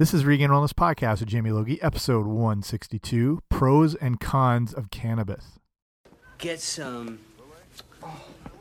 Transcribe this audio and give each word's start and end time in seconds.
This 0.00 0.14
is 0.14 0.24
Regain 0.24 0.48
Wellness 0.48 0.72
Podcast 0.72 1.20
with 1.20 1.28
Jamie 1.28 1.50
Logie, 1.50 1.82
episode 1.82 2.26
162 2.26 3.42
Pros 3.50 3.94
and 3.94 4.18
Cons 4.18 4.72
of 4.72 4.90
Cannabis. 4.90 5.58
Get 6.38 6.60
some 6.60 7.18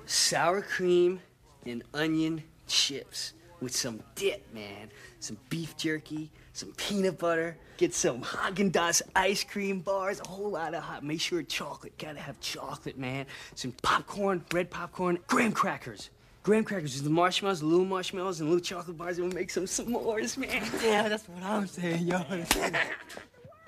sour 0.06 0.62
cream 0.62 1.22
and 1.66 1.82
onion 1.94 2.44
chips 2.68 3.32
with 3.62 3.74
some 3.74 4.04
dip, 4.16 4.54
man. 4.54 4.92
Some 5.22 5.38
beef 5.50 5.78
jerky, 5.78 6.30
some 6.52 6.74
peanut 6.74 7.18
butter. 7.18 7.56
Get 7.78 7.94
some 7.94 8.22
Haagen 8.22 8.70
Dazs 8.70 9.02
ice 9.16 9.46
cream 9.46 9.80
bars, 9.80 10.20
a 10.20 10.28
whole 10.28 10.52
lot 10.52 10.74
of 10.74 10.84
hot. 10.84 11.06
Make 11.06 11.22
sure 11.22 11.42
chocolate. 11.42 11.98
Gotta 11.98 12.20
have 12.20 12.38
chocolate, 12.42 12.98
man. 12.98 13.28
Some 13.56 13.72
popcorn, 13.82 14.44
red 14.52 14.70
popcorn, 14.70 15.20
graham 15.28 15.54
crackers. 15.54 16.10
Graham 16.42 16.64
crackers 16.64 16.96
with 16.96 17.04
the 17.04 17.10
marshmallows, 17.10 17.60
the 17.60 17.66
little 17.66 17.86
marshmallows, 17.86 18.40
and 18.40 18.50
little 18.50 18.64
chocolate 18.64 18.98
bars, 18.98 19.18
and 19.18 19.28
we'll 19.28 19.36
make 19.36 19.50
some 19.50 19.66
s'mores, 19.66 20.38
man. 20.38 20.64
Yeah, 20.84 21.10
that's 21.10 21.28
what 21.28 21.44
I'm 21.44 21.68
saying, 21.68 22.08
yo. 22.08 22.22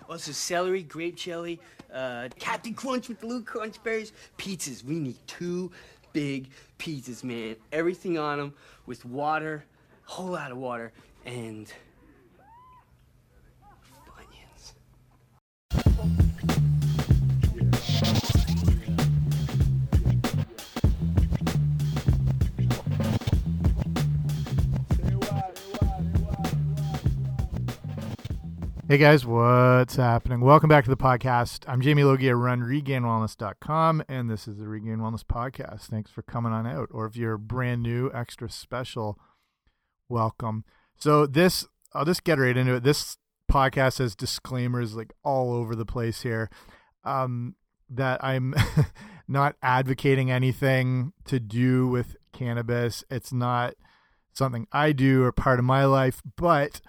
Also, 0.10 0.34
celery, 0.34 0.84
grape 0.84 1.16
jelly, 1.16 1.58
uh, 1.94 2.28
Captain 2.38 2.74
Crunch 2.74 3.08
with 3.08 3.22
the 3.22 3.28
little 3.28 3.44
crunch 3.44 3.82
berries, 3.82 4.12
pizzas. 4.38 4.84
We 4.84 5.00
need 5.00 5.16
two 5.26 5.72
big 6.12 6.50
pizzas, 6.80 7.24
man. 7.24 7.56
Everything 7.72 8.18
on 8.18 8.38
them 8.38 8.54
with 8.86 9.06
water, 9.06 9.64
a 10.06 10.12
whole 10.12 10.32
lot 10.32 10.52
of 10.52 10.58
water, 10.58 10.92
and 11.26 11.72
Hey 28.92 28.98
guys, 28.98 29.26
what's 29.26 29.96
happening? 29.96 30.42
Welcome 30.42 30.68
back 30.68 30.84
to 30.84 30.90
the 30.90 30.98
podcast. 30.98 31.64
I'm 31.66 31.80
Jamie 31.80 32.04
Logie. 32.04 32.30
I 32.30 32.34
run 32.34 32.60
regainwellness.com, 32.60 34.04
and 34.10 34.30
this 34.30 34.50
is 34.50 34.58
the 34.58 34.68
Regain 34.68 34.98
Wellness 34.98 35.24
Podcast. 35.24 35.84
Thanks 35.84 36.12
for 36.12 36.24
coming 36.24 36.52
on 36.52 36.68
out. 36.68 36.90
Or 36.92 37.06
if 37.06 37.16
you're 37.16 37.38
brand 37.38 37.84
new, 37.84 38.12
extra 38.14 38.50
special, 38.50 39.18
welcome. 40.10 40.66
So, 40.98 41.26
this, 41.26 41.66
I'll 41.94 42.04
just 42.04 42.26
get 42.26 42.38
right 42.38 42.58
into 42.58 42.74
it. 42.74 42.84
This 42.84 43.16
podcast 43.50 44.00
has 44.00 44.14
disclaimers 44.14 44.94
like 44.94 45.14
all 45.24 45.54
over 45.54 45.74
the 45.74 45.86
place 45.86 46.24
here 46.24 46.50
um, 47.06 47.56
that 47.90 48.22
I'm 48.22 48.54
not 49.26 49.56
advocating 49.64 50.30
anything 50.30 51.14
to 51.28 51.40
do 51.40 51.88
with 51.88 52.18
cannabis. 52.34 53.06
It's 53.10 53.32
not 53.32 53.76
something 54.34 54.68
I 54.74 54.92
do 54.92 55.24
or 55.24 55.32
part 55.32 55.60
of 55.60 55.66
my 55.66 55.86
life, 55.86 56.22
but 56.36 56.82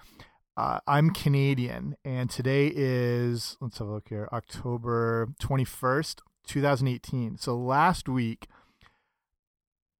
uh, 0.56 0.80
I'm 0.86 1.10
Canadian, 1.10 1.96
and 2.04 2.28
today 2.28 2.70
is, 2.74 3.56
let's 3.60 3.78
have 3.78 3.88
a 3.88 3.92
look 3.92 4.08
here, 4.08 4.28
October 4.32 5.28
21st, 5.40 6.20
2018. 6.46 7.38
So 7.38 7.56
last 7.56 8.08
week, 8.08 8.48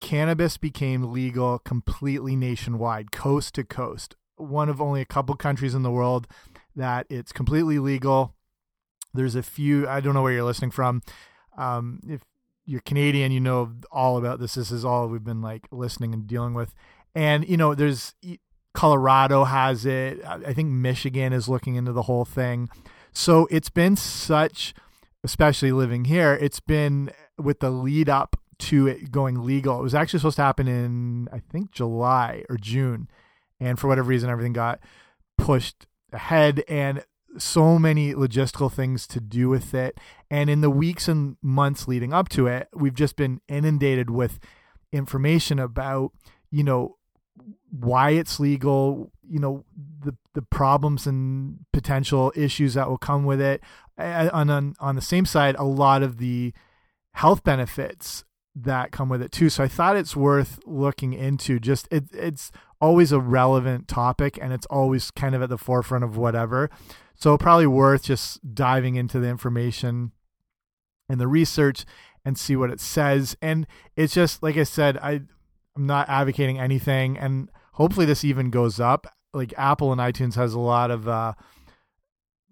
cannabis 0.01 0.59
became 0.59 1.11
legal 1.11 1.59
completely 1.59 2.37
nationwide, 2.37 3.13
coast 3.13 3.55
to 3.55 3.65
coast. 3.65 4.17
One 4.37 4.69
of 4.69 4.81
only 4.81 5.01
a 5.01 5.07
couple 5.07 5.35
countries 5.37 5.75
in 5.75 5.83
the 5.83 5.91
world 5.91 6.27
that 6.77 7.07
it's 7.09 7.33
completely 7.33 7.79
legal. 7.79 8.35
There's 9.15 9.35
a 9.35 9.43
few, 9.43 9.89
I 9.89 10.01
don't 10.01 10.13
know 10.13 10.23
where 10.23 10.33
you're 10.33 10.45
listening 10.45 10.71
from. 10.71 11.03
Um, 11.57 12.01
if 12.07 12.23
you're 12.67 12.81
Canadian, 12.81 13.33
you 13.33 13.41
know 13.41 13.73
all 13.91 14.19
about 14.19 14.39
this. 14.39 14.55
This 14.55 14.71
is 14.71 14.85
all 14.85 15.09
we've 15.09 15.25
been 15.25 15.43
like 15.43 15.67
listening 15.71 16.13
and 16.13 16.27
dealing 16.27 16.53
with. 16.53 16.75
And, 17.15 17.49
you 17.49 17.57
know, 17.57 17.75
there's 17.75 18.15
Colorado 18.75 19.45
has 19.45 19.85
it. 19.85 20.23
I 20.25 20.53
think 20.53 20.71
Michigan 20.71 21.33
is 21.33 21.49
looking 21.49 21.77
into 21.77 21.93
the 21.93 22.03
whole 22.03 22.25
thing. 22.25 22.69
So 23.13 23.47
it's 23.51 23.71
been 23.71 23.97
such, 23.97 24.75
especially 25.23 25.73
living 25.73 26.07
here, 26.07 26.35
it's 26.41 26.61
been 26.61 27.11
with 27.39 27.61
the 27.61 27.71
lead 27.71 28.09
up 28.09 28.37
to 28.61 28.87
it 28.87 29.11
going 29.11 29.45
legal. 29.45 29.79
It 29.79 29.83
was 29.83 29.95
actually 29.95 30.21
supposed 30.21 30.37
to 30.37 30.43
happen 30.43 30.69
in, 30.69 31.29
I 31.33 31.41
think, 31.41 31.73
July 31.73 32.45
or 32.49 32.57
June. 32.57 33.09
And 33.61 33.79
for 33.79 33.89
whatever 33.89 34.09
reason, 34.09 34.31
everything 34.31 34.53
got 34.53 34.81
pushed 35.37 35.87
ahead 36.13 36.65
and 36.69 37.05
so 37.39 37.79
many 37.79 38.15
logistical 38.15 38.71
things 38.71 39.07
to 39.09 39.21
do 39.21 39.49
with 39.49 39.75
it. 39.75 39.99
And 40.31 40.49
in 40.49 40.61
the 40.61 40.71
weeks 40.71 41.09
and 41.09 41.37
months 41.43 41.89
leading 41.89 42.13
up 42.13 42.29
to 42.31 42.47
it, 42.47 42.69
we've 42.75 42.95
just 42.95 43.17
been 43.17 43.41
inundated 43.49 44.11
with 44.11 44.39
information 44.93 45.59
about, 45.59 46.13
you 46.51 46.63
know, 46.63 46.97
why 47.73 48.11
it's 48.11 48.39
legal, 48.39 49.11
you 49.29 49.39
know, 49.39 49.65
the 50.01 50.15
the 50.35 50.43
problems 50.43 51.07
and 51.07 51.59
potential 51.73 52.33
issues 52.37 52.75
that 52.75 52.89
will 52.89 52.99
come 52.99 53.25
with 53.25 53.41
it. 53.41 53.63
On 53.99 54.51
on, 54.51 54.75
on 54.79 54.95
the 54.95 55.03
same 55.03 55.25
side, 55.25 55.57
a 55.59 55.65
lot 55.65 56.03
of 56.03 56.19
the 56.19 56.53
health 57.15 57.43
benefits 57.43 58.25
that 58.55 58.93
come 58.93 59.09
with 59.09 59.23
it 59.23 59.33
too. 59.33 59.49
So 59.49 59.65
I 59.65 59.69
thought 59.69 59.97
it's 59.97 60.15
worth 60.15 60.61
looking 60.67 61.15
into. 61.15 61.59
Just 61.59 61.89
it, 61.91 62.05
it's 62.13 62.53
always 62.81 63.11
a 63.11 63.21
relevant 63.21 63.89
topic, 63.89 64.39
and 64.41 64.53
it's 64.53 64.67
always 64.67 65.11
kind 65.11 65.35
of 65.35 65.43
at 65.43 65.49
the 65.49 65.59
forefront 65.59 66.05
of 66.05 66.17
whatever. 66.17 66.71
So 67.15 67.39
probably 67.39 67.67
worth 67.67 68.05
just 68.05 68.55
diving 68.55 68.97
into 68.97 69.19
the 69.19 69.29
information 69.29 70.13
and 71.09 71.21
the 71.21 71.29
research 71.29 71.85
and 72.25 72.39
see 72.39 72.57
what 72.57 72.71
it 72.71 72.81
says. 72.81 73.37
And 73.41 73.67
it's 73.97 74.13
just 74.13 74.43
like 74.43 74.57
I 74.57 74.65
said, 74.65 74.99
I 74.99 75.23
I'm 75.75 75.87
not 75.87 76.09
advocating 76.11 76.59
anything, 76.59 77.17
and 77.17 77.49
hopefully 77.73 78.07
this 78.07 78.25
even 78.25 78.51
goes 78.51 78.81
up. 78.81 79.07
Like 79.35 79.55
Apple 79.57 79.93
and 79.93 80.01
iTunes 80.01 80.35
has 80.35 80.55
a 80.55 80.61
lot 80.61 80.91
of 80.91 81.09
uh, 81.09 81.35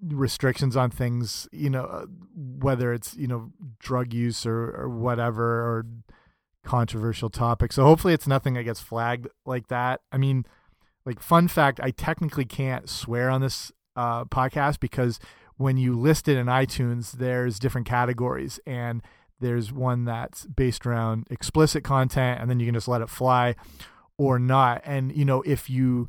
restrictions 0.03 0.77
on 0.77 0.91
things, 0.91 1.49
you 1.53 1.71
know, 1.71 1.85
uh, 1.85 2.07
whether 2.35 2.93
it's 2.93 3.17
you 3.17 3.27
know 3.27 3.53
drug 3.79 4.15
use 4.15 4.47
or 4.47 4.75
or 4.75 4.89
whatever 4.89 5.45
or 5.45 5.87
controversial 6.65 7.31
topic. 7.31 7.73
So 7.73 7.85
hopefully 7.85 8.15
it's 8.15 8.27
nothing 8.27 8.55
that 8.55 8.65
gets 8.65 8.81
flagged 8.81 9.29
like 9.45 9.69
that. 9.69 10.01
I 10.13 10.19
mean, 10.19 10.47
like 11.05 11.21
fun 11.21 11.49
fact, 11.49 11.81
I 11.83 11.91
technically 11.91 12.45
can't 12.45 12.89
swear 12.89 13.31
on 13.31 13.41
this 13.41 13.73
uh, 13.97 14.25
podcast 14.25 14.81
because 14.81 15.19
when 15.57 15.77
you 15.77 15.95
list 15.95 16.29
it 16.29 16.39
in 16.39 16.47
iTunes, 16.47 17.13
there's 17.13 17.59
different 17.59 17.87
categories 17.87 18.59
and 18.67 19.03
there's 19.41 19.73
one 19.73 20.05
that's 20.05 20.47
based 20.47 20.87
around 20.87 21.27
explicit 21.31 21.83
content, 21.83 22.41
and 22.41 22.51
then 22.51 22.61
you 22.61 22.67
can 22.67 22.75
just 22.75 22.89
let 22.89 23.01
it 23.01 23.09
fly 23.09 23.57
or 24.21 24.39
not. 24.39 24.83
And, 24.85 25.17
you 25.17 25.25
know, 25.25 25.41
if 25.47 25.71
you 25.71 26.07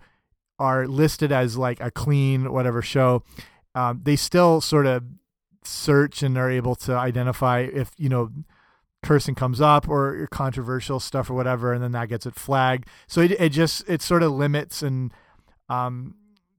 are 0.60 0.86
listed 0.86 1.32
as 1.32 1.58
like 1.58 1.80
a 1.80 1.90
clean, 1.90 2.52
whatever 2.52 2.82
show, 2.82 3.24
um, 3.74 4.02
they 4.04 4.18
still 4.18 4.60
sort 4.60 4.86
of 4.86 5.04
search 5.64 6.22
and 6.22 6.38
are 6.38 6.52
able 6.52 6.76
to 6.76 6.94
identify 6.94 7.62
if, 7.62 7.92
you 7.98 8.10
know, 8.10 8.30
cursing 9.02 9.34
comes 9.34 9.62
up 9.62 9.88
or 9.88 10.28
controversial 10.30 11.00
stuff 11.00 11.30
or 11.30 11.36
whatever, 11.36 11.72
and 11.72 11.82
then 11.82 11.94
that 11.94 12.10
gets 12.10 12.26
it 12.26 12.36
flagged. 12.36 12.86
So 13.08 13.22
it, 13.22 13.32
it 13.32 13.50
just, 13.50 13.88
it 13.88 14.02
sort 14.02 14.24
of 14.24 14.34
limits 14.34 14.84
and 14.84 15.14
um, 15.70 16.16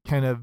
kind 0.07 0.25
of 0.25 0.41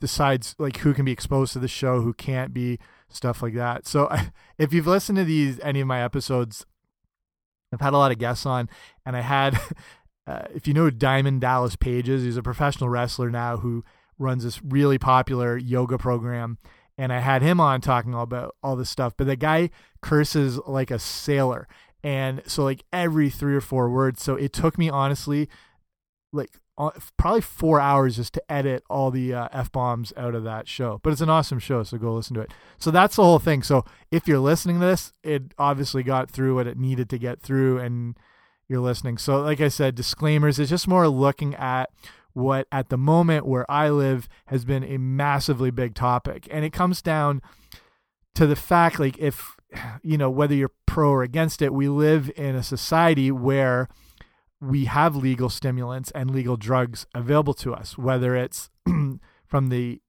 decides 0.00 0.54
like 0.58 0.78
who 0.78 0.94
can 0.94 1.04
be 1.04 1.12
exposed 1.12 1.52
to 1.52 1.58
the 1.58 1.68
show, 1.68 2.00
who 2.00 2.14
can't 2.14 2.54
be 2.54 2.78
stuff 3.10 3.42
like 3.42 3.54
that. 3.54 3.86
So 3.86 4.10
if 4.58 4.72
you've 4.72 4.86
listened 4.86 5.18
to 5.18 5.24
these 5.24 5.60
any 5.60 5.82
of 5.82 5.86
my 5.86 6.02
episodes, 6.02 6.64
I've 7.72 7.80
had 7.80 7.92
a 7.92 7.98
lot 7.98 8.12
of 8.12 8.18
guests 8.18 8.46
on, 8.46 8.68
and 9.04 9.16
I 9.16 9.20
had, 9.20 9.58
uh, 10.26 10.42
if 10.54 10.66
you 10.66 10.74
know 10.74 10.90
Diamond 10.90 11.40
Dallas 11.40 11.76
Pages, 11.76 12.24
he's 12.24 12.36
a 12.36 12.42
professional 12.42 12.88
wrestler 12.88 13.30
now 13.30 13.58
who 13.58 13.84
runs 14.18 14.44
this 14.44 14.62
really 14.62 14.98
popular 14.98 15.56
yoga 15.56 15.98
program, 15.98 16.58
and 16.98 17.12
I 17.12 17.20
had 17.20 17.42
him 17.42 17.60
on 17.60 17.80
talking 17.80 18.14
all 18.14 18.24
about 18.24 18.56
all 18.62 18.76
this 18.76 18.90
stuff. 18.90 19.14
But 19.16 19.26
the 19.26 19.36
guy 19.36 19.70
curses 20.00 20.58
like 20.66 20.90
a 20.90 20.98
sailor, 20.98 21.68
and 22.02 22.42
so 22.46 22.64
like 22.64 22.84
every 22.92 23.30
three 23.30 23.54
or 23.54 23.60
four 23.60 23.88
words. 23.90 24.22
So 24.22 24.34
it 24.34 24.52
took 24.52 24.78
me 24.78 24.88
honestly, 24.88 25.48
like 26.32 26.58
probably 27.16 27.40
four 27.40 27.80
hours 27.80 28.16
just 28.16 28.34
to 28.34 28.52
edit 28.52 28.82
all 28.90 29.10
the 29.10 29.32
uh, 29.32 29.48
f 29.52 29.70
bombs 29.72 30.12
out 30.16 30.34
of 30.34 30.44
that 30.44 30.68
show. 30.68 31.00
But 31.02 31.12
it's 31.12 31.22
an 31.22 31.30
awesome 31.30 31.58
show, 31.58 31.82
so 31.82 31.98
go 31.98 32.12
listen 32.12 32.34
to 32.34 32.40
it. 32.40 32.52
So 32.78 32.90
that's 32.90 33.16
the 33.16 33.22
whole 33.22 33.38
thing. 33.38 33.62
So 33.62 33.84
if 34.10 34.26
you're 34.26 34.38
listening 34.38 34.80
to 34.80 34.86
this, 34.86 35.12
it 35.22 35.54
obviously 35.58 36.02
got 36.02 36.30
through 36.30 36.56
what 36.56 36.66
it 36.66 36.78
needed 36.78 37.08
to 37.10 37.18
get 37.18 37.40
through, 37.40 37.78
and 37.78 38.16
you're 38.68 38.80
listening. 38.80 39.18
So 39.18 39.40
like 39.40 39.60
I 39.60 39.68
said, 39.68 39.94
disclaimers. 39.94 40.58
It's 40.58 40.70
just 40.70 40.88
more 40.88 41.08
looking 41.08 41.54
at 41.54 41.90
what 42.32 42.66
at 42.70 42.90
the 42.90 42.98
moment 42.98 43.46
where 43.46 43.70
I 43.70 43.88
live 43.88 44.28
has 44.46 44.64
been 44.64 44.84
a 44.84 44.98
massively 44.98 45.70
big 45.70 45.94
topic, 45.94 46.46
and 46.50 46.64
it 46.64 46.72
comes 46.72 47.00
down 47.00 47.40
to 48.34 48.46
the 48.46 48.56
fact, 48.56 48.98
like 48.98 49.18
if 49.18 49.56
you 50.02 50.18
know 50.18 50.30
whether 50.30 50.54
you're 50.54 50.72
pro 50.86 51.10
or 51.10 51.22
against 51.22 51.62
it, 51.62 51.72
we 51.72 51.88
live 51.88 52.30
in 52.36 52.54
a 52.54 52.62
society 52.62 53.30
where 53.30 53.88
we 54.60 54.86
have 54.86 55.14
legal 55.16 55.48
stimulants 55.48 56.10
and 56.12 56.30
legal 56.30 56.56
drugs 56.56 57.06
available 57.14 57.54
to 57.54 57.74
us, 57.74 57.98
whether 57.98 58.34
it's 58.34 58.70
from 59.46 59.68
the 59.68 60.00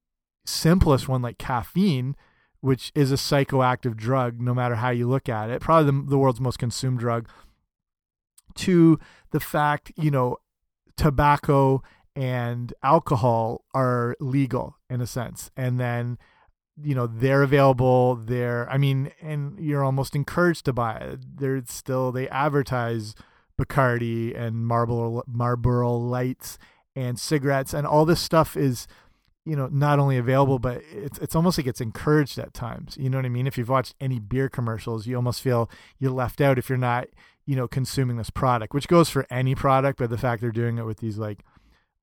simplest 0.45 1.07
one 1.07 1.21
like 1.21 1.37
caffeine, 1.37 2.15
which 2.61 2.91
is 2.95 3.11
a 3.11 3.15
psychoactive 3.15 3.95
drug, 3.95 4.41
no 4.41 4.53
matter 4.53 4.75
how 4.75 4.89
you 4.89 5.07
look 5.07 5.27
at 5.27 5.49
it, 5.49 5.61
probably 5.61 5.91
the, 5.91 6.09
the 6.09 6.17
world's 6.17 6.39
most 6.39 6.59
consumed 6.59 6.99
drug, 6.99 7.27
to 8.57 8.99
the 9.31 9.39
fact, 9.39 9.91
you 9.95 10.11
know, 10.11 10.37
tobacco 10.95 11.81
and 12.15 12.73
alcohol 12.83 13.63
are 13.73 14.15
legal 14.19 14.77
in 14.89 15.01
a 15.01 15.07
sense. 15.07 15.51
And 15.55 15.79
then, 15.79 16.17
you 16.81 16.95
know, 16.95 17.07
they're 17.07 17.43
available 17.43 18.15
there. 18.15 18.69
I 18.69 18.77
mean, 18.77 19.11
and 19.21 19.59
you're 19.59 19.83
almost 19.83 20.15
encouraged 20.15 20.65
to 20.65 20.73
buy 20.73 20.97
it. 20.97 21.19
They're 21.37 21.63
still, 21.67 22.11
they 22.11 22.27
advertise 22.29 23.15
Bacardi 23.59 24.37
and 24.37 24.65
Marlboro, 24.67 25.23
Marlboro 25.27 25.95
Lights 25.95 26.57
and 26.95 27.19
cigarettes 27.19 27.75
and 27.75 27.85
all 27.85 28.05
this 28.05 28.19
stuff 28.19 28.57
is 28.57 28.87
you 29.45 29.55
know 29.55 29.69
not 29.71 29.99
only 29.99 30.17
available 30.17 30.57
but 30.57 30.81
it's 30.91 31.19
it's 31.19 31.35
almost 31.35 31.57
like 31.59 31.67
it's 31.67 31.79
encouraged 31.79 32.39
at 32.39 32.55
times 32.55 32.97
you 32.99 33.07
know 33.07 33.19
what 33.19 33.25
i 33.25 33.29
mean 33.29 33.45
if 33.45 33.55
you've 33.55 33.69
watched 33.69 33.93
any 34.01 34.19
beer 34.19 34.49
commercials 34.49 35.05
you 35.05 35.15
almost 35.15 35.43
feel 35.43 35.69
you're 35.99 36.11
left 36.11 36.41
out 36.41 36.57
if 36.57 36.69
you're 36.69 36.77
not 36.77 37.07
you 37.47 37.55
know 37.55 37.67
consuming 37.67 38.17
this 38.17 38.29
product 38.29 38.73
which 38.75 38.87
goes 38.87 39.09
for 39.09 39.25
any 39.31 39.55
product 39.55 39.97
but 39.97 40.11
the 40.11 40.17
fact 40.17 40.41
they're 40.41 40.51
doing 40.51 40.77
it 40.77 40.85
with 40.85 40.99
these 40.99 41.17
like 41.17 41.39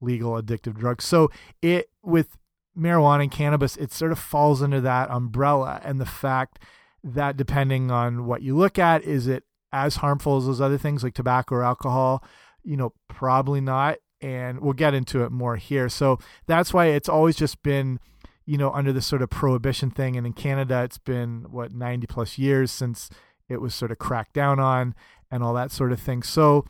legal 0.05 0.41
addictive 0.41 0.75
drugs. 0.75 1.05
So 1.05 1.31
it 1.63 1.91
with 2.03 2.37
marijuana 2.77 3.23
and 3.23 3.31
cannabis 3.31 3.77
it 3.77 3.93
sort 3.93 4.13
of 4.13 4.19
falls 4.19 4.63
under 4.63 4.81
that 4.81 5.11
umbrella. 5.11 5.81
And 5.85 6.01
the 6.01 6.07
fact 6.07 6.61
that 7.03 7.37
depending 7.37 7.91
on 7.91 8.27
what 8.27 8.43
you 8.43 8.57
look 8.57 8.79
at 8.79 9.03
is 9.03 9.27
it 9.27 9.45
as 9.73 9.97
harmful 9.97 10.37
as 10.37 10.47
those 10.47 10.61
other 10.61 10.79
things 10.79 11.03
like 11.03 11.15
tobacco 11.15 11.57
or 11.57 11.65
alcohol? 11.65 12.23
You 12.63 12.77
know 12.77 12.93
probably 13.09 13.61
not. 13.61 13.99
And 14.21 14.61
we'll 14.61 14.73
get 14.73 14.95
into 14.95 15.23
it 15.25 15.33
more 15.33 15.57
here. 15.57 15.89
So 15.91 16.19
that's 16.47 16.73
why 16.73 16.87
it's 16.87 17.11
always 17.11 17.37
just 17.37 17.63
been, 17.63 18.01
you 18.47 18.57
know, 18.57 18.71
under 18.71 18.91
this 18.91 19.05
sort 19.05 19.21
of 19.21 19.29
prohibition 19.29 19.91
thing. 19.91 20.17
And 20.17 20.27
in 20.27 20.33
Canada, 20.33 20.83
it's 20.83 20.97
been 20.97 21.45
what 21.51 21.73
90 21.75 22.07
plus 22.07 22.39
years 22.39 22.71
since 22.71 23.11
it 23.51 23.61
was 23.61 23.75
sort 23.75 23.91
of 23.91 23.99
cracked 23.99 24.33
down 24.33 24.59
on 24.59 24.95
and 25.35 25.43
all 25.43 25.55
that 25.55 25.71
sort 25.71 25.93
of 25.93 26.01
thing. 26.01 26.23
So 26.23 26.65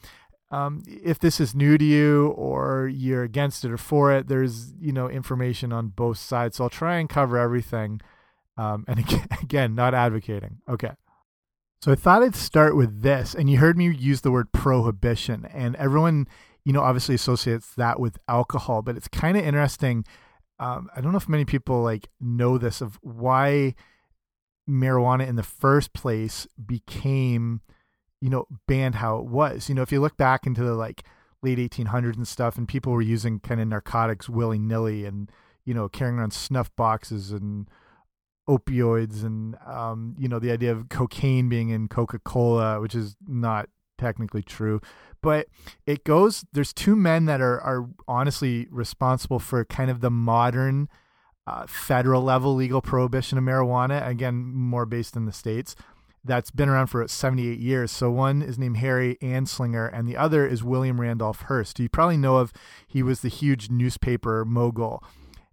um, 0.50 0.82
if 0.86 1.18
this 1.18 1.40
is 1.40 1.54
new 1.54 1.76
to 1.76 1.84
you 1.84 2.28
or 2.28 2.88
you're 2.88 3.22
against 3.22 3.64
it 3.64 3.70
or 3.70 3.76
for 3.76 4.12
it, 4.12 4.28
there's 4.28 4.72
you 4.80 4.92
know 4.92 5.08
information 5.08 5.72
on 5.72 5.88
both 5.88 6.18
sides. 6.18 6.56
So 6.56 6.64
I'll 6.64 6.70
try 6.70 6.96
and 6.96 7.08
cover 7.08 7.36
everything. 7.36 8.00
Um, 8.56 8.84
and 8.88 8.98
again, 9.04 9.28
again, 9.42 9.74
not 9.74 9.94
advocating. 9.94 10.58
Okay. 10.68 10.92
So 11.82 11.92
I 11.92 11.96
thought 11.96 12.22
I'd 12.22 12.34
start 12.34 12.76
with 12.76 13.02
this, 13.02 13.34
and 13.34 13.50
you 13.50 13.58
heard 13.58 13.76
me 13.76 13.94
use 13.94 14.22
the 14.22 14.30
word 14.30 14.52
prohibition, 14.52 15.46
and 15.52 15.76
everyone 15.76 16.26
you 16.64 16.72
know, 16.72 16.80
obviously 16.80 17.14
associates 17.14 17.74
that 17.76 18.00
with 18.00 18.18
alcohol, 18.26 18.82
but 18.82 18.96
it's 18.96 19.08
kind 19.08 19.36
of 19.36 19.44
interesting. 19.44 20.04
Um, 20.58 20.88
I 20.96 21.00
don't 21.00 21.12
know 21.12 21.18
if 21.18 21.28
many 21.28 21.44
people 21.44 21.82
like 21.82 22.08
know 22.20 22.58
this 22.58 22.80
of 22.80 22.98
why 23.02 23.74
marijuana 24.68 25.26
in 25.28 25.36
the 25.36 25.42
first 25.42 25.92
place 25.92 26.46
became, 26.64 27.60
you 28.24 28.30
know, 28.30 28.46
banned 28.66 28.94
how 28.94 29.18
it 29.18 29.26
was. 29.26 29.68
You 29.68 29.74
know, 29.74 29.82
if 29.82 29.92
you 29.92 30.00
look 30.00 30.16
back 30.16 30.46
into 30.46 30.64
the 30.64 30.72
like 30.72 31.02
late 31.42 31.58
1800s 31.58 32.16
and 32.16 32.26
stuff, 32.26 32.56
and 32.56 32.66
people 32.66 32.90
were 32.90 33.02
using 33.02 33.38
kind 33.38 33.60
of 33.60 33.68
narcotics 33.68 34.30
willy 34.30 34.58
nilly 34.58 35.04
and, 35.04 35.30
you 35.66 35.74
know, 35.74 35.90
carrying 35.90 36.18
around 36.18 36.32
snuff 36.32 36.74
boxes 36.74 37.32
and 37.32 37.68
opioids 38.48 39.24
and, 39.24 39.56
um, 39.66 40.16
you 40.18 40.26
know, 40.26 40.38
the 40.38 40.50
idea 40.50 40.72
of 40.72 40.88
cocaine 40.88 41.50
being 41.50 41.68
in 41.68 41.86
Coca 41.86 42.18
Cola, 42.18 42.80
which 42.80 42.94
is 42.94 43.14
not 43.28 43.68
technically 43.98 44.42
true 44.42 44.80
but 45.22 45.46
it 45.86 46.02
goes 46.02 46.44
there's 46.52 46.72
two 46.72 46.96
men 46.96 47.26
that 47.26 47.40
are 47.40 47.60
are 47.60 47.88
honestly 48.08 48.66
responsible 48.72 49.38
for 49.38 49.64
kind 49.64 49.88
of 49.88 50.00
the 50.00 50.10
modern 50.10 50.88
uh, 51.46 51.64
federal 51.68 52.20
level 52.20 52.56
legal 52.56 52.82
prohibition 52.82 53.38
of 53.38 53.44
marijuana 53.44 54.04
again 54.04 54.34
more 54.34 54.84
based 54.84 55.14
in 55.14 55.26
the 55.26 55.32
states 55.32 55.76
that's 56.24 56.50
been 56.50 56.68
around 56.68 56.86
for 56.86 57.06
78 57.06 57.58
years 57.58 57.90
so 57.90 58.10
one 58.10 58.42
is 58.42 58.58
named 58.58 58.78
harry 58.78 59.16
anslinger 59.22 59.90
and 59.92 60.08
the 60.08 60.16
other 60.16 60.46
is 60.46 60.64
william 60.64 61.00
randolph 61.00 61.42
hearst 61.42 61.78
you 61.78 61.88
probably 61.88 62.16
know 62.16 62.38
of 62.38 62.52
he 62.86 63.02
was 63.02 63.20
the 63.20 63.28
huge 63.28 63.70
newspaper 63.70 64.44
mogul 64.44 65.02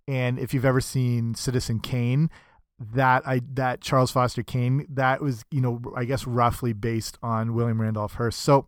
and 0.08 0.40
if 0.40 0.54
you've 0.54 0.66
ever 0.66 0.82
seen 0.82 1.36
citizen 1.36 1.80
kane 1.80 2.30
that 2.94 3.26
I 3.28 3.42
that 3.54 3.82
Charles 3.82 4.12
Foster 4.12 4.44
Kane 4.44 4.86
that 4.90 5.22
was 5.22 5.46
you 5.52 5.62
know 5.62 5.82
I 5.96 6.06
guess 6.06 6.26
roughly 6.26 6.74
based 6.74 7.18
on 7.22 7.54
William 7.54 7.82
Randolph 7.82 8.14
Hearst. 8.14 8.40
So 8.40 8.68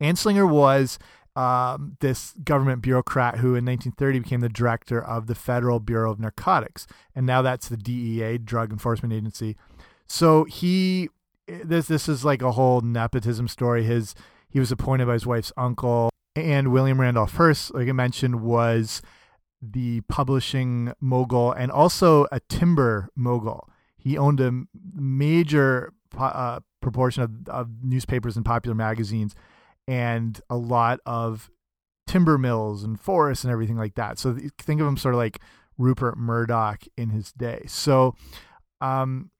Anslinger 0.00 0.48
was 0.48 0.98
um, 1.36 1.96
this 2.00 2.32
government 2.44 2.82
bureaucrat 2.82 3.36
who 3.36 3.54
in 3.54 3.64
1930 3.64 4.20
became 4.20 4.40
the 4.40 4.48
director 4.48 5.02
of 5.02 5.26
the 5.26 5.34
Federal 5.34 5.78
Bureau 5.80 6.10
of 6.10 6.18
Narcotics, 6.18 6.86
and 7.14 7.26
now 7.26 7.42
that's 7.42 7.68
the 7.68 7.76
DEA, 7.76 8.38
Drug 8.38 8.72
Enforcement 8.72 9.14
Agency. 9.14 9.56
So 10.08 10.44
he 10.44 11.08
this 11.46 11.86
this 11.86 12.08
is 12.08 12.24
like 12.24 12.42
a 12.42 12.52
whole 12.52 12.80
nepotism 12.80 13.48
story. 13.48 13.84
His 13.84 14.14
he 14.48 14.58
was 14.58 14.72
appointed 14.72 15.06
by 15.06 15.14
his 15.14 15.26
wife's 15.26 15.52
uncle, 15.56 16.10
and 16.34 16.72
William 16.72 17.00
Randolph 17.00 17.34
Hearst, 17.34 17.74
like 17.74 17.88
I 17.88 17.92
mentioned, 17.92 18.40
was 18.40 19.02
the 19.60 20.00
publishing 20.02 20.92
mogul 21.00 21.52
and 21.52 21.70
also 21.70 22.26
a 22.30 22.40
timber 22.48 23.08
mogul. 23.16 23.68
He 23.96 24.16
owned 24.16 24.40
a 24.40 24.52
major 24.94 25.92
uh, 26.16 26.60
proportion 26.80 27.22
of, 27.24 27.48
of 27.48 27.68
newspapers 27.82 28.36
and 28.36 28.44
popular 28.44 28.74
magazines 28.74 29.34
and 29.88 30.40
a 30.48 30.56
lot 30.56 31.00
of 31.04 31.50
timber 32.06 32.38
mills 32.38 32.84
and 32.84 32.98
forests 33.00 33.44
and 33.44 33.52
everything 33.52 33.76
like 33.76 33.94
that. 33.96 34.18
So 34.18 34.38
think 34.58 34.80
of 34.80 34.86
him 34.86 34.96
sort 34.96 35.14
of 35.14 35.18
like 35.18 35.40
Rupert 35.76 36.16
Murdoch 36.16 36.84
in 36.96 37.10
his 37.10 37.32
day. 37.32 37.64
So, 37.66 38.14
um, 38.80 39.30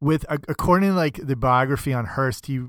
with 0.00 0.24
according 0.28 0.90
to 0.90 0.94
like 0.94 1.26
the 1.26 1.36
biography 1.36 1.92
on 1.92 2.06
Hearst, 2.06 2.46
he 2.46 2.60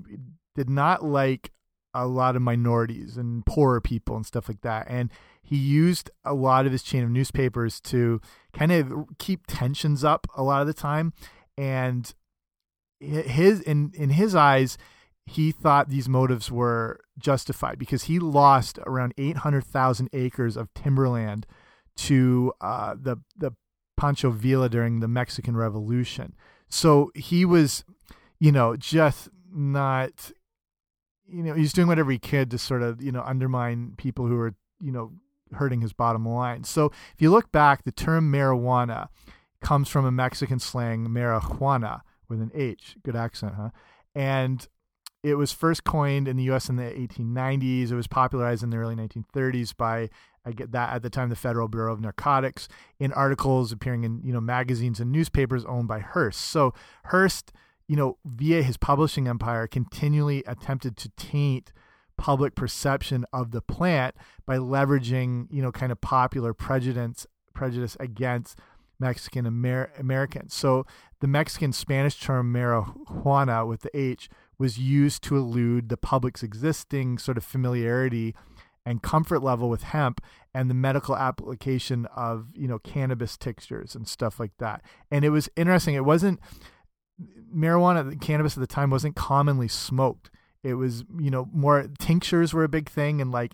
did 0.55 0.69
not 0.69 1.03
like 1.03 1.51
a 1.93 2.07
lot 2.07 2.35
of 2.35 2.41
minorities 2.41 3.17
and 3.17 3.45
poorer 3.45 3.81
people 3.81 4.15
and 4.15 4.25
stuff 4.25 4.47
like 4.47 4.61
that, 4.61 4.87
and 4.89 5.11
he 5.43 5.57
used 5.57 6.09
a 6.23 6.33
lot 6.33 6.65
of 6.65 6.71
his 6.71 6.83
chain 6.83 7.03
of 7.03 7.09
newspapers 7.09 7.81
to 7.81 8.21
kind 8.53 8.71
of 8.71 8.93
keep 9.17 9.41
tensions 9.47 10.03
up 10.03 10.27
a 10.35 10.43
lot 10.43 10.61
of 10.61 10.67
the 10.67 10.73
time, 10.73 11.13
and 11.57 12.13
his 12.99 13.61
in 13.61 13.91
in 13.95 14.11
his 14.11 14.35
eyes 14.35 14.77
he 15.27 15.51
thought 15.51 15.87
these 15.87 16.09
motives 16.09 16.51
were 16.51 16.99
justified 17.17 17.77
because 17.77 18.03
he 18.03 18.19
lost 18.19 18.79
around 18.85 19.13
800,000 19.17 20.09
acres 20.13 20.57
of 20.57 20.73
timberland 20.73 21.45
to 21.95 22.53
uh, 22.61 22.95
the 22.99 23.17
the 23.35 23.53
Pancho 23.97 24.31
Villa 24.31 24.67
during 24.67 24.99
the 24.99 25.07
Mexican 25.07 25.55
Revolution. 25.55 26.33
So 26.71 27.11
he 27.13 27.45
was, 27.45 27.83
you 28.39 28.51
know, 28.51 28.75
just 28.75 29.29
not, 29.53 30.31
you 31.27 31.43
know, 31.43 31.53
he's 31.53 31.73
doing 31.73 31.87
whatever 31.87 32.11
he 32.11 32.17
could 32.17 32.49
to 32.51 32.57
sort 32.57 32.81
of, 32.81 33.01
you 33.01 33.11
know, 33.11 33.21
undermine 33.21 33.93
people 33.97 34.25
who 34.25 34.37
are, 34.39 34.55
you 34.81 34.91
know, 34.91 35.11
hurting 35.53 35.81
his 35.81 35.91
bottom 35.93 36.25
line. 36.25 36.63
So 36.63 36.85
if 37.13 37.21
you 37.21 37.29
look 37.29 37.51
back, 37.51 37.83
the 37.83 37.91
term 37.91 38.31
marijuana 38.31 39.09
comes 39.59 39.89
from 39.89 40.05
a 40.05 40.11
Mexican 40.11 40.59
slang, 40.59 41.07
marihuana, 41.07 42.01
with 42.29 42.41
an 42.41 42.51
H. 42.55 42.95
Good 43.03 43.17
accent, 43.17 43.55
huh? 43.55 43.69
And 44.15 44.65
it 45.23 45.35
was 45.35 45.51
first 45.51 45.83
coined 45.83 46.27
in 46.27 46.37
the 46.37 46.43
U.S. 46.43 46.69
in 46.69 46.77
the 46.77 46.83
1890s. 46.83 47.91
It 47.91 47.95
was 47.95 48.07
popularized 48.07 48.63
in 48.63 48.71
the 48.71 48.77
early 48.77 48.95
1930s 48.95 49.75
by 49.75 50.09
I 50.45 50.51
get 50.51 50.71
that 50.71 50.93
at 50.93 51.03
the 51.03 51.09
time 51.09 51.29
the 51.29 51.35
Federal 51.35 51.67
Bureau 51.67 51.93
of 51.93 52.01
Narcotics 52.01 52.67
in 52.99 53.13
articles 53.13 53.71
appearing 53.71 54.03
in 54.03 54.21
you 54.23 54.33
know 54.33 54.41
magazines 54.41 54.99
and 54.99 55.11
newspapers 55.11 55.65
owned 55.65 55.87
by 55.87 55.99
Hearst. 55.99 56.41
So 56.41 56.73
Hearst, 57.05 57.51
you 57.87 57.95
know, 57.95 58.17
via 58.25 58.63
his 58.63 58.77
publishing 58.77 59.27
empire, 59.27 59.67
continually 59.67 60.43
attempted 60.47 60.97
to 60.97 61.09
taint 61.09 61.71
public 62.17 62.55
perception 62.55 63.25
of 63.33 63.51
the 63.51 63.61
plant 63.61 64.15
by 64.45 64.57
leveraging 64.57 65.47
you 65.51 65.61
know 65.61 65.71
kind 65.71 65.91
of 65.91 66.01
popular 66.01 66.53
prejudice 66.53 67.27
prejudice 67.53 67.95
against 67.99 68.57
Mexican 68.99 69.45
Amer 69.45 69.91
Americans. 69.99 70.55
So 70.55 70.85
the 71.19 71.27
Mexican 71.27 71.71
Spanish 71.71 72.19
term 72.19 72.51
marihuana 72.51 73.67
with 73.67 73.81
the 73.81 73.95
H 73.95 74.27
was 74.61 74.77
used 74.77 75.23
to 75.23 75.35
elude 75.35 75.89
the 75.89 75.97
public's 75.97 76.43
existing 76.43 77.17
sort 77.17 77.35
of 77.37 77.43
familiarity 77.43 78.33
and 78.85 79.01
comfort 79.01 79.43
level 79.43 79.69
with 79.69 79.83
hemp 79.83 80.21
and 80.53 80.69
the 80.69 80.73
medical 80.73 81.15
application 81.15 82.05
of 82.15 82.47
you 82.53 82.67
know 82.67 82.79
cannabis 82.79 83.37
tinctures 83.37 83.95
and 83.95 84.07
stuff 84.07 84.39
like 84.39 84.51
that. 84.59 84.81
And 85.09 85.23
it 85.25 85.29
was 85.29 85.49
interesting 85.55 85.95
it 85.95 86.05
wasn't 86.05 86.39
marijuana 87.55 88.19
cannabis 88.19 88.57
at 88.57 88.61
the 88.61 88.67
time 88.67 88.89
wasn't 88.89 89.15
commonly 89.15 89.67
smoked. 89.67 90.29
It 90.63 90.75
was 90.75 91.03
you 91.19 91.31
know 91.31 91.49
more 91.53 91.87
tinctures 91.99 92.53
were 92.53 92.63
a 92.63 92.69
big 92.69 92.89
thing 92.89 93.21
and 93.21 93.31
like 93.31 93.53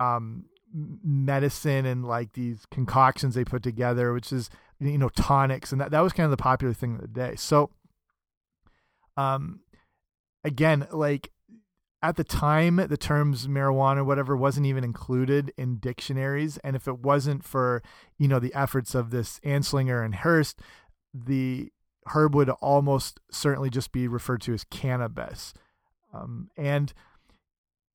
um 0.00 0.44
medicine 0.74 1.86
and 1.86 2.04
like 2.04 2.34
these 2.34 2.66
concoctions 2.70 3.34
they 3.34 3.44
put 3.44 3.62
together 3.62 4.12
which 4.12 4.32
is 4.32 4.50
you 4.80 4.98
know 4.98 5.08
tonics 5.08 5.72
and 5.72 5.80
that 5.80 5.90
that 5.90 6.00
was 6.00 6.12
kind 6.12 6.26
of 6.26 6.30
the 6.30 6.36
popular 6.36 6.74
thing 6.74 6.94
of 6.94 7.00
the 7.00 7.08
day. 7.08 7.34
So 7.36 7.70
um 9.16 9.60
again, 10.48 10.88
like 10.90 11.30
at 12.02 12.16
the 12.16 12.24
time, 12.24 12.76
the 12.76 12.96
terms 12.96 13.46
marijuana, 13.46 14.04
whatever, 14.04 14.36
wasn't 14.36 14.66
even 14.66 14.82
included 14.82 15.52
in 15.56 15.78
dictionaries. 15.78 16.58
And 16.58 16.74
if 16.74 16.88
it 16.88 16.98
wasn't 16.98 17.44
for, 17.44 17.82
you 18.18 18.26
know, 18.26 18.38
the 18.38 18.54
efforts 18.54 18.94
of 18.94 19.10
this 19.10 19.40
Anslinger 19.44 20.04
and 20.04 20.14
Hearst, 20.16 20.60
the 21.12 21.70
herb 22.06 22.34
would 22.34 22.50
almost 22.50 23.20
certainly 23.30 23.70
just 23.70 23.92
be 23.92 24.08
referred 24.08 24.40
to 24.42 24.54
as 24.54 24.64
cannabis. 24.64 25.52
Um, 26.14 26.50
and 26.56 26.92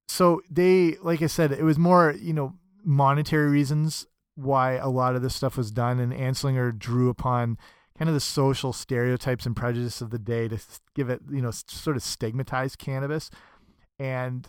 so 0.07 0.41
they, 0.49 0.97
like 1.01 1.21
I 1.21 1.27
said, 1.27 1.51
it 1.51 1.63
was 1.63 1.79
more, 1.79 2.13
you 2.17 2.33
know, 2.33 2.53
monetary 2.83 3.49
reasons 3.49 4.05
why 4.35 4.73
a 4.73 4.89
lot 4.89 5.15
of 5.15 5.21
this 5.21 5.35
stuff 5.35 5.57
was 5.57 5.71
done. 5.71 5.99
And 5.99 6.13
Anslinger 6.13 6.77
drew 6.77 7.09
upon 7.09 7.57
kind 7.97 8.09
of 8.09 8.15
the 8.15 8.19
social 8.19 8.73
stereotypes 8.73 9.45
and 9.45 9.55
prejudice 9.55 10.01
of 10.01 10.09
the 10.09 10.19
day 10.19 10.47
to 10.47 10.59
give 10.95 11.09
it, 11.09 11.21
you 11.29 11.41
know, 11.41 11.51
sort 11.51 11.95
of 11.95 12.03
stigmatize 12.03 12.75
cannabis. 12.75 13.29
And, 13.99 14.47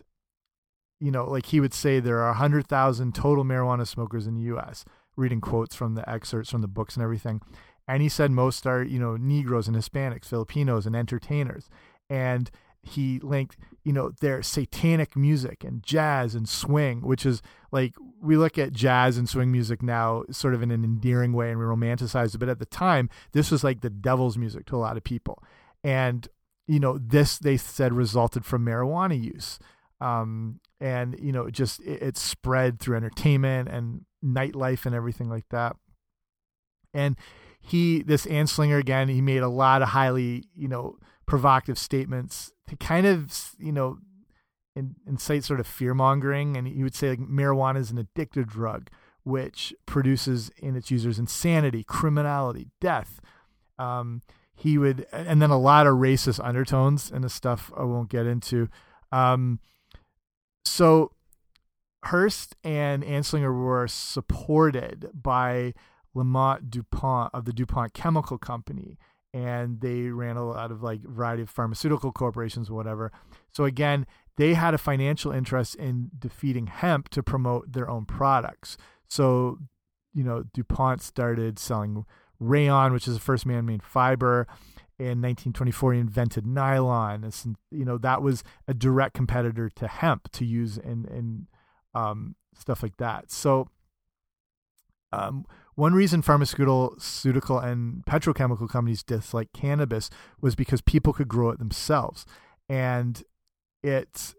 you 1.00 1.10
know, 1.10 1.24
like 1.24 1.46
he 1.46 1.60
would 1.60 1.74
say 1.74 2.00
there 2.00 2.20
are 2.20 2.30
100,000 2.30 3.14
total 3.14 3.44
marijuana 3.44 3.86
smokers 3.86 4.26
in 4.26 4.34
the 4.34 4.42
U.S., 4.42 4.84
reading 5.16 5.40
quotes 5.40 5.74
from 5.74 5.94
the 5.94 6.08
excerpts 6.08 6.50
from 6.50 6.62
the 6.62 6.68
books 6.68 6.96
and 6.96 7.02
everything. 7.02 7.40
And 7.86 8.02
he 8.02 8.08
said 8.08 8.30
most 8.30 8.66
are, 8.66 8.82
you 8.82 8.98
know, 8.98 9.16
Negroes 9.16 9.68
and 9.68 9.76
Hispanics, 9.76 10.26
Filipinos, 10.26 10.86
and 10.86 10.96
entertainers. 10.96 11.68
And 12.08 12.50
he 12.86 13.18
linked 13.20 13.56
you 13.82 13.92
know 13.92 14.12
their 14.20 14.42
satanic 14.42 15.16
music 15.16 15.64
and 15.64 15.82
jazz 15.82 16.34
and 16.34 16.48
swing 16.48 17.00
which 17.00 17.24
is 17.24 17.42
like 17.72 17.94
we 18.24 18.36
look 18.36 18.58
at 18.58 18.72
jazz 18.72 19.18
and 19.18 19.28
swing 19.28 19.52
music 19.52 19.82
now 19.82 20.24
sort 20.30 20.54
of 20.54 20.62
in 20.62 20.70
an 20.70 20.82
endearing 20.82 21.32
way 21.32 21.50
and 21.50 21.58
we 21.58 21.64
romanticize 21.64 22.34
it 22.34 22.38
but 22.38 22.48
at 22.48 22.58
the 22.58 22.66
time 22.66 23.10
this 23.32 23.50
was 23.50 23.62
like 23.62 23.82
the 23.82 23.90
devil's 23.90 24.38
music 24.38 24.66
to 24.66 24.76
a 24.76 24.78
lot 24.78 24.96
of 24.96 25.04
people. 25.04 25.42
And 25.82 26.26
you 26.66 26.80
know 26.80 26.98
this 26.98 27.38
they 27.38 27.58
said 27.58 27.92
resulted 27.92 28.44
from 28.44 28.64
marijuana 28.64 29.22
use. 29.22 29.58
Um, 30.00 30.60
and 30.80 31.16
you 31.20 31.32
know 31.32 31.50
just 31.50 31.80
it, 31.80 32.02
it 32.02 32.16
spread 32.16 32.80
through 32.80 32.96
entertainment 32.96 33.68
and 33.68 34.04
nightlife 34.24 34.86
and 34.86 34.94
everything 34.94 35.28
like 35.28 35.48
that. 35.50 35.76
And 36.92 37.16
he 37.60 38.02
this 38.02 38.26
anslinger 38.26 38.78
again 38.78 39.08
he 39.08 39.20
made 39.20 39.42
a 39.42 39.48
lot 39.48 39.82
of 39.82 39.88
highly 39.88 40.44
you 40.54 40.68
know 40.68 40.96
provocative 41.26 41.78
statements 41.78 42.52
to 42.68 42.76
kind 42.76 43.06
of 43.06 43.52
you 43.58 43.72
know 43.72 43.98
in, 44.76 44.96
incite 45.06 45.44
sort 45.44 45.60
of 45.60 45.66
fear 45.66 45.94
mongering, 45.94 46.56
and 46.56 46.66
he 46.66 46.82
would 46.82 46.94
say 46.94 47.10
like 47.10 47.20
marijuana 47.20 47.78
is 47.78 47.90
an 47.90 48.04
addictive 48.04 48.46
drug 48.46 48.90
which 49.22 49.74
produces 49.86 50.50
in 50.58 50.76
its 50.76 50.90
users 50.90 51.18
insanity, 51.18 51.82
criminality, 51.82 52.68
death. 52.80 53.20
Um, 53.78 54.20
he 54.54 54.76
would, 54.78 55.06
and 55.12 55.40
then 55.40 55.50
a 55.50 55.58
lot 55.58 55.86
of 55.86 55.96
racist 55.96 56.44
undertones 56.44 57.10
and 57.10 57.24
the 57.24 57.30
stuff 57.30 57.72
I 57.76 57.84
won't 57.84 58.10
get 58.10 58.26
into. 58.26 58.68
Um, 59.10 59.60
so 60.64 61.12
Hearst 62.04 62.54
and 62.62 63.02
Anslinger 63.02 63.52
were 63.52 63.88
supported 63.88 65.10
by 65.14 65.72
Lammot 66.14 66.70
DuPont 66.70 67.30
of 67.32 67.46
the 67.46 67.52
DuPont 67.52 67.94
Chemical 67.94 68.38
Company 68.38 68.98
and 69.34 69.80
they 69.80 70.02
ran 70.02 70.36
a 70.36 70.46
lot 70.46 70.70
of 70.70 70.80
like 70.80 71.02
variety 71.02 71.42
of 71.42 71.50
pharmaceutical 71.50 72.12
corporations 72.12 72.70
or 72.70 72.74
whatever. 72.74 73.10
So 73.50 73.64
again, 73.64 74.06
they 74.36 74.54
had 74.54 74.74
a 74.74 74.78
financial 74.78 75.32
interest 75.32 75.74
in 75.76 76.10
defeating 76.18 76.66
hemp 76.66 77.08
to 77.10 77.22
promote 77.22 77.72
their 77.72 77.88
own 77.88 78.04
products. 78.04 78.76
So, 79.08 79.58
you 80.12 80.24
know, 80.24 80.44
DuPont 80.52 81.02
started 81.02 81.58
selling 81.58 82.04
rayon, 82.40 82.92
which 82.92 83.06
is 83.06 83.14
the 83.14 83.20
first 83.20 83.46
man-made 83.46 83.82
fiber. 83.82 84.46
In 84.98 85.20
1924, 85.20 85.94
he 85.94 86.00
invented 86.00 86.46
nylon. 86.46 87.24
It's, 87.24 87.46
you 87.70 87.84
know, 87.84 87.98
that 87.98 88.22
was 88.22 88.44
a 88.68 88.74
direct 88.74 89.14
competitor 89.14 89.68
to 89.70 89.88
hemp 89.88 90.30
to 90.32 90.44
use 90.44 90.78
in 90.78 91.04
in 91.06 91.46
um, 91.94 92.36
stuff 92.56 92.82
like 92.82 92.96
that. 92.98 93.30
So, 93.30 93.68
um, 95.12 95.46
one 95.74 95.94
reason 95.94 96.22
pharmaceutical 96.22 97.58
and 97.58 98.04
petrochemical 98.04 98.68
companies 98.68 99.02
dislike 99.02 99.52
cannabis 99.52 100.10
was 100.40 100.54
because 100.54 100.80
people 100.80 101.12
could 101.12 101.28
grow 101.28 101.50
it 101.50 101.58
themselves, 101.58 102.24
and 102.68 103.22
it's 103.84 104.34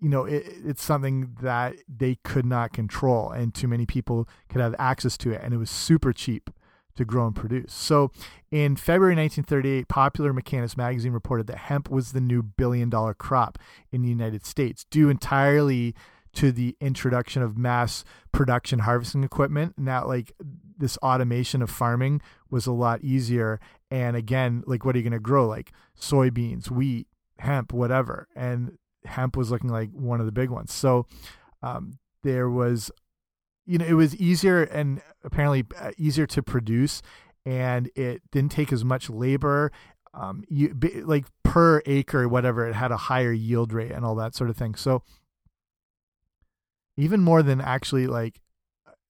you 0.00 0.08
know 0.08 0.24
it, 0.24 0.44
it's 0.64 0.84
something 0.84 1.34
that 1.40 1.74
they 1.88 2.16
could 2.24 2.44
not 2.44 2.72
control, 2.72 3.30
and 3.30 3.54
too 3.54 3.66
many 3.66 3.86
people 3.86 4.28
could 4.48 4.60
have 4.60 4.74
access 4.78 5.16
to 5.18 5.32
it, 5.32 5.40
and 5.42 5.54
it 5.54 5.56
was 5.56 5.70
super 5.70 6.12
cheap 6.12 6.50
to 6.96 7.04
grow 7.04 7.26
and 7.26 7.34
produce. 7.34 7.72
So, 7.72 8.12
in 8.50 8.76
February 8.76 9.16
1938, 9.16 9.88
Popular 9.88 10.32
Mechanics 10.32 10.76
magazine 10.76 11.12
reported 11.12 11.46
that 11.48 11.56
hemp 11.56 11.90
was 11.90 12.12
the 12.12 12.20
new 12.20 12.42
billion 12.42 12.90
dollar 12.90 13.14
crop 13.14 13.58
in 13.90 14.02
the 14.02 14.08
United 14.08 14.44
States, 14.44 14.84
due 14.90 15.08
entirely 15.08 15.94
to 16.34 16.52
the 16.52 16.76
introduction 16.80 17.42
of 17.42 17.56
mass 17.56 18.04
production 18.32 18.80
harvesting 18.80 19.24
equipment. 19.24 19.74
Now, 19.78 20.06
like 20.06 20.32
this 20.76 20.96
automation 20.98 21.62
of 21.62 21.70
farming 21.70 22.20
was 22.50 22.66
a 22.66 22.72
lot 22.72 23.02
easier. 23.02 23.60
And 23.90 24.16
again, 24.16 24.64
like 24.66 24.84
what 24.84 24.94
are 24.94 24.98
you 24.98 25.04
going 25.04 25.12
to 25.12 25.20
grow? 25.20 25.46
Like 25.46 25.72
soybeans, 25.98 26.70
wheat, 26.70 27.06
hemp, 27.38 27.72
whatever. 27.72 28.28
And 28.34 28.78
hemp 29.04 29.36
was 29.36 29.50
looking 29.50 29.70
like 29.70 29.90
one 29.92 30.20
of 30.20 30.26
the 30.26 30.32
big 30.32 30.50
ones. 30.50 30.72
So 30.72 31.06
um, 31.62 31.98
there 32.22 32.48
was, 32.48 32.90
you 33.66 33.78
know, 33.78 33.86
it 33.86 33.94
was 33.94 34.14
easier 34.16 34.62
and 34.62 35.00
apparently 35.24 35.64
uh, 35.78 35.92
easier 35.96 36.26
to 36.26 36.42
produce. 36.42 37.02
And 37.46 37.90
it 37.94 38.22
didn't 38.30 38.52
take 38.52 38.72
as 38.72 38.84
much 38.84 39.10
labor. 39.10 39.70
Um, 40.14 40.44
you 40.48 40.74
like 41.04 41.26
per 41.42 41.82
acre, 41.86 42.28
whatever, 42.28 42.66
it 42.66 42.74
had 42.74 42.92
a 42.92 42.96
higher 42.96 43.32
yield 43.32 43.72
rate 43.72 43.90
and 43.90 44.04
all 44.04 44.14
that 44.14 44.34
sort 44.34 44.48
of 44.48 44.56
thing. 44.56 44.74
So 44.74 45.02
even 46.96 47.20
more 47.20 47.42
than 47.42 47.60
actually 47.60 48.06
like 48.06 48.40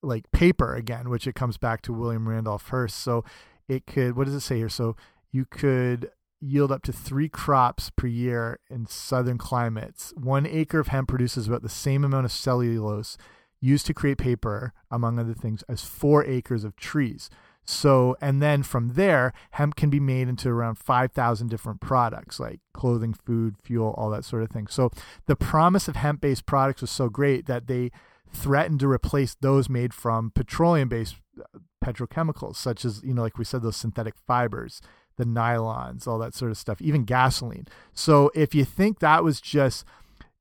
like 0.03 0.31
paper 0.33 0.75
again, 0.75 1.09
which 1.09 1.27
it 1.27 1.35
comes 1.35 1.59
back 1.59 1.83
to 1.83 1.93
William 1.93 2.29
Randolph 2.29 2.69
Hearst. 2.69 2.99
So 2.99 3.25
it 3.69 3.87
could 3.87 4.17
what 4.17 4.25
does 4.25 4.35
it 4.35 4.41
say 4.41 4.59
here? 4.59 4.69
So 4.69 4.97
you 5.31 5.45
could 5.45 6.11
yield 6.45 6.71
up 6.71 6.83
to 6.83 6.93
three 6.93 7.29
crops 7.29 7.91
per 7.91 8.07
year 8.07 8.59
in 8.71 8.87
southern 8.87 9.39
climates. 9.39 10.13
One 10.17 10.47
acre 10.47 10.79
of 10.79 10.89
hemp 10.89 11.09
produces 11.09 11.49
about 11.49 11.63
the 11.63 11.69
same 11.69 12.05
amount 12.05 12.27
of 12.27 12.33
cellulose 12.33 13.17
used 13.61 13.87
to 13.87 13.95
create 13.95 14.19
paper, 14.19 14.73
among 14.91 15.19
other 15.19 15.35
things, 15.35 15.65
as 15.69 15.83
four 15.83 16.25
acres 16.25 16.65
of 16.65 16.77
trees. 16.77 17.31
So, 17.65 18.15
and 18.21 18.43
then 18.43 18.63
from 18.63 18.91
there, 18.91 19.33
hemp 19.53 19.75
can 19.75 19.89
be 19.89 20.01
made 20.01 20.29
into 20.29 20.51
around 20.51 20.77
5,000 20.77 21.49
different 21.49 21.81
products 21.81 22.39
like 22.39 22.61
clothing, 22.75 23.15
food, 23.15 23.57
fuel, 23.63 23.95
all 23.97 24.11
that 24.11 24.27
sort 24.27 24.43
of 24.43 24.51
thing. 24.51 24.67
So, 24.67 24.91
the 25.27 25.37
promise 25.37 25.89
of 25.89 25.97
hemp 25.97 26.21
based 26.21 26.45
products 26.45 26.83
was 26.83 26.91
so 26.91 27.09
great 27.09 27.47
that 27.47 27.67
they 27.67 27.91
threatened 28.31 28.81
to 28.81 28.89
replace 28.89 29.35
those 29.41 29.71
made 29.71 29.95
from 29.95 30.31
petroleum 30.35 30.91
based 30.91 31.17
uh, 31.41 31.59
petrochemicals, 31.83 32.57
such 32.57 32.85
as, 32.85 33.03
you 33.03 33.15
know, 33.15 33.23
like 33.23 33.39
we 33.39 33.45
said, 33.45 33.63
those 33.63 33.77
synthetic 33.77 34.15
fibers, 34.27 34.83
the 35.17 35.25
nylons, 35.25 36.07
all 36.07 36.19
that 36.19 36.35
sort 36.35 36.51
of 36.51 36.59
stuff, 36.59 36.81
even 36.81 37.05
gasoline. 37.05 37.67
So, 37.93 38.31
if 38.35 38.55
you 38.55 38.65
think 38.65 39.01
that 39.01 39.23
was 39.23 39.41
just, 39.41 39.85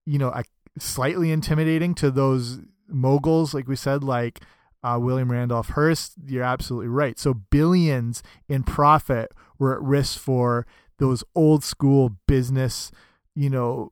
you 0.05 0.17
know, 0.17 0.29
a, 0.29 0.43
slightly 0.79 1.31
intimidating 1.31 1.93
to 1.95 2.11
those 2.11 2.59
moguls, 2.87 3.53
like 3.53 3.67
we 3.67 3.75
said, 3.75 4.03
like, 4.03 4.41
uh, 4.83 4.99
William 4.99 5.31
Randolph 5.31 5.69
Hearst, 5.69 6.13
you're 6.25 6.43
absolutely 6.43 6.89
right. 6.89 7.17
So 7.17 7.33
billions 7.33 8.21
in 8.49 8.63
profit 8.63 9.31
were 9.57 9.73
at 9.73 9.81
risk 9.81 10.19
for 10.19 10.67
those 10.99 11.23
old 11.35 11.63
school 11.63 12.17
business, 12.27 12.91
you 13.33 13.49
know, 13.49 13.91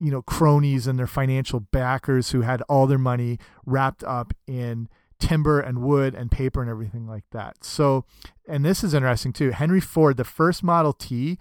you 0.00 0.10
know, 0.10 0.22
cronies 0.22 0.86
and 0.86 0.98
their 0.98 1.06
financial 1.06 1.60
backers 1.60 2.30
who 2.30 2.40
had 2.40 2.62
all 2.62 2.86
their 2.86 2.98
money 2.98 3.38
wrapped 3.66 4.02
up 4.04 4.32
in 4.46 4.88
timber 5.22 5.60
and 5.60 5.82
wood 5.82 6.14
and 6.14 6.30
paper 6.30 6.60
and 6.60 6.70
everything 6.70 7.06
like 7.06 7.24
that. 7.32 7.64
So, 7.64 8.04
and 8.48 8.64
this 8.64 8.82
is 8.82 8.94
interesting 8.94 9.32
too. 9.32 9.50
Henry 9.50 9.80
Ford, 9.80 10.16
the 10.16 10.24
first 10.24 10.62
Model 10.62 10.92
T, 10.92 11.38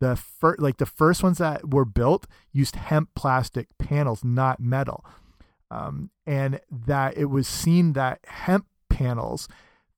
the 0.00 0.16
first 0.16 0.60
like 0.60 0.76
the 0.76 0.86
first 0.86 1.22
ones 1.22 1.38
that 1.38 1.70
were 1.72 1.84
built 1.84 2.26
used 2.52 2.76
hemp 2.76 3.10
plastic 3.14 3.68
panels, 3.78 4.22
not 4.22 4.60
metal 4.60 5.04
um, 5.70 6.10
and 6.26 6.60
that 6.70 7.16
it 7.16 7.26
was 7.26 7.48
seen 7.48 7.92
that 7.94 8.20
hemp 8.26 8.66
panels 8.88 9.48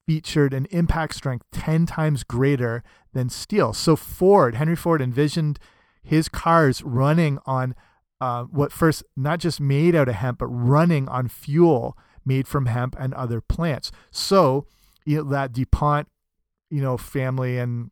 featured 0.06 0.54
an 0.54 0.66
impact 0.70 1.14
strength 1.14 1.44
10 1.52 1.86
times 1.86 2.24
greater 2.24 2.82
than 3.12 3.28
steel. 3.28 3.72
So 3.72 3.94
Ford, 3.94 4.54
Henry 4.54 4.76
Ford 4.76 5.02
envisioned 5.02 5.58
his 6.02 6.28
cars 6.28 6.82
running 6.82 7.38
on 7.44 7.74
uh, 8.20 8.44
what 8.44 8.72
first 8.72 9.04
not 9.16 9.38
just 9.38 9.60
made 9.60 9.94
out 9.94 10.08
of 10.08 10.14
hemp, 10.14 10.38
but 10.38 10.46
running 10.46 11.08
on 11.08 11.28
fuel 11.28 11.96
made 12.24 12.46
from 12.48 12.66
hemp 12.66 12.96
and 12.98 13.14
other 13.14 13.40
plants. 13.40 13.90
So 14.10 14.66
you 15.04 15.18
know, 15.18 15.30
that 15.30 15.52
DuPont, 15.52 16.08
you 16.70 16.82
know, 16.82 16.96
family 16.96 17.58
and 17.58 17.90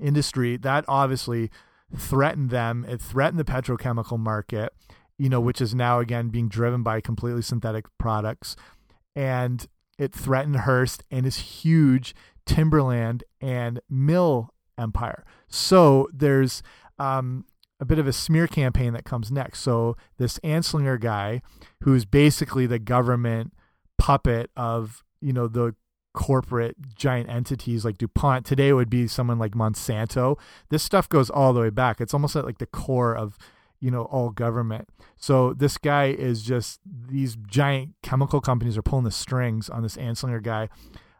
industry 0.00 0.56
that 0.56 0.84
obviously 0.88 1.50
threatened 1.96 2.50
them. 2.50 2.86
It 2.88 3.00
threatened 3.00 3.38
the 3.38 3.44
petrochemical 3.44 4.18
market 4.18 4.72
you 5.20 5.28
know, 5.28 5.38
which 5.38 5.60
is 5.60 5.74
now 5.74 6.00
again 6.00 6.30
being 6.30 6.48
driven 6.48 6.82
by 6.82 6.98
completely 7.02 7.42
synthetic 7.42 7.84
products. 7.98 8.56
And 9.14 9.66
it 9.98 10.14
threatened 10.14 10.60
Hearst 10.60 11.04
and 11.10 11.26
his 11.26 11.36
huge 11.36 12.14
timberland 12.46 13.22
and 13.38 13.80
mill 13.90 14.54
empire. 14.78 15.26
So 15.46 16.08
there's 16.10 16.62
um, 16.98 17.44
a 17.80 17.84
bit 17.84 17.98
of 17.98 18.06
a 18.06 18.12
smear 18.12 18.46
campaign 18.46 18.92
that 18.92 19.04
comes 19.04 19.32
next. 19.32 19.60
So 19.60 19.96
this 20.18 20.38
Anslinger 20.40 21.00
guy, 21.00 21.42
who's 21.82 22.04
basically 22.04 22.66
the 22.66 22.78
government 22.78 23.52
puppet 23.98 24.50
of 24.56 25.02
you 25.20 25.32
know 25.32 25.48
the 25.48 25.74
corporate 26.12 26.76
giant 26.94 27.28
entities 27.28 27.84
like 27.84 27.98
DuPont. 27.98 28.44
Today 28.44 28.72
would 28.72 28.90
be 28.90 29.06
someone 29.06 29.38
like 29.38 29.52
Monsanto. 29.52 30.38
This 30.68 30.82
stuff 30.82 31.08
goes 31.08 31.30
all 31.30 31.52
the 31.52 31.60
way 31.60 31.70
back. 31.70 32.00
It's 32.00 32.12
almost 32.14 32.36
at 32.36 32.44
like 32.44 32.58
the 32.58 32.66
core 32.66 33.16
of 33.16 33.38
you 33.80 33.90
know, 33.90 34.02
all 34.02 34.30
government. 34.30 34.88
So 35.16 35.54
this 35.54 35.78
guy 35.78 36.06
is 36.06 36.42
just 36.42 36.80
these 36.84 37.36
giant 37.36 37.94
chemical 38.02 38.40
companies 38.40 38.76
are 38.76 38.82
pulling 38.82 39.04
the 39.04 39.10
strings 39.10 39.68
on 39.68 39.82
this 39.82 39.96
Anslinger 39.96 40.42
guy, 40.42 40.68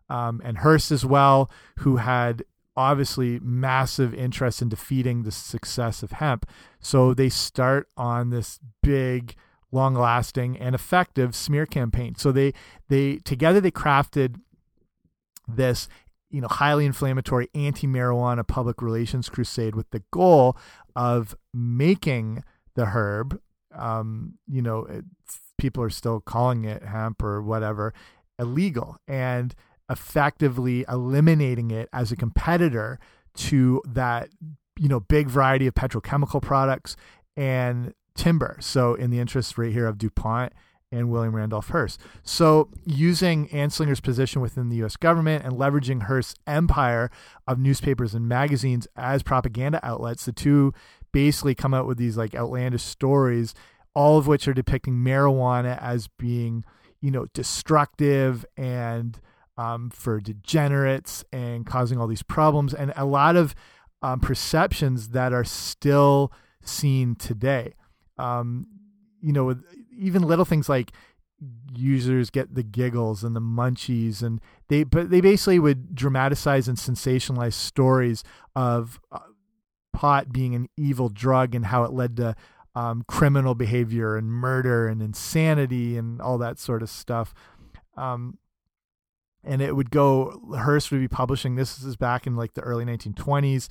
um, 0.08 0.40
and 0.44 0.58
Hearst 0.58 0.92
as 0.92 1.04
well, 1.04 1.50
who 1.78 1.96
had 1.96 2.44
obviously 2.76 3.40
massive 3.40 4.14
interest 4.14 4.62
in 4.62 4.68
defeating 4.68 5.22
the 5.22 5.32
success 5.32 6.02
of 6.02 6.12
hemp. 6.12 6.46
So 6.80 7.14
they 7.14 7.28
start 7.28 7.88
on 7.96 8.30
this 8.30 8.60
big, 8.82 9.34
long-lasting, 9.72 10.56
and 10.58 10.74
effective 10.74 11.34
smear 11.34 11.66
campaign. 11.66 12.14
So 12.16 12.32
they 12.32 12.52
they 12.88 13.16
together 13.16 13.60
they 13.60 13.70
crafted 13.70 14.36
this 15.48 15.88
you 16.30 16.40
know 16.40 16.48
highly 16.48 16.86
inflammatory 16.86 17.48
anti-marijuana 17.54 18.46
public 18.46 18.80
relations 18.80 19.28
crusade 19.28 19.74
with 19.74 19.90
the 19.90 20.02
goal 20.12 20.56
of 20.96 21.34
making 21.52 22.44
the 22.76 22.86
herb 22.86 23.40
um, 23.74 24.34
you 24.48 24.62
know 24.62 24.86
people 25.58 25.82
are 25.82 25.90
still 25.90 26.20
calling 26.20 26.64
it 26.64 26.82
hemp 26.84 27.22
or 27.22 27.42
whatever 27.42 27.92
illegal 28.38 28.96
and 29.06 29.54
effectively 29.90 30.84
eliminating 30.88 31.70
it 31.70 31.88
as 31.92 32.12
a 32.12 32.16
competitor 32.16 32.98
to 33.34 33.82
that 33.86 34.30
you 34.78 34.88
know 34.88 35.00
big 35.00 35.28
variety 35.28 35.66
of 35.66 35.74
petrochemical 35.74 36.40
products 36.40 36.96
and 37.36 37.92
timber 38.14 38.56
so 38.60 38.94
in 38.94 39.10
the 39.10 39.18
interest 39.18 39.58
right 39.58 39.72
here 39.72 39.86
of 39.86 39.98
DuPont 39.98 40.52
and 40.92 41.10
William 41.10 41.36
Randolph 41.36 41.68
Hearst. 41.68 42.00
So, 42.22 42.68
using 42.84 43.48
Anslinger's 43.48 44.00
position 44.00 44.42
within 44.42 44.68
the 44.68 44.76
U.S. 44.78 44.96
government 44.96 45.44
and 45.44 45.54
leveraging 45.54 46.02
Hearst's 46.02 46.34
empire 46.46 47.10
of 47.46 47.58
newspapers 47.58 48.14
and 48.14 48.28
magazines 48.28 48.88
as 48.96 49.22
propaganda 49.22 49.78
outlets, 49.84 50.24
the 50.24 50.32
two 50.32 50.74
basically 51.12 51.54
come 51.54 51.74
out 51.74 51.86
with 51.86 51.98
these 51.98 52.16
like 52.16 52.34
outlandish 52.34 52.82
stories, 52.82 53.54
all 53.94 54.18
of 54.18 54.26
which 54.26 54.48
are 54.48 54.54
depicting 54.54 54.94
marijuana 54.94 55.80
as 55.80 56.08
being, 56.18 56.64
you 57.00 57.10
know, 57.10 57.26
destructive 57.34 58.44
and 58.56 59.20
um, 59.60 59.90
for 59.90 60.20
degenerates 60.20 61.22
and 61.34 61.66
causing 61.66 62.00
all 62.00 62.06
these 62.06 62.22
problems, 62.22 62.72
and 62.72 62.94
a 62.96 63.04
lot 63.04 63.36
of 63.36 63.54
um, 64.00 64.18
perceptions 64.18 65.08
that 65.08 65.34
are 65.34 65.44
still 65.44 66.32
seen 66.62 67.14
today. 67.14 67.74
Um, 68.16 68.66
you 69.20 69.34
know, 69.34 69.54
even 69.94 70.22
little 70.22 70.46
things 70.46 70.70
like 70.70 70.92
users 71.74 72.30
get 72.30 72.54
the 72.54 72.62
giggles 72.62 73.22
and 73.22 73.36
the 73.36 73.40
munchies 73.40 74.22
and 74.22 74.40
they 74.68 74.82
but 74.82 75.08
they 75.08 75.22
basically 75.22 75.58
would 75.58 75.94
dramatize 75.94 76.68
and 76.68 76.76
sensationalize 76.76 77.54
stories 77.54 78.22
of 78.54 79.00
uh, 79.10 79.18
pot 79.94 80.32
being 80.32 80.54
an 80.54 80.68
evil 80.76 81.08
drug 81.08 81.54
and 81.54 81.66
how 81.66 81.82
it 81.84 81.92
led 81.92 82.16
to 82.16 82.34
um, 82.74 83.02
criminal 83.08 83.54
behavior 83.54 84.16
and 84.16 84.30
murder 84.30 84.86
and 84.86 85.00
insanity 85.00 85.96
and 85.96 86.20
all 86.20 86.36
that 86.36 86.58
sort 86.58 86.82
of 86.82 86.90
stuff 86.90 87.32
um, 87.96 88.36
and 89.44 89.62
it 89.62 89.74
would 89.74 89.90
go 89.90 90.40
hearst 90.54 90.90
would 90.90 91.00
be 91.00 91.08
publishing 91.08 91.56
this 91.56 91.82
is 91.82 91.96
back 91.96 92.26
in 92.26 92.36
like 92.36 92.54
the 92.54 92.60
early 92.60 92.84
1920s 92.84 93.68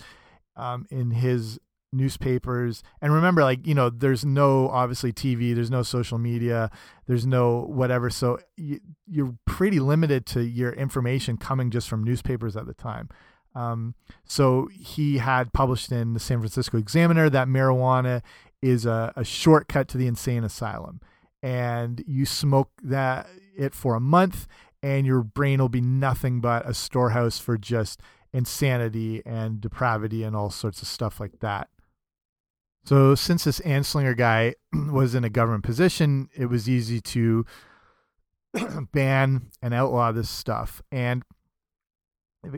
um, 0.56 0.86
in 0.90 1.12
his 1.12 1.60
newspapers. 1.92 2.84
And 3.02 3.14
remember 3.14 3.44
like 3.44 3.66
you 3.66 3.74
know 3.74 3.90
there's 3.90 4.24
no 4.24 4.70
obviously 4.70 5.12
tv 5.12 5.56
there's 5.56 5.72
no 5.72 5.82
social 5.82 6.18
media 6.18 6.70
there's 7.08 7.26
no 7.26 7.62
whatever. 7.62 8.10
So 8.10 8.40
you, 8.58 8.80
you're 9.08 9.36
pretty 9.46 9.80
limited 9.80 10.26
to 10.28 10.42
your 10.42 10.72
information 10.74 11.38
coming 11.38 11.72
just 11.72 11.90
from 11.90 12.04
newspapers 12.04 12.56
at 12.56 12.68
the 12.68 12.74
time. 12.74 13.10
Um, 13.56 13.96
so 14.26 14.70
he 14.72 15.18
had 15.18 15.52
published 15.54 15.92
in 15.92 16.14
the 16.14 16.20
san 16.20 16.40
francisco 16.40 16.78
examiner 16.78 17.30
that 17.30 17.48
marijuana 17.48 18.22
is 18.62 18.86
a, 18.86 19.14
a 19.16 19.24
shortcut 19.24 19.88
to 19.90 19.98
the 19.98 20.08
insane 20.08 20.44
asylum. 20.44 21.00
And 21.42 22.04
you 22.06 22.26
smoke 22.26 22.70
that 22.84 23.28
it 23.58 23.74
for 23.74 23.96
a 23.96 24.00
month 24.00 24.48
and 24.82 25.06
your 25.06 25.22
brain 25.24 25.60
will 25.60 25.70
be 25.70 25.82
nothing 25.82 26.42
but 26.42 26.68
a 26.68 26.74
storehouse 26.74 27.40
for 27.40 27.58
just 27.58 28.02
insanity 28.32 29.22
and 29.26 29.60
depravity 29.60 30.24
and 30.24 30.36
all 30.36 30.50
sorts 30.50 30.82
of 30.82 30.88
stuff 30.88 31.20
like 31.20 31.40
that 31.40 31.70
so 32.90 33.14
since 33.14 33.44
this 33.44 33.60
Anslinger 33.60 34.18
guy 34.18 34.56
was 34.74 35.16
in 35.16 35.24
a 35.24 35.30
government 35.30 35.64
position, 35.64 36.30
it 36.36 36.48
was 36.48 36.70
easy 36.70 37.00
to 37.02 37.46
ban 38.92 39.52
and 39.62 39.74
outlaw 39.74 40.12
this 40.12 40.30
stuff. 40.30 40.82
And 40.92 41.24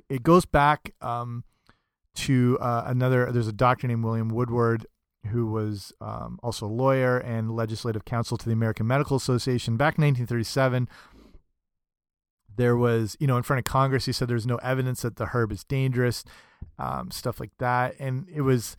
it 0.09 0.23
goes 0.23 0.45
back 0.45 0.93
um, 1.01 1.43
to 2.15 2.57
uh, 2.61 2.83
another. 2.85 3.31
There's 3.31 3.47
a 3.47 3.53
doctor 3.53 3.87
named 3.87 4.03
William 4.03 4.29
Woodward 4.29 4.85
who 5.27 5.47
was 5.47 5.91
um, 6.01 6.39
also 6.41 6.65
a 6.65 6.67
lawyer 6.67 7.17
and 7.17 7.51
legislative 7.51 8.05
counsel 8.05 8.37
to 8.37 8.45
the 8.45 8.53
American 8.53 8.87
Medical 8.87 9.17
Association 9.17 9.77
back 9.77 9.97
in 9.97 10.03
1937. 10.03 10.87
There 12.61 12.77
was, 12.77 13.17
you 13.19 13.25
know, 13.25 13.37
in 13.37 13.41
front 13.41 13.57
of 13.57 13.65
Congress, 13.65 14.05
he 14.05 14.11
said 14.11 14.27
there's 14.27 14.45
no 14.45 14.57
evidence 14.57 15.01
that 15.01 15.15
the 15.15 15.25
herb 15.25 15.51
is 15.51 15.63
dangerous, 15.63 16.23
um, 16.77 17.09
stuff 17.09 17.39
like 17.39 17.57
that, 17.57 17.95
and 17.97 18.27
it 18.31 18.41
was 18.41 18.77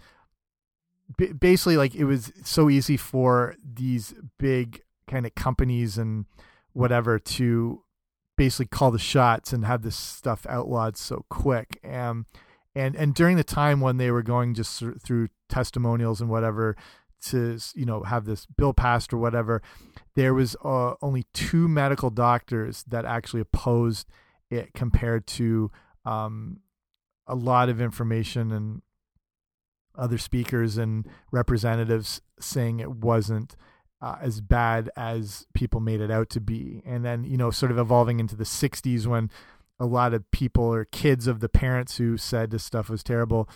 basically 1.40 1.76
like 1.76 1.96
it 1.96 2.04
was 2.04 2.32
so 2.44 2.70
easy 2.70 2.96
for 2.96 3.56
these 3.60 4.14
big 4.38 4.82
kind 5.08 5.26
of 5.26 5.34
companies 5.34 5.98
and 5.98 6.26
whatever 6.74 7.18
to 7.18 7.82
basically 8.36 8.66
call 8.66 8.92
the 8.92 9.00
shots 9.00 9.52
and 9.52 9.64
have 9.64 9.82
this 9.82 9.96
stuff 9.96 10.46
outlawed 10.48 10.96
so 10.96 11.24
quick. 11.28 11.80
Um, 11.84 12.26
and 12.76 12.94
and 12.94 13.16
during 13.16 13.36
the 13.36 13.42
time 13.42 13.80
when 13.80 13.96
they 13.96 14.12
were 14.12 14.22
going 14.22 14.54
just 14.54 14.80
through 15.02 15.28
testimonials 15.48 16.20
and 16.20 16.30
whatever 16.30 16.76
to 17.26 17.58
you 17.74 17.84
know 17.84 18.02
have 18.02 18.24
this 18.24 18.46
bill 18.46 18.72
passed 18.72 19.12
or 19.12 19.18
whatever, 19.18 19.62
there 20.14 20.34
was 20.34 20.56
uh, 20.64 20.94
only 21.02 21.24
two 21.32 21.68
medical 21.68 22.10
doctors 22.10 22.84
that 22.88 23.04
actually 23.04 23.40
opposed 23.40 24.08
it 24.50 24.74
compared 24.74 25.26
to 25.26 25.70
um, 26.04 26.60
a 27.26 27.34
lot 27.34 27.68
of 27.68 27.80
information 27.80 28.52
and 28.52 28.82
other 29.96 30.18
speakers 30.18 30.78
and 30.78 31.06
representatives 31.30 32.22
saying 32.40 32.80
it 32.80 32.90
wasn't 32.90 33.56
uh, 34.00 34.16
as 34.20 34.40
bad 34.40 34.90
as 34.96 35.46
people 35.54 35.80
made 35.80 36.00
it 36.00 36.10
out 36.10 36.28
to 36.30 36.40
be. 36.40 36.82
And 36.84 37.04
then, 37.04 37.24
you 37.24 37.36
know, 37.36 37.50
sort 37.50 37.70
of 37.70 37.78
evolving 37.78 38.18
into 38.20 38.34
the 38.34 38.44
60s 38.44 39.06
when 39.06 39.30
a 39.78 39.86
lot 39.86 40.12
of 40.14 40.28
people 40.30 40.64
or 40.64 40.84
kids 40.84 41.26
of 41.26 41.40
the 41.40 41.48
parents 41.48 41.98
who 41.98 42.16
said 42.16 42.50
this 42.50 42.64
stuff 42.64 42.88
was 42.88 43.02
terrible 43.02 43.48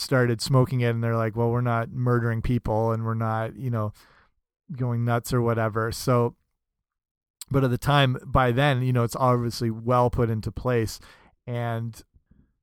started 0.00 0.40
smoking 0.40 0.80
it 0.80 0.88
and 0.90 1.02
they're 1.02 1.16
like, 1.16 1.36
well, 1.36 1.50
we're 1.50 1.60
not 1.60 1.90
murdering 1.90 2.42
people 2.42 2.92
and 2.92 3.04
we're 3.04 3.14
not, 3.14 3.56
you 3.56 3.70
know, 3.70 3.92
going 4.76 5.04
nuts 5.04 5.32
or 5.32 5.42
whatever. 5.42 5.92
So, 5.92 6.34
but 7.50 7.64
at 7.64 7.70
the 7.70 7.78
time, 7.78 8.16
by 8.24 8.52
then, 8.52 8.82
you 8.82 8.92
know, 8.92 9.02
it's 9.02 9.16
obviously 9.16 9.70
well 9.70 10.10
put 10.10 10.30
into 10.30 10.52
place. 10.52 11.00
And 11.46 12.00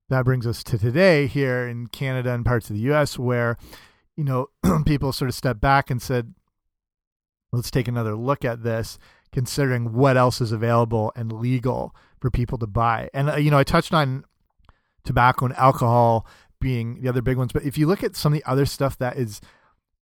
that 0.10 0.26
brings 0.26 0.48
us 0.48 0.64
to 0.66 0.78
today 0.78 1.28
here 1.28 1.68
in 1.68 1.88
Canada 1.88 2.34
and 2.34 2.46
parts 2.46 2.70
of 2.70 2.76
the 2.76 2.94
US 2.94 3.20
where, 3.20 3.58
you 4.16 4.24
know, 4.24 4.50
people 4.86 5.12
sort 5.12 5.30
of 5.30 5.36
stepped 5.36 5.62
back 5.62 5.90
and 5.90 6.02
said, 6.02 6.34
let's 7.52 7.72
take 7.72 7.88
another 7.88 8.16
look 8.16 8.46
at 8.46 8.64
this, 8.64 8.98
considering 9.32 9.94
what 9.94 10.18
else 10.18 10.42
is 10.42 10.52
available 10.52 11.12
and 11.16 11.32
legal 11.34 11.96
for 12.20 12.32
people 12.32 12.58
to 12.58 12.68
buy. 12.68 13.10
And, 13.14 13.30
uh, 13.30 13.36
you 13.36 13.52
know, 13.52 13.58
I 13.58 13.64
touched 13.64 13.94
on 13.94 14.24
tobacco 15.04 15.46
and 15.46 15.56
alcohol 15.56 16.26
being 16.60 17.02
the 17.02 17.10
other 17.10 17.22
big 17.22 17.38
ones, 17.38 17.52
but 17.52 17.64
if 17.64 17.78
you 17.78 17.88
look 17.88 18.04
at 18.04 18.16
some 18.16 18.34
of 18.34 18.40
the 18.40 18.50
other 18.50 18.66
stuff 18.66 18.98
that 18.98 19.18
is 19.18 19.42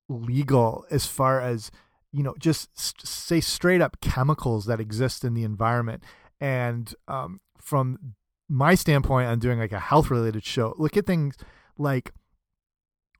legal 0.08 0.86
as 0.91 1.06
far 1.06 1.41
as, 1.41 1.72
you 2.12 2.24
know, 2.24 2.36
just 2.39 2.70
say 3.06 3.41
straight 3.41 3.82
up 3.82 4.00
chemicals 4.02 4.65
that 4.65 4.80
exist 4.80 5.24
in 5.24 5.34
the 5.34 5.44
environment 5.44 6.04
and 6.39 6.94
um, 7.08 7.39
from 7.60 8.15
my 8.48 8.76
standpoint 8.76 9.28
on 9.28 9.39
doing 9.39 9.60
like 9.60 9.72
a 9.72 9.80
health 9.80 10.10
related 10.12 10.44
show, 10.44 10.76
look 10.78 10.96
at 10.96 11.06
things 11.06 11.36
like 11.78 12.13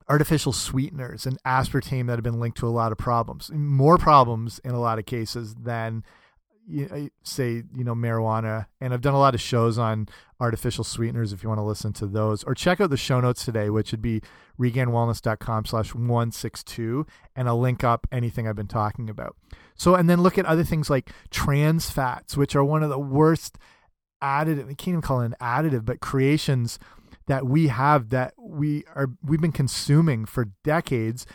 artificial 0.08 0.52
sweeteners 0.52 1.26
and 1.26 1.42
aspartame 1.42 2.06
that 2.06 2.14
have 2.14 2.22
been 2.22 2.38
linked 2.38 2.58
to 2.58 2.66
a 2.66 2.70
lot 2.70 2.92
of 2.92 2.98
problems, 2.98 3.50
more 3.52 3.98
problems 3.98 4.60
in 4.60 4.70
a 4.70 4.80
lot 4.80 4.98
of 4.98 5.06
cases 5.06 5.54
than 5.56 6.04
Uh, 6.68 7.08
say 7.22 7.62
you 7.76 7.84
know 7.84 7.94
marijuana 7.94 8.66
and 8.80 8.92
i've 8.92 9.00
done 9.00 9.14
a 9.14 9.18
lot 9.20 9.36
of 9.36 9.40
shows 9.40 9.78
on 9.78 10.08
artificial 10.40 10.82
sweeteners 10.82 11.32
if 11.32 11.44
you 11.44 11.48
want 11.48 11.60
to 11.60 11.64
listen 11.64 11.92
to 11.92 12.08
those 12.08 12.42
or 12.42 12.56
check 12.56 12.80
out 12.80 12.90
the 12.90 12.96
show 12.96 13.20
notes 13.20 13.44
today 13.44 13.70
which 13.70 13.92
would 13.92 14.02
be 14.02 14.20
regainwellness.com 14.58 15.64
slash 15.64 15.94
162 15.94 17.06
and 17.36 17.48
i'll 17.48 17.60
link 17.60 17.84
up 17.84 18.08
anything 18.10 18.48
i've 18.48 18.56
been 18.56 18.66
talking 18.66 19.08
about 19.08 19.36
so 19.76 19.94
and 19.94 20.10
then 20.10 20.20
look 20.20 20.38
at 20.38 20.44
other 20.44 20.64
things 20.64 20.90
like 20.90 21.12
trans 21.30 21.88
fats 21.88 22.36
which 22.36 22.56
are 22.56 22.64
one 22.64 22.82
of 22.82 22.90
the 22.90 22.98
worst 22.98 23.58
additive. 24.22 24.64
I 24.64 24.74
can't 24.74 24.88
even 24.88 25.02
call 25.02 25.20
it 25.20 25.26
an 25.26 25.36
additive, 25.40 25.84
but 25.84 26.00
creations 26.00 26.78
that 27.26 27.46
we 27.46 27.68
have 27.68 28.10
that 28.10 28.34
we 28.38 28.84
are 28.94 29.08
we've 29.22 29.40
been 29.40 29.52
consuming 29.52 30.26
for 30.26 30.46
decades. 30.64 31.26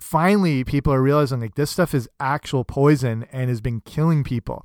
Finally, 0.00 0.64
people 0.64 0.92
are 0.92 1.02
realizing 1.02 1.40
like 1.40 1.54
this 1.54 1.70
stuff 1.70 1.94
is 1.94 2.08
actual 2.18 2.64
poison 2.64 3.26
and 3.30 3.48
has 3.48 3.60
been 3.60 3.80
killing 3.82 4.24
people, 4.24 4.64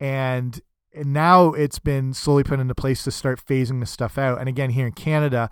and, 0.00 0.60
and 0.92 1.12
now 1.12 1.52
it's 1.52 1.78
been 1.78 2.12
slowly 2.12 2.42
put 2.42 2.60
into 2.60 2.74
place 2.74 3.04
to 3.04 3.10
start 3.10 3.40
phasing 3.40 3.80
the 3.80 3.86
stuff 3.86 4.18
out. 4.18 4.38
And 4.40 4.48
again, 4.48 4.70
here 4.70 4.86
in 4.86 4.92
Canada, 4.92 5.48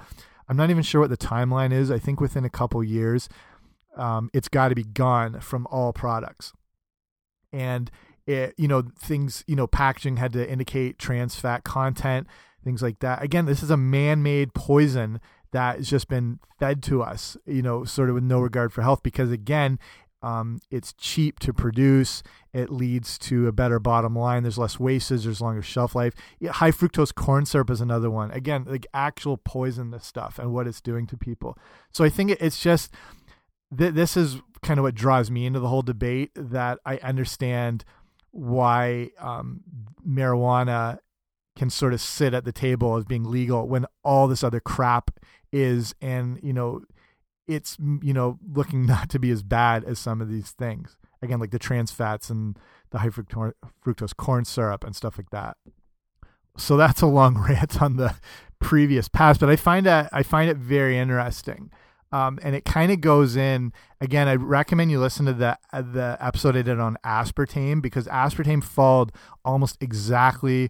I'm 0.49 0.57
not 0.57 0.69
even 0.69 0.83
sure 0.83 1.01
what 1.01 1.11
the 1.11 1.17
timeline 1.17 1.73
is. 1.73 1.93
I 1.93 2.01
think 2.01 2.21
within 2.21 2.45
a 2.45 2.51
couple 2.51 2.83
years, 2.83 3.29
um, 3.97 4.31
it's 4.35 4.49
got 4.49 4.69
to 4.71 4.75
be 4.75 4.83
gone 4.83 5.41
from 5.41 5.67
all 5.71 5.93
products. 5.93 6.53
And 7.53 7.91
it, 8.27 8.55
you 8.59 8.67
know, 8.67 8.83
things, 8.99 9.45
you 9.47 9.55
know, 9.55 9.69
packaging 9.69 10.17
had 10.17 10.33
to 10.33 10.51
indicate 10.51 10.99
trans 10.99 11.37
fat 11.37 11.63
content, 11.63 12.27
things 12.65 12.83
like 12.83 12.99
that. 12.99 13.23
Again, 13.23 13.47
this 13.47 13.63
is 13.63 13.71
a 13.71 13.77
man-made 13.77 14.55
poison 14.55 15.21
that 15.53 15.77
has 15.77 15.89
just 15.89 16.09
been 16.09 16.39
fed 16.59 16.83
to 16.85 17.03
us, 17.03 17.37
you 17.47 17.63
know, 17.63 17.85
sort 17.85 18.09
of 18.09 18.15
with 18.15 18.25
no 18.25 18.41
regard 18.41 18.73
for 18.73 18.83
health, 18.83 19.03
because 19.03 19.31
again, 19.31 19.79
um, 20.23 20.61
it's 20.71 20.93
cheap 20.93 21.39
to 21.41 21.53
produce. 21.53 22.23
It 22.53 22.71
leads 22.71 23.19
to 23.21 23.49
a 23.49 23.53
better 23.53 23.79
bottom 23.79 24.15
line. 24.17 24.43
There's 24.43 24.59
less 24.59 24.79
wastage. 24.79 25.25
There's 25.25 25.41
longer 25.41 25.63
shelf 25.63 25.95
life. 25.95 26.15
Yeah, 26.39 26.53
high 26.53 26.73
fructose 26.73 27.15
corn 27.15 27.47
syrup 27.47 27.71
is 27.71 27.81
another 27.81 28.11
one. 28.11 28.31
Again, 28.33 28.65
like 28.67 28.87
actual 28.93 29.39
poisonous 29.39 30.05
stuff 30.05 30.39
and 30.39 30.53
what 30.53 30.67
it's 30.67 30.81
doing 30.81 31.07
to 31.07 31.17
people. 31.17 31.57
So 31.91 32.05
I 32.05 32.11
think 32.11 32.33
it's 32.33 32.61
just 32.61 32.93
th 33.77 33.95
this 33.95 34.17
is 34.17 34.43
kind 34.63 34.79
of 34.79 34.85
what 34.85 34.95
draws 34.95 35.31
me 35.31 35.47
into 35.47 35.61
the 35.61 35.69
whole 35.69 35.83
debate 35.83 36.33
that 36.35 36.79
I 36.85 36.99
understand 36.99 37.85
why 38.31 39.11
um, 39.19 39.61
marijuana 40.07 40.99
can 41.57 41.71
sort 41.71 41.93
of 41.93 42.01
sit 42.01 42.35
at 42.35 42.45
the 42.45 42.53
table 42.53 42.97
as 42.97 43.05
being 43.05 43.25
legal 43.25 43.67
when 43.67 43.87
all 44.05 44.29
this 44.29 44.45
other 44.45 44.61
crap 44.61 45.11
is 45.53 45.95
and 46.01 46.39
you 46.43 46.53
know 46.53 46.83
it's 47.47 47.77
you 48.03 48.13
know 48.13 48.39
looking 48.53 48.87
not 48.87 49.09
to 49.11 49.19
be 49.19 49.31
as 49.31 49.43
bad 49.43 49.85
as 49.85 49.99
some 49.99 50.21
of 50.21 50.29
these 50.29 50.51
things 50.53 50.97
again 51.23 51.41
like 51.41 51.51
the 51.51 51.59
trans 51.59 51.91
fats 51.91 52.31
and 52.31 52.59
the 52.91 52.99
high 52.99 53.09
fructose 53.09 54.17
corn 54.17 54.45
syrup 54.45 54.85
and 54.85 54.97
stuff 54.97 55.19
like 55.19 55.31
that 55.31 55.57
so 56.57 56.77
that's 56.77 57.03
a 57.03 57.07
long 57.07 57.39
rant 57.49 57.81
on 57.81 57.97
the 57.97 58.15
previous 58.59 59.09
past 59.09 59.41
but 59.41 59.49
i 59.49 59.57
find 59.57 59.87
that 59.87 60.09
i 60.13 60.23
find 60.23 60.51
it 60.51 60.57
very 60.57 60.99
interesting 60.99 61.71
um, 62.13 62.39
and 62.43 62.57
it 62.57 62.65
kind 62.65 62.91
of 62.91 63.01
goes 63.01 63.37
in 63.37 63.73
again. 64.01 64.27
I 64.27 64.35
recommend 64.35 64.91
you 64.91 64.99
listen 64.99 65.27
to 65.27 65.33
the 65.33 65.57
the 65.73 66.17
episode 66.21 66.57
I 66.57 66.63
did 66.63 66.81
on 66.81 66.97
aspartame 67.05 67.81
because 67.81 68.07
aspartame 68.07 68.65
followed 68.65 69.13
almost 69.45 69.81
exactly 69.81 70.69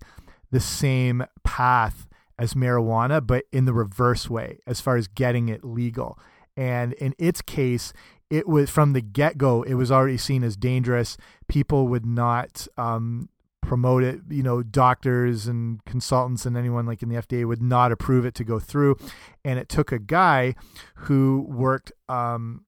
the 0.51 0.61
same 0.61 1.25
path 1.43 2.07
as 2.41 2.55
marijuana, 2.55 3.25
but 3.25 3.45
in 3.53 3.67
the 3.67 3.75
reverse 3.75 4.29
way 4.31 4.59
as 4.67 4.81
far 4.81 4.97
as 4.97 5.07
getting 5.07 5.51
it 5.51 5.63
legal. 5.63 6.19
And 6.57 6.95
in 6.95 7.15
its 7.19 7.43
case, 7.43 7.93
it 8.31 8.49
was 8.49 8.71
from 8.71 8.95
the 8.95 9.03
get 9.03 9.37
go, 9.37 9.63
it 9.63 9.75
was 9.75 9.93
already 9.93 10.17
seen 10.17 10.43
as 10.43 10.57
dangerous. 10.57 11.19
People 11.49 11.87
would 11.89 12.07
not 12.07 12.67
um, 12.79 13.29
promote 13.61 14.03
it. 14.03 14.21
You 14.31 14.43
know, 14.43 14.63
doctors 14.63 15.47
and 15.47 15.85
consultants 15.85 16.47
and 16.47 16.57
anyone 16.57 16.87
like 16.87 17.03
in 17.03 17.11
the 17.11 17.17
FDA 17.17 17.47
would 17.47 17.63
not 17.63 17.93
approve 17.93 18.25
it 18.25 18.35
to 18.37 18.45
go 18.45 18.59
through. 18.59 18.97
And 19.45 19.59
it 19.59 19.69
took 19.69 19.93
a 19.93 19.99
guy 19.99 20.55
who 20.95 21.47
worked 21.47 21.93
um, 22.09 22.65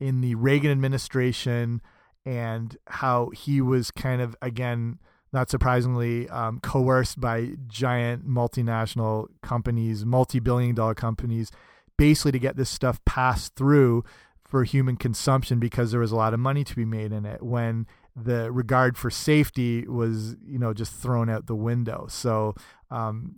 in 0.00 0.22
the 0.22 0.36
Reagan 0.36 0.70
administration 0.70 1.82
and 2.24 2.76
how 2.86 3.28
he 3.30 3.60
was 3.60 3.90
kind 3.90 4.22
of, 4.22 4.34
again, 4.40 5.00
not 5.32 5.50
surprisingly, 5.50 6.28
um, 6.30 6.60
coerced 6.60 7.20
by 7.20 7.52
giant 7.66 8.28
multinational 8.28 9.26
companies, 9.42 10.04
multi 10.04 10.40
billion 10.40 10.74
dollar 10.74 10.94
companies 10.94 11.50
basically 11.98 12.32
to 12.32 12.38
get 12.38 12.56
this 12.56 12.70
stuff 12.70 13.04
passed 13.04 13.54
through 13.56 14.04
for 14.48 14.64
human 14.64 14.96
consumption 14.96 15.58
because 15.58 15.90
there 15.90 16.00
was 16.00 16.12
a 16.12 16.16
lot 16.16 16.32
of 16.32 16.40
money 16.40 16.64
to 16.64 16.74
be 16.74 16.84
made 16.84 17.12
in 17.12 17.26
it 17.26 17.42
when 17.42 17.86
the 18.16 18.50
regard 18.50 18.96
for 18.96 19.10
safety 19.10 19.86
was 19.86 20.36
you 20.44 20.58
know 20.58 20.72
just 20.72 20.92
thrown 20.92 21.28
out 21.28 21.46
the 21.46 21.54
window. 21.54 22.06
So 22.08 22.54
um 22.90 23.36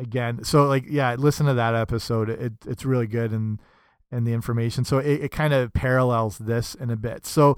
again 0.00 0.42
so 0.44 0.64
like 0.64 0.84
yeah 0.88 1.14
listen 1.14 1.46
to 1.46 1.54
that 1.54 1.74
episode. 1.74 2.28
It 2.28 2.52
it's 2.66 2.84
really 2.84 3.06
good 3.06 3.32
and 3.32 3.60
and 4.12 4.26
the 4.26 4.32
information. 4.32 4.84
So 4.84 4.98
it, 4.98 5.24
it 5.24 5.30
kind 5.30 5.54
of 5.54 5.72
parallels 5.72 6.38
this 6.38 6.74
in 6.74 6.90
a 6.90 6.96
bit. 6.96 7.24
So 7.24 7.56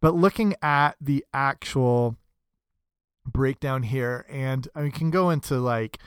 but 0.00 0.14
looking 0.14 0.54
at 0.62 0.92
the 1.00 1.24
actual 1.34 2.16
breakdown 3.32 3.82
here 3.82 4.26
and 4.28 4.68
I 4.74 4.82
mean, 4.82 4.92
can 4.92 5.10
go 5.10 5.30
into 5.30 5.58
like 5.58 5.98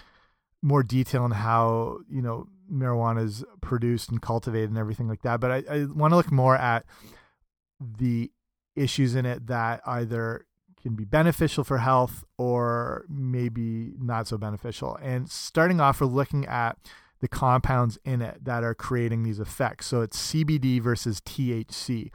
more 0.62 0.84
detail 0.84 1.24
on 1.24 1.32
how 1.32 2.00
you 2.10 2.22
know 2.22 2.48
marijuana 2.72 3.24
is 3.24 3.44
produced 3.62 4.10
and 4.10 4.22
cultivated 4.22 4.70
and 4.70 4.78
everything 4.78 5.08
like 5.08 5.22
that. 5.24 5.40
But 5.40 5.52
I, 5.52 5.64
I 5.70 5.86
want 5.86 6.12
to 6.12 6.16
look 6.16 6.32
more 6.32 6.56
at 6.56 6.86
the 7.80 8.32
issues 8.76 9.16
in 9.16 9.26
it 9.26 9.48
that 9.48 9.82
either 9.86 10.46
can 10.82 10.96
be 10.96 11.06
beneficial 11.06 11.64
for 11.64 11.78
health 11.78 12.24
or 12.38 13.06
maybe 13.10 13.94
not 14.00 14.28
so 14.28 14.38
beneficial. 14.38 14.98
And 15.02 15.30
starting 15.30 15.80
off, 15.80 16.02
we're 16.02 16.08
looking 16.08 16.46
at 16.46 16.78
the 17.20 17.28
compounds 17.28 18.00
in 18.04 18.22
it 18.22 18.44
that 18.44 18.64
are 18.64 18.74
creating 18.74 19.24
these 19.24 19.40
effects. 19.40 19.86
So 19.88 20.02
it's 20.02 20.32
CBD 20.32 20.82
versus 20.82 21.22
THC 21.22 22.12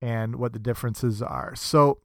and 0.00 0.36
what 0.36 0.52
the 0.52 0.58
differences 0.58 1.20
are. 1.20 1.54
So 1.56 1.98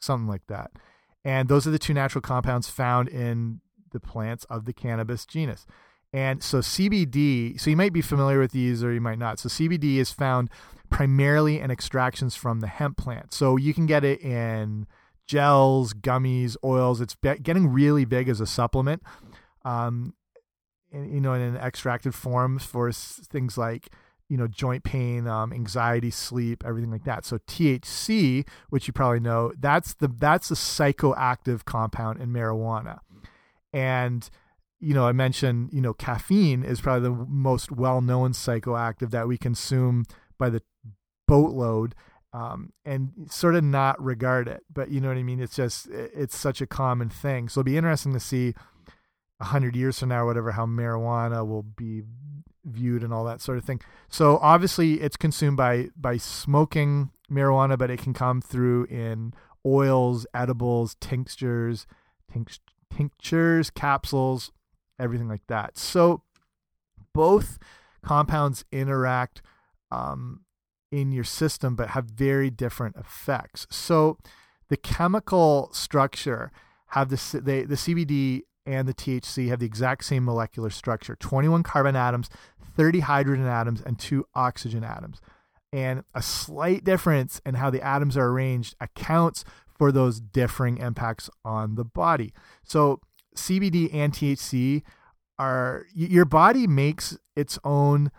something 0.00 0.26
like 0.26 0.48
that. 0.48 0.72
And 1.24 1.48
those 1.48 1.66
are 1.66 1.70
the 1.70 1.78
two 1.78 1.94
natural 1.94 2.22
compounds 2.22 2.70
found 2.70 3.08
in 3.08 3.60
the 3.92 4.00
plants 4.00 4.44
of 4.44 4.64
the 4.64 4.72
cannabis 4.72 5.26
genus. 5.26 5.66
And 6.12 6.40
so 6.42 6.60
CBD, 6.60 7.60
so 7.60 7.68
you 7.68 7.76
might 7.76 7.92
be 7.92 8.00
familiar 8.00 8.38
with 8.38 8.52
these 8.52 8.82
or 8.82 8.92
you 8.92 9.00
might 9.00 9.18
not. 9.18 9.38
So 9.38 9.48
CBD 9.48 9.96
is 9.96 10.10
found 10.10 10.50
primarily 10.88 11.60
in 11.60 11.70
extractions 11.70 12.36
from 12.36 12.60
the 12.60 12.68
hemp 12.68 12.96
plant. 12.96 13.34
So 13.34 13.56
you 13.56 13.74
can 13.74 13.86
get 13.86 14.04
it 14.04 14.20
in 14.20 14.86
gels, 15.26 15.92
gummies, 15.92 16.56
oils. 16.64 17.00
It's 17.00 17.16
getting 17.42 17.68
really 17.68 18.04
big 18.04 18.28
as 18.28 18.40
a 18.40 18.46
supplement 18.46 19.02
um, 19.64 20.14
in, 20.90 21.12
you 21.12 21.20
know, 21.20 21.34
in 21.34 21.42
an 21.42 21.56
extracted 21.56 22.14
form 22.14 22.58
for 22.58 22.90
things 22.92 23.58
like 23.58 23.88
you 24.28 24.36
know 24.36 24.46
joint 24.46 24.84
pain, 24.84 25.26
um, 25.26 25.52
anxiety, 25.52 26.10
sleep, 26.10 26.64
everything 26.66 26.90
like 26.90 27.04
that. 27.04 27.24
So 27.24 27.38
THC, 27.38 28.46
which 28.70 28.86
you 28.86 28.92
probably 28.92 29.20
know, 29.20 29.52
that's 29.58 29.94
the 29.94 30.08
that's 30.08 30.48
the 30.48 30.54
psychoactive 30.54 31.64
compound 31.64 32.20
in 32.20 32.30
marijuana, 32.30 33.00
and 33.72 34.28
you 34.80 34.94
know 34.94 35.06
I 35.06 35.12
mentioned 35.12 35.70
you 35.72 35.80
know 35.80 35.94
caffeine 35.94 36.62
is 36.62 36.80
probably 36.80 37.08
the 37.08 37.26
most 37.28 37.70
well 37.70 38.00
known 38.00 38.32
psychoactive 38.32 39.10
that 39.10 39.28
we 39.28 39.38
consume 39.38 40.04
by 40.38 40.50
the 40.50 40.62
boatload. 41.26 41.94
Um, 42.36 42.74
and 42.84 43.12
sort 43.30 43.54
of 43.54 43.64
not 43.64 44.02
regard 44.02 44.46
it, 44.46 44.62
but 44.70 44.90
you 44.90 45.00
know 45.00 45.08
what 45.08 45.16
I 45.16 45.22
mean. 45.22 45.40
It's 45.40 45.56
just 45.56 45.86
it's 45.88 46.36
such 46.36 46.60
a 46.60 46.66
common 46.66 47.08
thing. 47.08 47.48
So 47.48 47.60
it'll 47.60 47.64
be 47.64 47.78
interesting 47.78 48.12
to 48.12 48.20
see 48.20 48.52
a 49.40 49.44
hundred 49.44 49.74
years 49.74 49.98
from 49.98 50.10
now 50.10 50.26
whatever, 50.26 50.52
how 50.52 50.66
marijuana 50.66 51.46
will 51.46 51.62
be 51.62 52.02
viewed 52.62 53.02
and 53.02 53.12
all 53.14 53.24
that 53.24 53.40
sort 53.40 53.56
of 53.56 53.64
thing. 53.64 53.80
So 54.10 54.38
obviously 54.42 55.00
it's 55.00 55.16
consumed 55.16 55.56
by 55.56 55.88
by 55.96 56.18
smoking 56.18 57.10
marijuana, 57.30 57.78
but 57.78 57.90
it 57.90 58.00
can 58.00 58.12
come 58.12 58.42
through 58.42 58.84
in 58.84 59.32
oils, 59.64 60.26
edibles, 60.34 60.94
tinctures, 61.00 61.86
tinct 62.30 62.60
tinctures, 62.94 63.70
capsules, 63.70 64.52
everything 64.98 65.28
like 65.28 65.46
that. 65.46 65.78
So 65.78 66.22
both 67.14 67.58
compounds 68.02 68.66
interact 68.70 69.40
um, 69.90 70.40
in 70.90 71.12
your 71.12 71.24
system, 71.24 71.76
but 71.76 71.90
have 71.90 72.06
very 72.06 72.50
different 72.50 72.96
effects. 72.96 73.66
So 73.70 74.18
the 74.68 74.76
chemical 74.76 75.70
structure 75.72 76.50
have 76.88 77.08
the 77.08 77.40
they, 77.42 77.62
the 77.62 77.74
CBD 77.74 78.42
and 78.64 78.88
the 78.88 78.94
THC 78.94 79.48
have 79.48 79.60
the 79.60 79.66
exact 79.66 80.04
same 80.04 80.24
molecular 80.24 80.70
structure 80.70 81.16
21 81.16 81.62
carbon 81.62 81.96
atoms, 81.96 82.28
30 82.76 83.00
hydrogen 83.00 83.46
atoms, 83.46 83.80
and 83.80 83.98
two 83.98 84.26
oxygen 84.34 84.84
atoms. 84.84 85.20
And 85.72 86.04
a 86.14 86.22
slight 86.22 86.84
difference 86.84 87.40
in 87.44 87.54
how 87.54 87.70
the 87.70 87.82
atoms 87.82 88.16
are 88.16 88.26
arranged 88.26 88.74
accounts 88.80 89.44
for 89.78 89.92
those 89.92 90.20
differing 90.20 90.78
impacts 90.78 91.28
on 91.44 91.74
the 91.74 91.84
body. 91.84 92.32
So, 92.64 93.00
CBD 93.36 93.92
and 93.92 94.12
THC 94.12 94.82
are 95.38 95.84
your 95.94 96.24
body 96.24 96.66
makes 96.66 97.18
its 97.34 97.58
own 97.62 98.10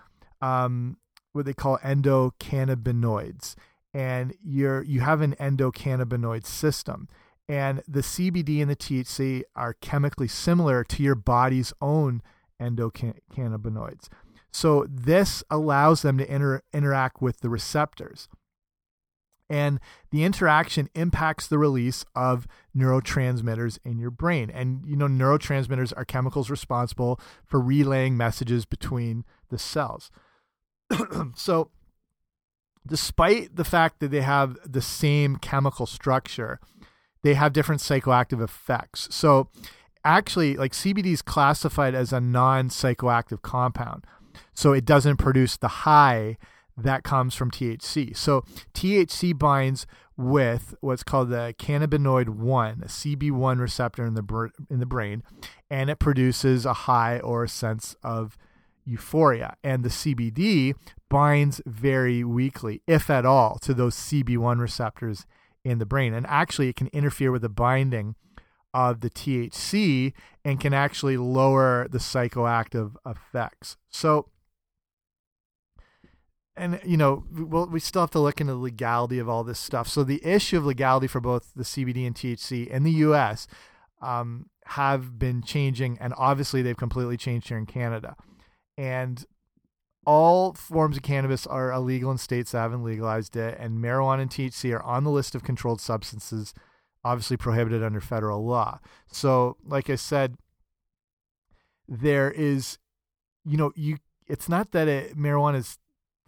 um, 0.41 0.97
what 1.37 1.45
they 1.45 1.53
call 1.53 1.77
endocannabinoids, 1.79 3.55
and 3.93 4.33
you're 4.43 4.83
you 4.83 4.99
have 4.99 5.21
an 5.21 5.35
endocannabinoid 5.39 6.45
system 6.45 7.07
and 7.49 7.81
the 7.87 8.01
CBD 8.01 8.61
and 8.61 8.69
the 8.69 8.75
THC 8.75 9.43
are 9.55 9.73
chemically 9.73 10.27
similar 10.27 10.83
to 10.83 11.03
your 11.03 11.15
body's 11.15 11.73
own 11.81 12.21
endocannabinoids. 12.61 14.09
So 14.51 14.85
this 14.89 15.43
allows 15.49 16.01
them 16.01 16.17
to 16.17 16.33
inter 16.33 16.61
interact 16.73 17.21
with 17.21 17.39
the 17.39 17.49
receptors. 17.49 18.27
And 19.49 19.79
the 20.11 20.25
interaction 20.25 20.89
impacts 20.93 21.47
the 21.47 21.57
release 21.57 22.03
of 22.13 22.47
neurotransmitters 22.75 23.79
in 23.85 23.97
your 23.97 24.11
brain. 24.11 24.49
And 24.49 24.85
you 24.85 24.97
know, 24.97 25.07
neurotransmitters 25.07 25.93
are 25.95 26.03
chemicals 26.03 26.49
responsible 26.49 27.17
for 27.45 27.61
relaying 27.61 28.17
messages 28.17 28.65
between 28.65 29.23
the 29.49 29.57
cells. 29.57 30.11
so 31.35 31.69
despite 32.87 33.55
the 33.55 33.65
fact 33.65 33.99
that 33.99 34.11
they 34.11 34.21
have 34.21 34.57
the 34.65 34.81
same 34.81 35.35
chemical 35.35 35.85
structure, 35.85 36.59
they 37.23 37.33
have 37.33 37.53
different 37.53 37.81
psychoactive 37.81 38.41
effects. 38.41 39.07
So, 39.11 39.49
actually, 40.03 40.55
like 40.55 40.71
CBD 40.71 41.07
is 41.07 41.21
classified 41.21 41.93
as 41.93 42.13
a 42.13 42.19
non 42.19 42.69
psychoactive 42.69 43.41
compound. 43.41 44.05
So, 44.53 44.73
it 44.73 44.85
doesn't 44.85 45.17
produce 45.17 45.57
the 45.57 45.67
high 45.67 46.37
that 46.77 47.03
comes 47.03 47.35
from 47.35 47.51
THC. 47.51 48.15
So, 48.15 48.43
THC 48.73 49.37
binds 49.37 49.85
with 50.15 50.73
what's 50.81 51.03
called 51.03 51.29
the 51.29 51.53
cannabinoid 51.59 52.29
1, 52.29 52.81
a 52.83 52.87
CB1 52.87 53.59
receptor 53.59 54.05
in 54.05 54.15
the, 54.15 54.51
in 54.69 54.79
the 54.79 54.85
brain, 54.85 55.21
and 55.69 55.89
it 55.89 55.99
produces 55.99 56.65
a 56.65 56.73
high 56.73 57.19
or 57.19 57.43
a 57.43 57.49
sense 57.49 57.95
of 58.03 58.37
euphoria. 58.87 59.55
And 59.63 59.83
the 59.83 59.89
CBD 59.89 60.73
binds 61.09 61.61
very 61.65 62.23
weakly, 62.23 62.81
if 62.87 63.09
at 63.09 63.25
all, 63.25 63.59
to 63.59 63.73
those 63.73 63.95
CB1 63.95 64.59
receptors 64.59 65.25
in 65.63 65.79
the 65.79 65.85
brain. 65.85 66.13
And 66.13 66.25
actually, 66.27 66.69
it 66.69 66.75
can 66.75 66.87
interfere 66.87 67.31
with 67.31 67.41
the 67.41 67.49
binding 67.49 68.15
of 68.73 69.01
the 69.01 69.09
THC 69.09 70.13
and 70.45 70.59
can 70.59 70.73
actually 70.73 71.17
lower 71.17 71.87
the 71.89 71.97
psychoactive 71.97 72.95
effects. 73.05 73.77
So, 73.89 74.29
and 76.55 76.79
you 76.85 76.97
know, 76.97 77.23
well, 77.31 77.67
we 77.67 77.79
still 77.79 78.01
have 78.01 78.11
to 78.11 78.19
look 78.19 78.41
into 78.41 78.53
the 78.53 78.59
legality 78.59 79.19
of 79.19 79.29
all 79.29 79.43
this 79.43 79.59
stuff. 79.59 79.87
So 79.87 80.03
the 80.03 80.23
issue 80.25 80.57
of 80.57 80.65
legality 80.65 81.07
for 81.07 81.19
both 81.19 81.51
the 81.55 81.63
CBD 81.63 82.05
and 82.05 82.15
THC 82.15 82.67
in 82.67 82.83
the 82.83 82.91
U.S. 82.91 83.47
Um, 84.01 84.47
have 84.65 85.17
been 85.17 85.41
changing, 85.41 85.97
and 85.99 86.13
obviously 86.17 86.61
they've 86.61 86.77
completely 86.77 87.17
changed 87.17 87.47
here 87.47 87.57
in 87.57 87.65
Canada. 87.65 88.15
And 88.77 89.25
all 90.05 90.53
forms 90.53 90.95
of 90.97 91.03
cannabis 91.03 91.45
are 91.45 91.71
illegal 91.71 92.11
in 92.11 92.17
states 92.17 92.51
that 92.51 92.59
haven't 92.59 92.83
legalized 92.83 93.35
it, 93.35 93.57
and 93.59 93.83
marijuana 93.83 94.21
and 94.21 94.31
THC 94.31 94.73
are 94.73 94.83
on 94.83 95.03
the 95.03 95.11
list 95.11 95.35
of 95.35 95.43
controlled 95.43 95.81
substances, 95.81 96.53
obviously 97.03 97.35
prohibited 97.35 97.83
under 97.83 97.99
federal 97.99 98.45
law. 98.45 98.79
So, 99.11 99.57
like 99.65 99.89
I 99.89 99.95
said, 99.95 100.37
there 101.87 102.31
is, 102.31 102.77
you 103.43 103.57
know, 103.57 103.73
you. 103.75 103.97
It's 104.27 104.49
not 104.49 104.71
that 104.71 104.87
it, 104.87 105.17
marijuana 105.17 105.57
is 105.57 105.77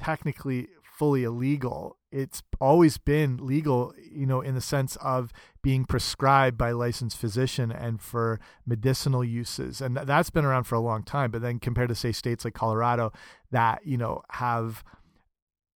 technically 0.02 0.70
fully 1.00 1.24
illegal. 1.24 1.96
It's 2.12 2.44
always 2.60 2.98
been 2.98 3.38
legal, 3.38 3.94
you 4.12 4.26
know, 4.26 4.42
in 4.42 4.54
the 4.54 4.62
sense 4.62 4.98
of 4.98 5.32
being 5.64 5.86
prescribed 5.86 6.58
by 6.58 6.72
licensed 6.72 7.16
physician 7.16 7.72
and 7.72 8.02
for 8.02 8.38
medicinal 8.66 9.24
uses. 9.24 9.80
And 9.80 9.96
that's 9.96 10.30
been 10.30 10.44
around 10.44 10.66
for 10.66 10.76
a 10.76 10.82
long 10.82 11.04
time. 11.04 11.32
But 11.32 11.42
then 11.42 11.60
compared 11.60 11.88
to 11.88 11.96
say 11.96 12.12
states 12.12 12.44
like 12.44 12.54
Colorado 12.54 13.14
that, 13.50 13.86
you 13.86 13.98
know, 13.98 14.24
have 14.32 14.84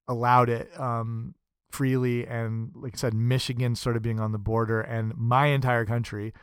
allowed 0.09 0.49
it 0.49 0.77
um, 0.77 1.35
freely 1.71 2.27
and 2.27 2.71
like 2.75 2.95
I 2.95 2.97
said, 2.97 3.13
Michigan 3.13 3.75
sort 3.75 3.95
of 3.95 4.01
being 4.01 4.19
on 4.19 4.33
the 4.33 4.37
border 4.37 4.81
and 4.81 5.15
my 5.15 5.47
entire 5.47 5.85
country 5.85 6.33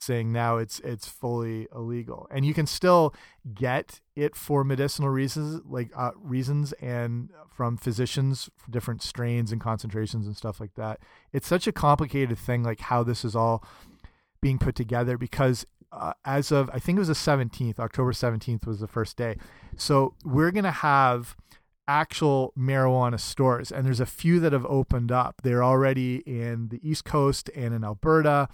saying 0.00 0.32
now 0.32 0.58
it's 0.58 0.80
it's 0.80 1.08
fully 1.08 1.66
illegal. 1.74 2.26
And 2.30 2.44
you 2.44 2.54
can 2.54 2.66
still 2.66 3.14
get 3.54 4.00
it 4.16 4.36
for 4.36 4.64
medicinal 4.64 5.10
reasons 5.10 5.60
like 5.66 5.90
uh, 5.96 6.12
reasons 6.16 6.72
and 6.74 7.30
from 7.50 7.76
physicians 7.76 8.50
for 8.56 8.70
different 8.70 9.02
strains 9.02 9.52
and 9.52 9.60
concentrations 9.60 10.26
and 10.26 10.36
stuff 10.36 10.60
like 10.60 10.74
that. 10.74 11.00
It's 11.32 11.46
such 11.46 11.66
a 11.66 11.72
complicated 11.72 12.38
thing 12.38 12.62
like 12.62 12.80
how 12.80 13.02
this 13.02 13.24
is 13.24 13.34
all 13.34 13.64
being 14.40 14.58
put 14.58 14.74
together 14.74 15.16
because 15.16 15.64
uh, 15.90 16.12
as 16.24 16.52
of 16.52 16.68
i 16.74 16.78
think 16.78 16.96
it 16.96 16.98
was 16.98 17.08
the 17.08 17.14
17th 17.14 17.78
october 17.78 18.12
17th 18.12 18.66
was 18.66 18.80
the 18.80 18.88
first 18.88 19.16
day. 19.16 19.36
So 19.76 20.14
we're 20.24 20.50
going 20.50 20.64
to 20.64 20.70
have 20.70 21.36
actual 21.86 22.52
marijuana 22.58 23.20
stores 23.20 23.70
and 23.70 23.86
there's 23.86 24.00
a 24.00 24.06
few 24.06 24.40
that 24.40 24.52
have 24.52 24.66
opened 24.66 25.12
up. 25.12 25.42
They're 25.42 25.62
already 25.62 26.16
in 26.26 26.68
the 26.68 26.80
east 26.82 27.04
coast 27.04 27.50
and 27.54 27.74
in 27.74 27.84
alberta 27.84 28.48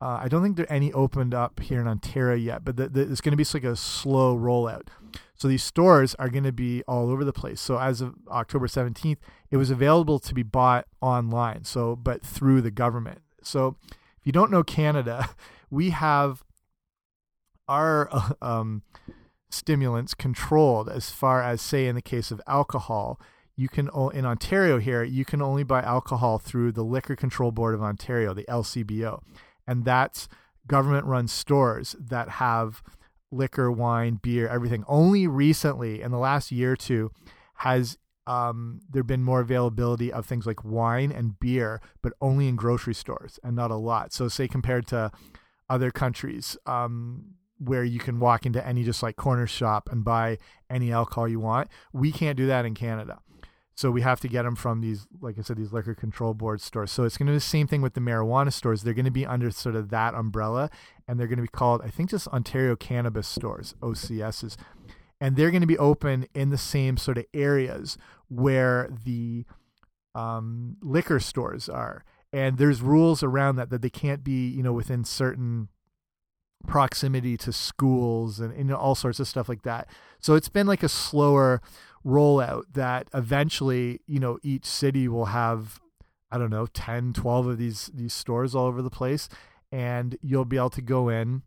uh, 0.00 0.20
I 0.22 0.28
don't 0.28 0.42
think 0.42 0.56
there 0.56 0.66
are 0.66 0.72
any 0.72 0.92
opened 0.92 1.34
up 1.34 1.58
here 1.58 1.80
in 1.80 1.88
Ontario 1.88 2.36
yet, 2.36 2.64
but 2.64 2.76
the, 2.76 2.88
the, 2.88 3.00
it's 3.00 3.20
going 3.20 3.36
to 3.36 3.36
be 3.36 3.44
like 3.52 3.64
a 3.64 3.74
slow 3.74 4.36
rollout. 4.36 4.88
So 5.34 5.48
these 5.48 5.62
stores 5.62 6.14
are 6.16 6.28
going 6.28 6.44
to 6.44 6.52
be 6.52 6.84
all 6.86 7.10
over 7.10 7.24
the 7.24 7.32
place. 7.32 7.60
So 7.60 7.78
as 7.78 8.00
of 8.00 8.14
October 8.28 8.68
17th, 8.68 9.18
it 9.50 9.56
was 9.56 9.70
available 9.70 10.20
to 10.20 10.34
be 10.34 10.44
bought 10.44 10.86
online. 11.00 11.64
So, 11.64 11.96
but 11.96 12.22
through 12.22 12.62
the 12.62 12.70
government. 12.70 13.22
So 13.42 13.76
if 13.86 14.24
you 14.24 14.32
don't 14.32 14.52
know 14.52 14.62
Canada, 14.62 15.30
we 15.70 15.90
have 15.90 16.44
our 17.66 18.08
um, 18.42 18.82
stimulants 19.50 20.14
controlled 20.14 20.88
as 20.88 21.10
far 21.10 21.42
as, 21.42 21.60
say, 21.60 21.86
in 21.86 21.96
the 21.96 22.02
case 22.02 22.30
of 22.30 22.40
alcohol. 22.46 23.20
You 23.56 23.68
can 23.68 23.90
in 24.14 24.24
Ontario 24.24 24.78
here, 24.78 25.02
you 25.02 25.24
can 25.24 25.42
only 25.42 25.64
buy 25.64 25.82
alcohol 25.82 26.38
through 26.38 26.70
the 26.70 26.84
Liquor 26.84 27.16
Control 27.16 27.50
Board 27.50 27.74
of 27.74 27.82
Ontario, 27.82 28.32
the 28.32 28.44
LCBO 28.44 29.20
and 29.68 29.84
that's 29.84 30.28
government 30.66 31.06
run 31.06 31.28
stores 31.28 31.94
that 32.00 32.28
have 32.28 32.82
liquor, 33.30 33.70
wine, 33.70 34.18
beer, 34.20 34.48
everything. 34.48 34.82
Only 34.88 35.26
recently, 35.26 36.02
in 36.02 36.10
the 36.10 36.18
last 36.18 36.50
year 36.50 36.72
or 36.72 36.76
two, 36.76 37.12
has 37.56 37.98
um, 38.26 38.80
there 38.90 39.02
been 39.02 39.22
more 39.22 39.40
availability 39.40 40.12
of 40.12 40.26
things 40.26 40.46
like 40.46 40.64
wine 40.64 41.12
and 41.12 41.38
beer, 41.38 41.80
but 42.02 42.14
only 42.20 42.48
in 42.48 42.56
grocery 42.56 42.94
stores 42.94 43.38
and 43.44 43.54
not 43.54 43.70
a 43.70 43.76
lot. 43.76 44.12
So, 44.12 44.28
say 44.28 44.48
compared 44.48 44.86
to 44.88 45.12
other 45.68 45.90
countries 45.90 46.56
um, 46.66 47.34
where 47.58 47.84
you 47.84 47.98
can 47.98 48.18
walk 48.18 48.46
into 48.46 48.66
any 48.66 48.84
just 48.84 49.02
like 49.02 49.16
corner 49.16 49.46
shop 49.46 49.90
and 49.92 50.02
buy 50.02 50.38
any 50.70 50.90
alcohol 50.90 51.28
you 51.28 51.40
want, 51.40 51.68
we 51.92 52.10
can't 52.10 52.36
do 52.36 52.46
that 52.46 52.64
in 52.64 52.74
Canada. 52.74 53.20
So 53.78 53.92
we 53.92 54.00
have 54.00 54.18
to 54.22 54.28
get 54.28 54.42
them 54.42 54.56
from 54.56 54.80
these, 54.80 55.06
like 55.20 55.38
I 55.38 55.42
said, 55.42 55.56
these 55.56 55.72
liquor 55.72 55.94
control 55.94 56.34
board 56.34 56.60
stores. 56.60 56.90
So 56.90 57.04
it's 57.04 57.16
going 57.16 57.28
to 57.28 57.30
be 57.30 57.36
the 57.36 57.40
same 57.40 57.68
thing 57.68 57.80
with 57.80 57.94
the 57.94 58.00
marijuana 58.00 58.52
stores. 58.52 58.82
They're 58.82 58.92
going 58.92 59.04
to 59.04 59.12
be 59.12 59.24
under 59.24 59.52
sort 59.52 59.76
of 59.76 59.90
that 59.90 60.16
umbrella, 60.16 60.68
and 61.06 61.16
they're 61.16 61.28
going 61.28 61.36
to 61.36 61.44
be 61.44 61.46
called, 61.46 61.82
I 61.84 61.88
think, 61.88 62.10
just 62.10 62.26
Ontario 62.26 62.74
Cannabis 62.74 63.28
Stores, 63.28 63.76
OCSs, 63.80 64.56
and 65.20 65.36
they're 65.36 65.52
going 65.52 65.60
to 65.60 65.68
be 65.68 65.78
open 65.78 66.26
in 66.34 66.50
the 66.50 66.58
same 66.58 66.96
sort 66.96 67.18
of 67.18 67.26
areas 67.32 67.96
where 68.26 68.90
the 69.04 69.44
um, 70.12 70.76
liquor 70.82 71.20
stores 71.20 71.68
are. 71.68 72.02
And 72.32 72.58
there's 72.58 72.82
rules 72.82 73.22
around 73.22 73.54
that 73.56 73.70
that 73.70 73.82
they 73.82 73.90
can't 73.90 74.24
be, 74.24 74.48
you 74.48 74.64
know, 74.64 74.72
within 74.72 75.04
certain 75.04 75.68
proximity 76.66 77.36
to 77.36 77.52
schools 77.52 78.40
and, 78.40 78.52
and 78.52 78.72
all 78.72 78.96
sorts 78.96 79.20
of 79.20 79.28
stuff 79.28 79.48
like 79.48 79.62
that. 79.62 79.88
So 80.18 80.34
it's 80.34 80.48
been 80.48 80.66
like 80.66 80.82
a 80.82 80.88
slower 80.88 81.62
rollout 82.08 82.64
that 82.72 83.08
eventually, 83.12 84.00
you 84.06 84.18
know, 84.18 84.38
each 84.42 84.64
city 84.64 85.06
will 85.08 85.26
have 85.26 85.80
I 86.30 86.36
don't 86.36 86.50
know, 86.50 86.66
10, 86.66 87.14
12 87.14 87.46
of 87.46 87.58
these 87.58 87.90
these 87.94 88.12
stores 88.12 88.54
all 88.54 88.66
over 88.66 88.82
the 88.82 88.90
place 88.90 89.28
and 89.70 90.16
you'll 90.22 90.44
be 90.44 90.56
able 90.56 90.70
to 90.70 90.82
go 90.82 91.08
in 91.08 91.42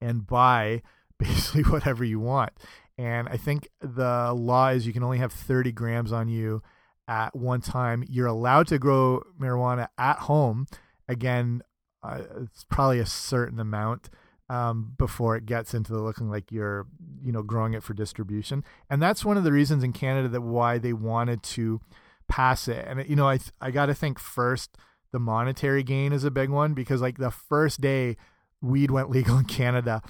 and 0.00 0.26
buy 0.26 0.82
basically 1.18 1.62
whatever 1.62 2.04
you 2.04 2.20
want. 2.20 2.52
And 2.96 3.28
I 3.28 3.36
think 3.36 3.68
the 3.80 4.32
law 4.32 4.68
is 4.68 4.86
you 4.86 4.92
can 4.92 5.02
only 5.02 5.18
have 5.18 5.32
30 5.32 5.72
grams 5.72 6.12
on 6.12 6.28
you 6.28 6.62
at 7.08 7.34
one 7.34 7.60
time. 7.60 8.04
You're 8.08 8.26
allowed 8.26 8.68
to 8.68 8.78
grow 8.78 9.22
marijuana 9.40 9.88
at 9.98 10.20
home. 10.20 10.66
Again, 11.08 11.62
uh, 12.02 12.22
it's 12.42 12.64
probably 12.64 13.00
a 13.00 13.06
certain 13.06 13.58
amount 13.58 14.10
um, 14.48 14.94
before 14.98 15.36
it 15.36 15.46
gets 15.46 15.74
into 15.74 15.94
looking 15.94 16.30
like 16.30 16.52
you're, 16.52 16.86
you 17.22 17.32
know, 17.32 17.42
growing 17.42 17.74
it 17.74 17.82
for 17.82 17.94
distribution. 17.94 18.62
And 18.90 19.00
that's 19.00 19.24
one 19.24 19.36
of 19.36 19.44
the 19.44 19.52
reasons 19.52 19.82
in 19.82 19.92
Canada 19.92 20.28
that 20.28 20.42
why 20.42 20.78
they 20.78 20.92
wanted 20.92 21.42
to 21.44 21.80
pass 22.28 22.68
it. 22.68 22.84
And 22.86 23.08
you 23.08 23.16
know, 23.16 23.28
I 23.28 23.38
I 23.60 23.70
got 23.70 23.86
to 23.86 23.94
think 23.94 24.18
first 24.18 24.76
the 25.12 25.18
monetary 25.18 25.82
gain 25.82 26.12
is 26.12 26.24
a 26.24 26.30
big 26.30 26.50
one 26.50 26.74
because 26.74 27.00
like 27.00 27.18
the 27.18 27.30
first 27.30 27.80
day 27.80 28.16
weed 28.60 28.90
went 28.90 29.10
legal 29.16 29.38
in 29.38 29.44
Canada, 29.44 30.02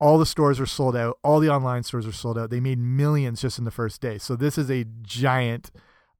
all 0.00 0.18
the 0.18 0.26
stores 0.26 0.60
were 0.60 0.66
sold 0.66 0.96
out, 0.96 1.18
all 1.22 1.40
the 1.40 1.50
online 1.50 1.82
stores 1.82 2.06
were 2.06 2.12
sold 2.12 2.38
out. 2.38 2.50
They 2.50 2.60
made 2.60 2.78
millions 2.78 3.40
just 3.40 3.58
in 3.58 3.64
the 3.64 3.70
first 3.70 4.00
day. 4.00 4.18
So 4.18 4.36
this 4.36 4.58
is 4.58 4.70
a 4.70 4.84
giant 5.02 5.70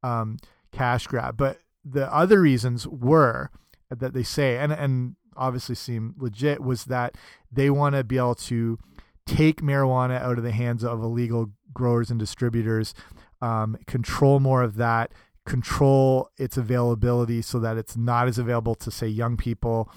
um, 0.02 0.38
cash 0.72 1.06
grab. 1.06 1.36
But 1.36 1.58
the 1.84 2.12
other 2.12 2.40
reasons 2.40 2.86
were 2.86 3.50
that 3.90 4.12
they 4.12 4.22
say, 4.22 4.58
and 4.58 4.72
and 4.72 5.16
obviously 5.38 5.74
seem 5.74 6.14
legit 6.18 6.60
was 6.60 6.84
that 6.84 7.14
they 7.50 7.70
want 7.70 7.94
to 7.94 8.04
be 8.04 8.18
able 8.18 8.34
to 8.34 8.78
take 9.26 9.60
marijuana 9.60 10.20
out 10.20 10.38
of 10.38 10.44
the 10.44 10.52
hands 10.52 10.82
of 10.82 11.02
illegal 11.02 11.50
growers 11.72 12.10
and 12.10 12.18
distributors, 12.18 12.94
um, 13.40 13.76
control 13.86 14.40
more 14.40 14.62
of 14.62 14.76
that, 14.76 15.12
control 15.46 16.30
its 16.36 16.56
availability 16.56 17.40
so 17.40 17.58
that 17.58 17.76
it's 17.76 17.96
not 17.96 18.28
as 18.28 18.38
available 18.38 18.74
to 18.74 18.90
say 18.90 19.06
young 19.06 19.36
people. 19.36 19.90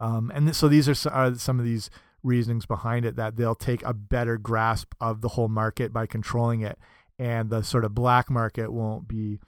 Um, 0.00 0.30
and 0.34 0.54
so 0.54 0.68
these 0.68 0.88
are, 0.88 1.10
are 1.10 1.34
some 1.34 1.58
of 1.58 1.64
these 1.64 1.90
reasonings 2.22 2.66
behind 2.66 3.04
it 3.04 3.16
that 3.16 3.36
they'll 3.36 3.54
take 3.54 3.82
a 3.84 3.94
better 3.94 4.36
grasp 4.36 4.94
of 5.00 5.20
the 5.20 5.28
whole 5.28 5.48
market 5.48 5.92
by 5.92 6.06
controlling 6.06 6.60
it, 6.60 6.78
and 7.18 7.50
the 7.50 7.62
sort 7.62 7.84
of 7.84 7.94
black 7.94 8.30
market 8.30 8.72
won't 8.72 9.08
be 9.08 9.38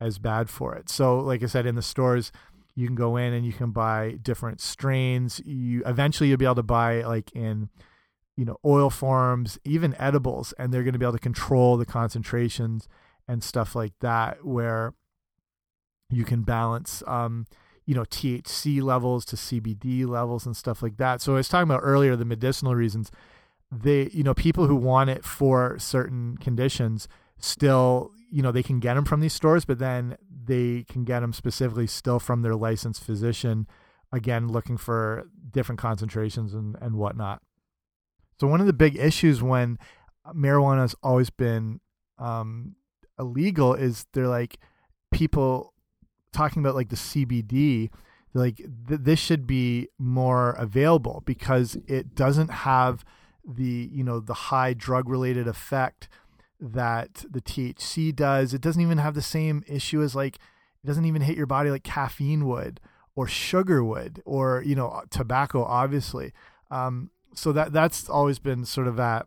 as 0.00 0.18
bad 0.18 0.50
for 0.50 0.74
it. 0.74 0.88
So, 0.88 1.18
like 1.18 1.42
I 1.42 1.46
said, 1.46 1.66
in 1.66 1.76
the 1.76 1.82
stores, 1.82 2.32
you 2.74 2.86
can 2.86 2.96
go 2.96 3.16
in 3.16 3.32
and 3.32 3.44
you 3.44 3.52
can 3.52 3.70
buy 3.70 4.16
different 4.22 4.60
strains 4.60 5.40
you 5.44 5.82
eventually 5.84 6.28
you'll 6.28 6.38
be 6.38 6.44
able 6.44 6.54
to 6.54 6.62
buy 6.62 7.02
like 7.02 7.30
in 7.32 7.68
you 8.36 8.44
know 8.44 8.56
oil 8.64 8.90
forms 8.90 9.58
even 9.64 9.94
edibles 9.98 10.52
and 10.58 10.72
they're 10.72 10.82
going 10.82 10.94
to 10.94 10.98
be 10.98 11.04
able 11.04 11.12
to 11.12 11.18
control 11.18 11.76
the 11.76 11.86
concentrations 11.86 12.88
and 13.28 13.42
stuff 13.42 13.74
like 13.74 13.92
that, 14.00 14.44
where 14.44 14.94
you 16.10 16.24
can 16.24 16.42
balance, 16.42 17.02
um, 17.06 17.46
you 17.86 17.94
know, 17.94 18.02
THC 18.02 18.82
levels 18.82 19.24
to 19.26 19.36
CBD 19.36 20.06
levels 20.06 20.46
and 20.46 20.56
stuff 20.56 20.82
like 20.82 20.96
that. 20.98 21.20
So 21.20 21.32
I 21.32 21.36
was 21.36 21.48
talking 21.48 21.68
about 21.68 21.80
earlier 21.82 22.16
the 22.16 22.24
medicinal 22.24 22.74
reasons. 22.74 23.10
They, 23.70 24.10
you 24.12 24.22
know, 24.22 24.34
people 24.34 24.66
who 24.66 24.76
want 24.76 25.10
it 25.10 25.24
for 25.24 25.78
certain 25.78 26.36
conditions 26.36 27.08
still, 27.42 28.12
you 28.30 28.40
know, 28.40 28.52
they 28.52 28.62
can 28.62 28.80
get 28.80 28.94
them 28.94 29.04
from 29.04 29.20
these 29.20 29.34
stores, 29.34 29.64
but 29.64 29.78
then 29.78 30.16
they 30.44 30.84
can 30.88 31.04
get 31.04 31.20
them 31.20 31.32
specifically 31.32 31.86
still 31.86 32.18
from 32.18 32.42
their 32.42 32.54
licensed 32.54 33.04
physician. 33.04 33.66
Again, 34.10 34.48
looking 34.48 34.76
for 34.76 35.24
different 35.50 35.78
concentrations 35.78 36.54
and 36.54 36.76
and 36.80 36.96
whatnot. 36.96 37.42
So 38.40 38.46
one 38.46 38.60
of 38.60 38.66
the 38.66 38.72
big 38.72 38.96
issues 38.96 39.42
when 39.42 39.78
marijuana 40.34 40.80
has 40.80 40.94
always 41.02 41.30
been 41.30 41.80
um, 42.18 42.76
illegal 43.18 43.74
is 43.74 44.06
they're 44.12 44.28
like 44.28 44.58
people 45.12 45.74
talking 46.32 46.62
about 46.62 46.74
like 46.74 46.88
the 46.88 46.96
CBD 46.96 47.90
like 48.34 48.56
th 48.56 49.00
this 49.00 49.18
should 49.18 49.46
be 49.46 49.88
more 49.98 50.52
available 50.52 51.22
because 51.26 51.76
it 51.86 52.14
doesn't 52.14 52.50
have 52.50 53.04
the 53.44 53.90
you 53.92 54.02
know 54.04 54.20
the 54.20 54.34
high 54.34 54.72
drug 54.72 55.08
related 55.08 55.46
effect 55.46 56.08
that 56.62 57.24
the 57.28 57.40
THC 57.40 58.14
does. 58.14 58.54
It 58.54 58.60
doesn't 58.60 58.80
even 58.80 58.98
have 58.98 59.14
the 59.14 59.22
same 59.22 59.64
issue 59.66 60.02
as 60.02 60.14
like 60.14 60.36
it 60.36 60.86
doesn't 60.86 61.04
even 61.04 61.22
hit 61.22 61.36
your 61.36 61.46
body 61.46 61.70
like 61.70 61.82
caffeine 61.82 62.46
would 62.46 62.80
or 63.14 63.26
sugar 63.26 63.84
would 63.84 64.22
or 64.24 64.62
you 64.64 64.74
know 64.74 65.02
tobacco 65.10 65.64
obviously. 65.64 66.32
Um, 66.70 67.10
so 67.34 67.52
that 67.52 67.72
that's 67.72 68.08
always 68.08 68.38
been 68.38 68.64
sort 68.64 68.86
of 68.86 69.00
at 69.00 69.26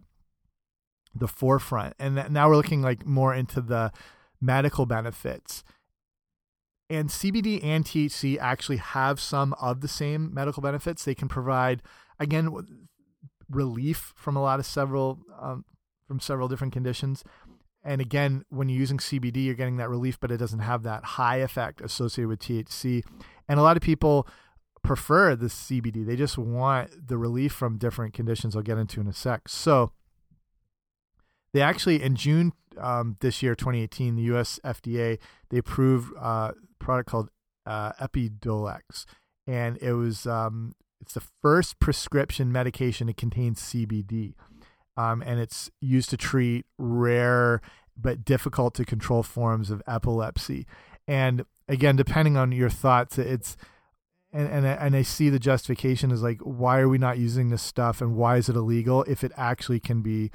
the 1.14 1.28
forefront. 1.28 1.96
And 2.00 2.30
now 2.30 2.50
we're 2.50 2.58
looking 2.58 2.82
like 2.82 3.06
more 3.06 3.34
into 3.34 3.62
the 3.62 3.92
medical 4.42 4.86
benefits. 4.86 5.64
And 6.90 7.10
CBD 7.10 7.64
and 7.64 7.84
THC 7.84 8.38
actually 8.38 8.78
have 8.78 9.20
some 9.20 9.54
of 9.60 9.82
the 9.82 9.88
same 9.88 10.34
medical 10.34 10.62
benefits. 10.62 11.04
They 11.04 11.16
can 11.16 11.28
provide, 11.28 11.82
again, 12.20 12.54
relief 13.50 14.14
from 14.16 14.36
a 14.36 14.42
lot 14.42 14.60
of 14.60 14.68
several 14.68 15.20
um, 15.42 15.66
from 16.08 16.20
several 16.20 16.48
different 16.48 16.74
conditions. 16.74 17.24
And 17.84 18.02
again, 18.02 18.46
when 18.50 18.68
you're 18.68 18.80
using 18.80 18.98
CBD, 18.98 19.46
you're 19.46 19.54
getting 19.54 19.78
that 19.78 19.90
relief, 19.90 20.20
but 20.20 20.32
it 20.32 20.38
doesn't 20.38 20.60
have 20.60 20.84
that 20.84 21.04
high 21.04 21.38
effect 21.38 21.82
associated 21.82 22.30
with 22.30 22.40
THC. 22.40 23.04
And 23.48 23.60
a 23.60 23.64
lot 23.64 23.78
of 23.78 23.84
people 23.84 24.28
prefer 24.84 25.36
the 25.36 25.48
CBD. 25.48 26.06
They 26.06 26.16
just 26.16 26.38
want 26.38 27.08
the 27.08 27.18
relief 27.18 27.54
from 27.54 27.78
different 27.78 28.14
conditions 28.14 28.56
I'll 28.56 28.64
get 28.64 28.78
into 28.78 29.02
in 29.02 29.08
a 29.08 29.14
sec. 29.14 29.48
So 29.48 29.92
they 31.54 31.62
actually, 31.62 32.02
in 32.02 32.16
June 32.16 32.54
um, 32.78 33.16
this 33.22 33.44
year, 33.44 33.56
2018, 33.56 34.16
the 34.16 34.24
US 34.36 34.60
FDA, 34.66 35.20
they 35.50 35.58
approved 35.60 36.12
uh, 36.18 36.52
a 36.54 36.84
product 36.84 37.10
called 37.10 37.30
uh, 37.66 37.94
Epidiolex. 37.94 39.06
And 39.48 39.78
it 39.78 39.94
was, 39.94 40.26
um, 40.26 40.74
it's 41.02 41.14
the 41.14 41.24
first 41.42 41.80
prescription 41.80 42.52
medication 42.52 43.08
that 43.08 43.18
contains 43.18 43.62
CBD. 43.62 44.34
Um, 44.98 45.22
and 45.26 45.40
it's 45.40 45.70
used 45.82 46.10
to 46.12 46.18
treat 46.18 46.66
rare 46.78 47.62
but 47.98 48.26
difficult 48.26 48.74
to 48.76 48.86
control 48.86 49.24
forms 49.24 49.70
of 49.70 49.82
epilepsy. 49.88 50.66
And 51.08 51.46
again, 51.68 51.96
depending 51.96 52.38
on 52.38 52.52
your 52.52 52.70
thoughts, 52.70 53.18
it's 53.18 53.58
and 54.34 54.48
and 54.50 54.66
and 54.66 54.96
I 54.96 55.02
see 55.02 55.30
the 55.30 55.40
justification 55.40 56.12
is 56.12 56.22
like, 56.22 56.40
why 56.42 56.80
are 56.80 56.90
we 56.90 56.98
not 56.98 57.18
using 57.18 57.50
this 57.50 57.62
stuff, 57.62 58.02
and 58.02 58.16
why 58.16 58.38
is 58.38 58.50
it 58.50 58.56
illegal 58.56 59.04
if 59.08 59.24
it 59.24 59.32
actually 59.38 59.80
can 59.80 60.02
be 60.02 60.32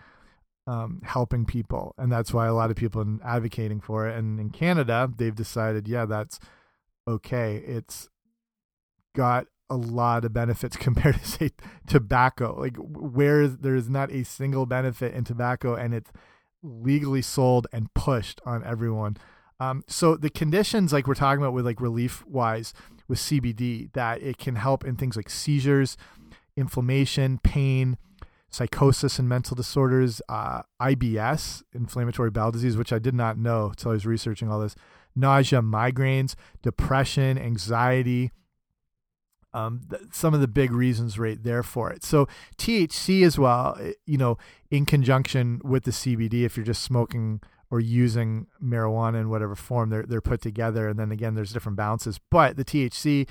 um, 0.66 1.02
helping 1.04 1.44
people, 1.44 1.94
and 1.98 2.10
that's 2.10 2.32
why 2.32 2.46
a 2.46 2.54
lot 2.54 2.70
of 2.70 2.76
people 2.76 3.02
are 3.02 3.26
advocating 3.26 3.80
for 3.80 4.08
it. 4.08 4.16
And 4.16 4.38
in 4.40 4.50
Canada, 4.50 5.10
they've 5.14 5.34
decided, 5.34 5.88
yeah, 5.88 6.06
that's 6.06 6.38
okay. 7.08 7.56
It's 7.56 8.08
got 9.14 9.46
a 9.70 9.76
lot 9.76 10.24
of 10.24 10.32
benefits 10.32 10.76
compared 10.78 11.18
to 11.18 11.26
say 11.26 11.50
tobacco. 11.86 12.56
Like 12.58 12.76
where 12.76 13.48
there 13.48 13.74
is 13.74 13.88
not 13.88 14.10
a 14.12 14.24
single 14.24 14.66
benefit 14.66 15.14
in 15.14 15.24
tobacco, 15.24 15.74
and 15.74 15.94
it's 15.94 16.10
legally 16.62 17.22
sold 17.22 17.66
and 17.72 17.92
pushed 17.94 18.40
on 18.44 18.64
everyone. 18.64 19.16
Um, 19.58 19.84
so 19.86 20.16
the 20.16 20.30
conditions, 20.30 20.92
like 20.92 21.06
we're 21.06 21.14
talking 21.14 21.42
about 21.42 21.52
with 21.52 21.66
like 21.66 21.80
relief 21.80 22.24
wise 22.26 22.72
with 23.08 23.18
CBD, 23.18 23.92
that 23.92 24.22
it 24.22 24.38
can 24.38 24.56
help 24.56 24.84
in 24.84 24.96
things 24.96 25.16
like 25.16 25.28
seizures, 25.30 25.96
inflammation, 26.56 27.38
pain, 27.42 27.98
psychosis 28.50 29.18
and 29.18 29.28
mental 29.28 29.54
disorders, 29.54 30.20
uh, 30.28 30.62
IBS, 30.80 31.62
inflammatory 31.72 32.30
bowel 32.30 32.50
disease, 32.50 32.76
which 32.76 32.92
I 32.92 32.98
did 32.98 33.14
not 33.14 33.38
know 33.38 33.68
until 33.68 33.92
I 33.92 33.94
was 33.94 34.06
researching 34.06 34.50
all 34.50 34.60
this, 34.60 34.74
nausea, 35.14 35.62
migraines, 35.62 36.34
depression, 36.62 37.38
anxiety. 37.38 38.32
Um, 39.52 39.80
some 40.12 40.32
of 40.32 40.40
the 40.40 40.48
big 40.48 40.70
reasons 40.70 41.18
right 41.18 41.42
there 41.42 41.64
for 41.64 41.90
it. 41.90 42.04
So 42.04 42.28
THC 42.56 43.24
as 43.24 43.36
well, 43.36 43.76
eh, 43.80 43.92
you 44.06 44.16
know, 44.16 44.38
in 44.70 44.86
conjunction 44.86 45.60
with 45.64 45.82
the 45.82 45.90
CBD, 45.90 46.44
if 46.44 46.56
you're 46.56 46.64
just 46.64 46.82
smoking 46.82 47.40
or 47.70 47.80
using 47.80 48.46
marijuana 48.62 49.20
in 49.20 49.28
whatever 49.28 49.56
form, 49.56 49.90
they're 49.90 50.04
they're 50.04 50.20
put 50.20 50.40
together, 50.40 50.88
and 50.88 50.98
then 50.98 51.12
again, 51.12 51.34
there's 51.34 51.52
different 51.52 51.76
balances. 51.76 52.20
But 52.30 52.56
the 52.56 52.64
THC 52.64 53.28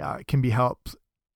uh, 0.00 0.18
can 0.26 0.40
be 0.40 0.50
help 0.50 0.88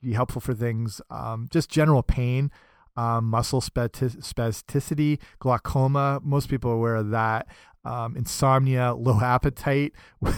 be 0.02 0.12
helpful 0.12 0.40
for 0.40 0.54
things, 0.54 1.00
um, 1.10 1.48
just 1.50 1.70
general 1.70 2.02
pain, 2.02 2.50
um, 2.96 3.26
muscle 3.26 3.60
spasticity, 3.60 5.18
glaucoma. 5.38 6.20
Most 6.22 6.48
people 6.48 6.70
are 6.70 6.74
aware 6.74 6.96
of 6.96 7.10
that. 7.10 7.46
Um, 7.84 8.16
insomnia, 8.16 8.94
low 8.98 9.20
appetite. 9.20 9.92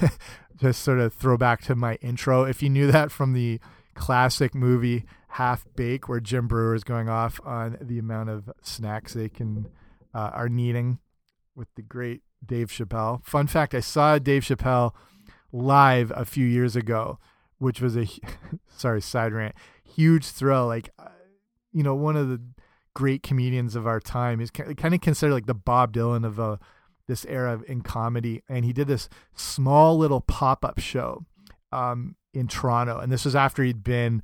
Just 0.56 0.82
sort 0.82 0.98
of 0.98 1.14
throw 1.14 1.36
back 1.36 1.62
to 1.62 1.76
my 1.76 1.94
intro. 1.96 2.42
If 2.42 2.64
you 2.64 2.68
knew 2.68 2.90
that 2.90 3.12
from 3.12 3.32
the 3.32 3.60
classic 3.98 4.54
movie 4.54 5.04
Half 5.28 5.66
Baked, 5.76 6.08
where 6.08 6.20
Jim 6.20 6.48
Breuer 6.48 6.74
is 6.74 6.84
going 6.84 7.08
off 7.08 7.40
on 7.44 7.76
the 7.80 7.98
amount 7.98 8.30
of 8.30 8.50
snacks 8.62 9.14
they 9.14 9.28
can 9.28 9.68
uh, 10.14 10.30
are 10.32 10.48
needing 10.48 10.98
with 11.54 11.68
the 11.74 11.82
great 11.82 12.22
Dave 12.44 12.68
Chappelle. 12.68 13.24
Fun 13.24 13.46
fact: 13.46 13.74
I 13.74 13.80
saw 13.80 14.18
Dave 14.18 14.42
Chappelle 14.42 14.94
live 15.52 16.12
a 16.14 16.24
few 16.24 16.46
years 16.46 16.76
ago, 16.76 17.18
which 17.58 17.80
was 17.80 17.96
a 17.96 18.06
sorry 18.68 19.02
side 19.02 19.32
rant, 19.32 19.54
huge 19.84 20.26
thrill. 20.26 20.66
Like 20.66 20.90
you 21.72 21.82
know, 21.82 21.94
one 21.94 22.16
of 22.16 22.28
the 22.28 22.40
great 22.98 23.22
comedians 23.22 23.76
of 23.76 23.86
our 23.86 24.00
time. 24.00 24.40
He's 24.40 24.50
kind 24.50 24.94
of 24.94 25.00
considered 25.00 25.32
like 25.32 25.46
the 25.46 25.54
Bob 25.54 25.92
Dylan 25.92 26.26
of 26.26 26.40
uh, 26.40 26.56
this 27.06 27.24
era 27.26 27.60
in 27.68 27.82
comedy. 27.82 28.42
And 28.48 28.64
he 28.64 28.72
did 28.72 28.88
this 28.88 29.08
small 29.36 29.96
little 29.96 30.20
pop 30.20 30.64
up 30.64 30.80
show 30.80 31.24
um, 31.70 32.16
in 32.32 32.48
Toronto. 32.48 32.98
And 32.98 33.12
this 33.12 33.24
was 33.24 33.36
after 33.36 33.62
he'd 33.62 33.84
been. 33.84 34.22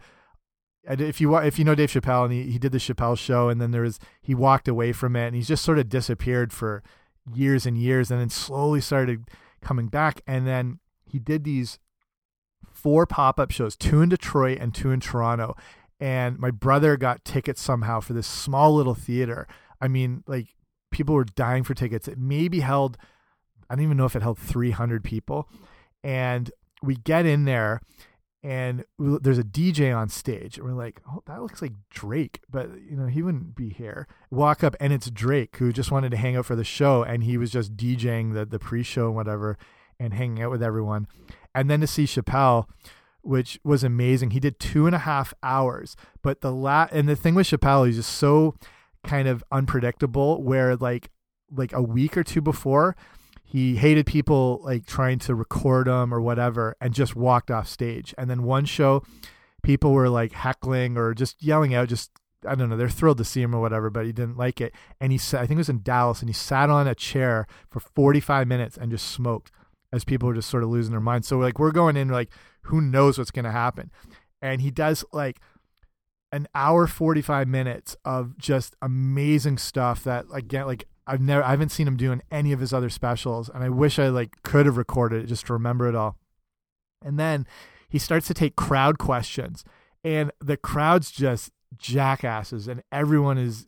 If 0.86 1.18
you 1.18 1.34
if 1.38 1.58
you 1.58 1.64
know 1.64 1.74
Dave 1.74 1.90
Chappelle 1.90 2.24
and 2.24 2.32
he, 2.32 2.42
he 2.50 2.58
did 2.58 2.72
the 2.72 2.78
Chappelle 2.78 3.16
show 3.16 3.48
and 3.48 3.58
then 3.58 3.70
there 3.70 3.80
was 3.80 3.98
he 4.20 4.34
walked 4.34 4.68
away 4.68 4.92
from 4.92 5.16
it 5.16 5.26
and 5.26 5.34
he's 5.34 5.48
just 5.48 5.64
sort 5.64 5.78
of 5.78 5.88
disappeared 5.88 6.52
for 6.52 6.82
years 7.32 7.64
and 7.64 7.78
years 7.78 8.10
and 8.10 8.20
then 8.20 8.28
slowly 8.28 8.82
started 8.82 9.24
coming 9.62 9.88
back 9.88 10.20
and 10.26 10.46
then 10.46 10.80
he 11.06 11.18
did 11.18 11.42
these 11.44 11.78
four 12.70 13.06
pop-up 13.06 13.50
shows 13.50 13.76
two 13.76 14.02
in 14.02 14.10
Detroit 14.10 14.58
and 14.60 14.74
two 14.74 14.90
in 14.90 15.00
Toronto 15.00 15.56
and 16.00 16.38
my 16.38 16.50
brother 16.50 16.96
got 16.96 17.24
tickets 17.24 17.62
somehow 17.62 18.00
for 18.00 18.12
this 18.12 18.26
small 18.26 18.74
little 18.74 18.94
theater. 18.94 19.46
I 19.80 19.88
mean, 19.88 20.24
like 20.26 20.48
people 20.90 21.14
were 21.14 21.24
dying 21.24 21.62
for 21.62 21.74
tickets. 21.74 22.08
It 22.08 22.18
maybe 22.18 22.60
held, 22.60 22.96
I 23.70 23.74
don't 23.74 23.84
even 23.84 23.96
know 23.96 24.04
if 24.04 24.16
it 24.16 24.22
held 24.22 24.38
300 24.38 25.04
people. 25.04 25.48
And 26.02 26.50
we 26.84 26.96
get 26.96 27.26
in 27.26 27.44
there 27.44 27.80
and 28.42 28.84
there's 28.98 29.38
a 29.38 29.44
DJ 29.44 29.96
on 29.96 30.10
stage. 30.10 30.58
And 30.58 30.66
we're 30.66 30.74
like, 30.74 31.00
oh, 31.08 31.22
that 31.26 31.40
looks 31.40 31.62
like 31.62 31.72
Drake, 31.88 32.40
but 32.50 32.68
you 32.88 32.94
know, 32.94 33.06
he 33.06 33.22
wouldn't 33.22 33.54
be 33.54 33.70
here. 33.70 34.06
Walk 34.30 34.62
up 34.62 34.76
and 34.78 34.92
it's 34.92 35.10
Drake 35.10 35.56
who 35.56 35.72
just 35.72 35.90
wanted 35.90 36.10
to 36.10 36.18
hang 36.18 36.36
out 36.36 36.44
for 36.44 36.54
the 36.54 36.64
show. 36.64 37.02
And 37.02 37.24
he 37.24 37.38
was 37.38 37.50
just 37.50 37.74
DJing 37.76 38.34
the, 38.34 38.44
the 38.44 38.58
pre-show 38.58 39.06
and 39.06 39.14
whatever 39.14 39.56
and 39.98 40.12
hanging 40.12 40.42
out 40.42 40.50
with 40.50 40.62
everyone. 40.62 41.08
And 41.54 41.70
then 41.70 41.80
to 41.80 41.86
see 41.86 42.04
Chappelle, 42.04 42.66
which 43.22 43.58
was 43.64 43.82
amazing. 43.82 44.30
He 44.30 44.40
did 44.40 44.60
two 44.60 44.86
and 44.86 44.94
a 44.94 45.00
half 45.00 45.32
hours, 45.42 45.96
but 46.22 46.42
the 46.42 46.52
la 46.52 46.88
and 46.92 47.08
the 47.08 47.16
thing 47.16 47.34
with 47.34 47.46
Chappelle, 47.46 47.86
he's 47.86 47.96
just 47.96 48.12
so 48.12 48.54
kind 49.02 49.26
of 49.26 49.42
unpredictable. 49.50 50.42
Where 50.42 50.76
like 50.76 51.10
like 51.50 51.72
a 51.72 51.82
week 51.82 52.16
or 52.16 52.24
two 52.24 52.42
before, 52.42 52.96
he 53.54 53.76
hated 53.76 54.04
people 54.04 54.60
like 54.64 54.84
trying 54.84 55.20
to 55.20 55.32
record 55.32 55.86
him 55.86 56.12
or 56.12 56.20
whatever, 56.20 56.74
and 56.80 56.92
just 56.92 57.14
walked 57.14 57.52
off 57.52 57.68
stage. 57.68 58.12
And 58.18 58.28
then 58.28 58.42
one 58.42 58.64
show, 58.64 59.04
people 59.62 59.92
were 59.92 60.08
like 60.08 60.32
heckling 60.32 60.98
or 60.98 61.14
just 61.14 61.40
yelling 61.40 61.72
out, 61.72 61.88
just 61.88 62.10
I 62.44 62.56
don't 62.56 62.68
know, 62.68 62.76
they're 62.76 62.88
thrilled 62.88 63.18
to 63.18 63.24
see 63.24 63.42
him 63.42 63.54
or 63.54 63.60
whatever, 63.60 63.90
but 63.90 64.06
he 64.06 64.12
didn't 64.12 64.36
like 64.36 64.60
it. 64.60 64.74
And 65.00 65.12
he 65.12 65.18
said, 65.18 65.40
I 65.40 65.46
think 65.46 65.58
it 65.58 65.60
was 65.60 65.68
in 65.68 65.84
Dallas, 65.84 66.18
and 66.18 66.28
he 66.28 66.32
sat 66.32 66.68
on 66.68 66.88
a 66.88 66.96
chair 66.96 67.46
for 67.70 67.78
45 67.78 68.48
minutes 68.48 68.76
and 68.76 68.90
just 68.90 69.06
smoked 69.06 69.52
as 69.92 70.02
people 70.04 70.26
were 70.26 70.34
just 70.34 70.50
sort 70.50 70.64
of 70.64 70.70
losing 70.70 70.90
their 70.90 71.00
minds. 71.00 71.28
So 71.28 71.38
like 71.38 71.60
we're 71.60 71.70
going 71.70 71.96
in 71.96 72.08
like 72.08 72.30
who 72.62 72.80
knows 72.80 73.18
what's 73.18 73.30
going 73.30 73.44
to 73.44 73.52
happen. 73.52 73.92
And 74.42 74.62
he 74.62 74.72
does 74.72 75.04
like 75.12 75.38
an 76.32 76.48
hour 76.56 76.88
45 76.88 77.46
minutes 77.46 77.96
of 78.04 78.36
just 78.36 78.74
amazing 78.82 79.58
stuff 79.58 80.02
that 80.02 80.24
again 80.34 80.66
like 80.66 80.88
I've 81.06 81.20
never 81.20 81.42
I 81.42 81.50
haven't 81.50 81.70
seen 81.70 81.86
him 81.86 81.96
doing 81.96 82.22
any 82.30 82.52
of 82.52 82.60
his 82.60 82.72
other 82.72 82.90
specials, 82.90 83.48
and 83.48 83.62
I 83.62 83.68
wish 83.68 83.98
I 83.98 84.08
like 84.08 84.42
could 84.42 84.66
have 84.66 84.76
recorded 84.76 85.24
it 85.24 85.26
just 85.26 85.46
to 85.46 85.52
remember 85.52 85.88
it 85.88 85.94
all. 85.94 86.16
And 87.02 87.18
then 87.18 87.46
he 87.88 87.98
starts 87.98 88.26
to 88.28 88.34
take 88.34 88.56
crowd 88.56 88.98
questions, 88.98 89.64
and 90.02 90.32
the 90.40 90.56
crowd's 90.56 91.10
just 91.10 91.50
jackasses, 91.76 92.68
and 92.68 92.82
everyone 92.90 93.38
is 93.38 93.66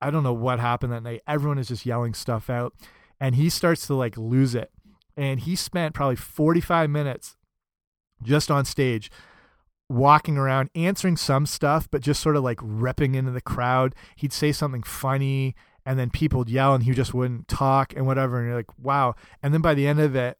I 0.00 0.10
don't 0.10 0.22
know 0.22 0.34
what 0.34 0.60
happened 0.60 0.92
that 0.92 1.02
night. 1.02 1.22
Everyone 1.26 1.58
is 1.58 1.68
just 1.68 1.86
yelling 1.86 2.12
stuff 2.12 2.50
out, 2.50 2.74
and 3.18 3.34
he 3.34 3.48
starts 3.48 3.86
to 3.86 3.94
like 3.94 4.16
lose 4.18 4.54
it. 4.54 4.70
And 5.16 5.40
he 5.40 5.54
spent 5.54 5.94
probably 5.94 6.16
45 6.16 6.90
minutes 6.90 7.36
just 8.22 8.50
on 8.50 8.64
stage 8.64 9.10
walking 9.88 10.36
around 10.36 10.70
answering 10.74 11.16
some 11.16 11.44
stuff 11.44 11.88
but 11.90 12.00
just 12.00 12.22
sort 12.22 12.36
of 12.36 12.42
like 12.42 12.58
ripping 12.62 13.14
into 13.14 13.30
the 13.30 13.40
crowd 13.40 13.94
he'd 14.16 14.32
say 14.32 14.50
something 14.50 14.82
funny 14.82 15.54
and 15.86 15.98
then 15.98 16.10
people 16.10 16.38
would 16.38 16.48
yell 16.50 16.74
and 16.74 16.84
he 16.84 16.92
just 16.92 17.14
wouldn't 17.14 17.48
talk 17.48 17.94
and 17.94 18.06
whatever 18.06 18.38
and 18.38 18.46
you're 18.46 18.56
like 18.56 18.78
wow. 18.78 19.14
And 19.42 19.52
then 19.52 19.60
by 19.60 19.74
the 19.74 19.86
end 19.86 20.00
of 20.00 20.14
it 20.14 20.38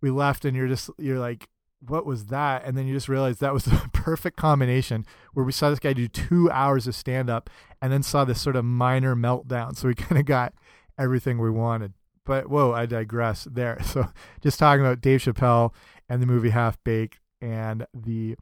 we 0.00 0.10
left 0.10 0.44
and 0.44 0.56
you're 0.56 0.68
just 0.68 0.90
you're 0.98 1.18
like 1.18 1.48
what 1.86 2.06
was 2.06 2.26
that? 2.26 2.64
And 2.64 2.76
then 2.76 2.86
you 2.86 2.94
just 2.94 3.08
realize 3.08 3.38
that 3.38 3.52
was 3.52 3.64
the 3.64 3.90
perfect 3.92 4.36
combination 4.36 5.04
where 5.34 5.44
we 5.44 5.52
saw 5.52 5.70
this 5.70 5.78
guy 5.78 5.92
do 5.92 6.08
two 6.08 6.50
hours 6.50 6.86
of 6.86 6.94
stand 6.94 7.28
up 7.28 7.50
and 7.80 7.92
then 7.92 8.02
saw 8.02 8.24
this 8.24 8.40
sort 8.40 8.56
of 8.56 8.64
minor 8.64 9.16
meltdown. 9.16 9.76
So 9.76 9.88
we 9.88 9.94
kind 9.96 10.18
of 10.18 10.26
got 10.26 10.54
everything 10.98 11.38
we 11.38 11.50
wanted. 11.50 11.94
But 12.24 12.48
whoa 12.48 12.72
i 12.72 12.86
digress 12.86 13.48
there. 13.50 13.78
So 13.84 14.08
just 14.40 14.58
talking 14.58 14.84
about 14.84 15.00
dave 15.00 15.20
chappelle 15.20 15.72
and 16.08 16.22
the 16.22 16.26
movie 16.26 16.50
half 16.50 16.82
baked 16.84 17.18
and 17.40 17.86
the 17.92 18.36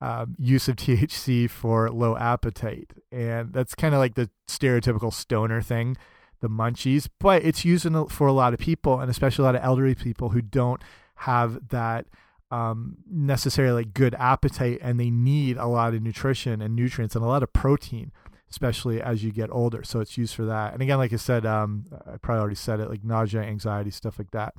um, 0.00 0.36
use 0.38 0.68
of 0.68 0.76
THC 0.76 1.48
for 1.48 1.90
low 1.90 2.16
appetite. 2.16 2.92
And 3.10 3.52
that's 3.52 3.74
kind 3.74 3.94
of 3.94 3.98
like 3.98 4.14
the 4.14 4.30
stereotypical 4.48 5.12
stoner 5.12 5.62
thing, 5.62 5.96
the 6.40 6.48
munchies, 6.48 7.08
but 7.18 7.44
it's 7.44 7.64
used 7.64 7.86
in, 7.86 8.06
for 8.08 8.26
a 8.26 8.32
lot 8.32 8.52
of 8.52 8.60
people, 8.60 9.00
and 9.00 9.10
especially 9.10 9.42
a 9.42 9.46
lot 9.46 9.56
of 9.56 9.64
elderly 9.64 9.94
people 9.94 10.30
who 10.30 10.42
don't 10.42 10.82
have 11.20 11.68
that 11.70 12.06
um, 12.50 12.98
necessarily 13.10 13.84
good 13.84 14.14
appetite 14.14 14.78
and 14.80 15.00
they 15.00 15.10
need 15.10 15.56
a 15.56 15.66
lot 15.66 15.94
of 15.94 16.02
nutrition 16.02 16.62
and 16.62 16.76
nutrients 16.76 17.16
and 17.16 17.24
a 17.24 17.28
lot 17.28 17.42
of 17.42 17.52
protein, 17.52 18.12
especially 18.50 19.02
as 19.02 19.24
you 19.24 19.32
get 19.32 19.50
older. 19.50 19.82
So 19.82 20.00
it's 20.00 20.16
used 20.16 20.34
for 20.34 20.44
that. 20.44 20.72
And 20.72 20.82
again, 20.82 20.98
like 20.98 21.12
I 21.12 21.16
said, 21.16 21.44
um, 21.44 21.86
I 22.06 22.18
probably 22.18 22.40
already 22.40 22.56
said 22.56 22.80
it, 22.80 22.88
like 22.88 23.02
nausea, 23.02 23.42
anxiety, 23.42 23.90
stuff 23.90 24.18
like 24.18 24.30
that. 24.30 24.54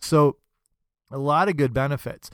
So 0.00 0.36
a 1.10 1.18
lot 1.18 1.48
of 1.48 1.56
good 1.56 1.74
benefits. 1.74 2.30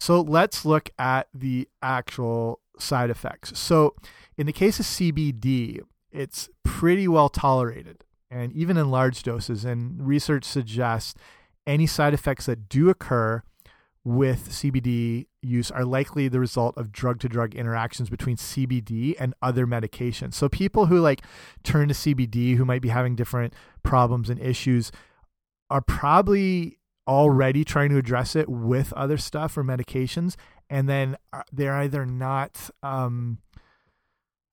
So 0.00 0.22
let's 0.22 0.64
look 0.64 0.90
at 0.98 1.28
the 1.34 1.68
actual 1.82 2.60
side 2.78 3.10
effects. 3.10 3.58
So, 3.58 3.94
in 4.36 4.46
the 4.46 4.52
case 4.52 4.80
of 4.80 4.86
CBD, 4.86 5.80
it's 6.10 6.48
pretty 6.64 7.06
well 7.06 7.28
tolerated, 7.28 8.04
and 8.30 8.50
even 8.52 8.78
in 8.78 8.90
large 8.90 9.22
doses. 9.22 9.64
And 9.64 10.06
research 10.06 10.44
suggests 10.44 11.14
any 11.66 11.86
side 11.86 12.14
effects 12.14 12.46
that 12.46 12.68
do 12.68 12.88
occur 12.88 13.42
with 14.02 14.48
CBD 14.48 15.26
use 15.42 15.70
are 15.70 15.84
likely 15.84 16.26
the 16.26 16.40
result 16.40 16.78
of 16.78 16.90
drug 16.90 17.20
to 17.20 17.28
drug 17.28 17.54
interactions 17.54 18.08
between 18.08 18.36
CBD 18.36 19.14
and 19.20 19.34
other 19.42 19.66
medications. 19.66 20.32
So, 20.32 20.48
people 20.48 20.86
who 20.86 20.98
like 20.98 21.20
turn 21.62 21.88
to 21.88 21.94
CBD 21.94 22.56
who 22.56 22.64
might 22.64 22.80
be 22.80 22.88
having 22.88 23.16
different 23.16 23.52
problems 23.82 24.30
and 24.30 24.40
issues 24.40 24.90
are 25.68 25.82
probably 25.82 26.78
already 27.10 27.64
trying 27.64 27.90
to 27.90 27.98
address 27.98 28.36
it 28.36 28.48
with 28.48 28.92
other 28.92 29.18
stuff 29.18 29.58
or 29.58 29.64
medications 29.64 30.36
and 30.70 30.88
then 30.88 31.16
uh, 31.32 31.42
they're 31.52 31.74
either 31.74 32.06
not 32.06 32.70
um, 32.82 33.38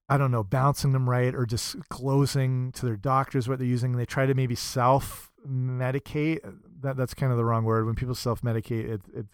I 0.09 0.17
don't 0.17 0.31
know, 0.31 0.43
bouncing 0.43 0.93
them 0.93 1.09
right 1.09 1.35
or 1.35 1.45
disclosing 1.45 2.71
to 2.73 2.85
their 2.85 2.95
doctors 2.95 3.49
what 3.49 3.59
they're 3.59 3.67
using. 3.67 3.91
They 3.91 4.05
try 4.05 4.25
to 4.25 4.33
maybe 4.33 4.55
self 4.55 5.31
medicate. 5.45 6.39
That 6.81 6.95
that's 6.95 7.13
kind 7.13 7.31
of 7.31 7.37
the 7.37 7.43
wrong 7.43 7.65
word. 7.65 7.85
When 7.85 7.95
people 7.95 8.15
self 8.15 8.41
medicate, 8.41 8.89
it 8.89 9.01
it 9.13 9.25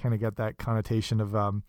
kind 0.00 0.14
of 0.14 0.20
get 0.20 0.36
that 0.36 0.56
connotation 0.56 1.20
of 1.20 1.34
um, 1.34 1.64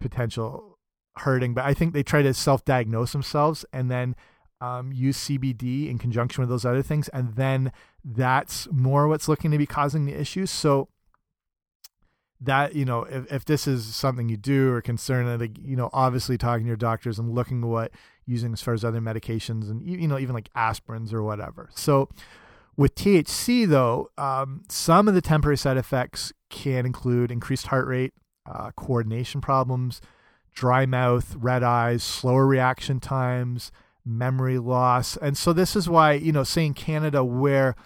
potential 0.00 0.78
hurting. 1.16 1.54
But 1.54 1.64
I 1.64 1.72
think 1.72 1.94
they 1.94 2.02
try 2.02 2.20
to 2.22 2.34
self 2.34 2.62
diagnose 2.64 3.12
themselves 3.12 3.64
and 3.72 3.90
then 3.90 4.16
um, 4.60 4.92
use 4.92 5.16
CBD 5.16 5.88
in 5.88 5.98
conjunction 5.98 6.42
with 6.42 6.50
those 6.50 6.66
other 6.66 6.82
things, 6.82 7.08
and 7.08 7.36
then 7.36 7.72
that's 8.04 8.68
more 8.70 9.08
what's 9.08 9.28
looking 9.28 9.50
to 9.50 9.58
be 9.58 9.66
causing 9.66 10.06
the 10.06 10.18
issues. 10.18 10.50
So 10.50 10.88
that 12.40 12.74
you 12.74 12.84
know, 12.84 13.04
if 13.04 13.32
if 13.32 13.44
this 13.44 13.66
is 13.66 13.94
something 13.94 14.28
you 14.28 14.36
do 14.36 14.72
or 14.72 14.80
concern, 14.80 15.38
like 15.38 15.56
you 15.58 15.76
know, 15.76 15.90
obviously 15.92 16.36
talking 16.36 16.64
to 16.64 16.68
your 16.68 16.76
doctors 16.76 17.18
and 17.18 17.30
looking 17.30 17.62
at 17.62 17.68
what 17.68 17.92
using 18.26 18.52
as 18.52 18.62
far 18.62 18.74
as 18.74 18.84
other 18.84 19.00
medications 19.00 19.70
and 19.70 19.82
you 19.86 20.08
know 20.08 20.18
even 20.18 20.34
like 20.34 20.52
aspirins 20.54 21.12
or 21.12 21.22
whatever. 21.22 21.70
So 21.74 22.08
with 22.76 22.94
THC 22.94 23.68
though, 23.68 24.10
um, 24.18 24.62
some 24.68 25.08
of 25.08 25.14
the 25.14 25.20
temporary 25.20 25.56
side 25.56 25.76
effects 25.76 26.32
can 26.50 26.84
include 26.84 27.30
increased 27.30 27.68
heart 27.68 27.86
rate, 27.86 28.12
uh, 28.46 28.72
coordination 28.72 29.40
problems, 29.40 30.00
dry 30.52 30.84
mouth, 30.84 31.36
red 31.36 31.62
eyes, 31.62 32.02
slower 32.02 32.46
reaction 32.46 32.98
times 32.98 33.70
memory 34.04 34.58
loss. 34.58 35.16
And 35.16 35.36
so 35.36 35.52
this 35.52 35.76
is 35.76 35.88
why, 35.88 36.12
you 36.14 36.32
know, 36.32 36.44
say 36.44 36.66
in 36.66 36.74
Canada 36.74 37.24
where 37.24 37.76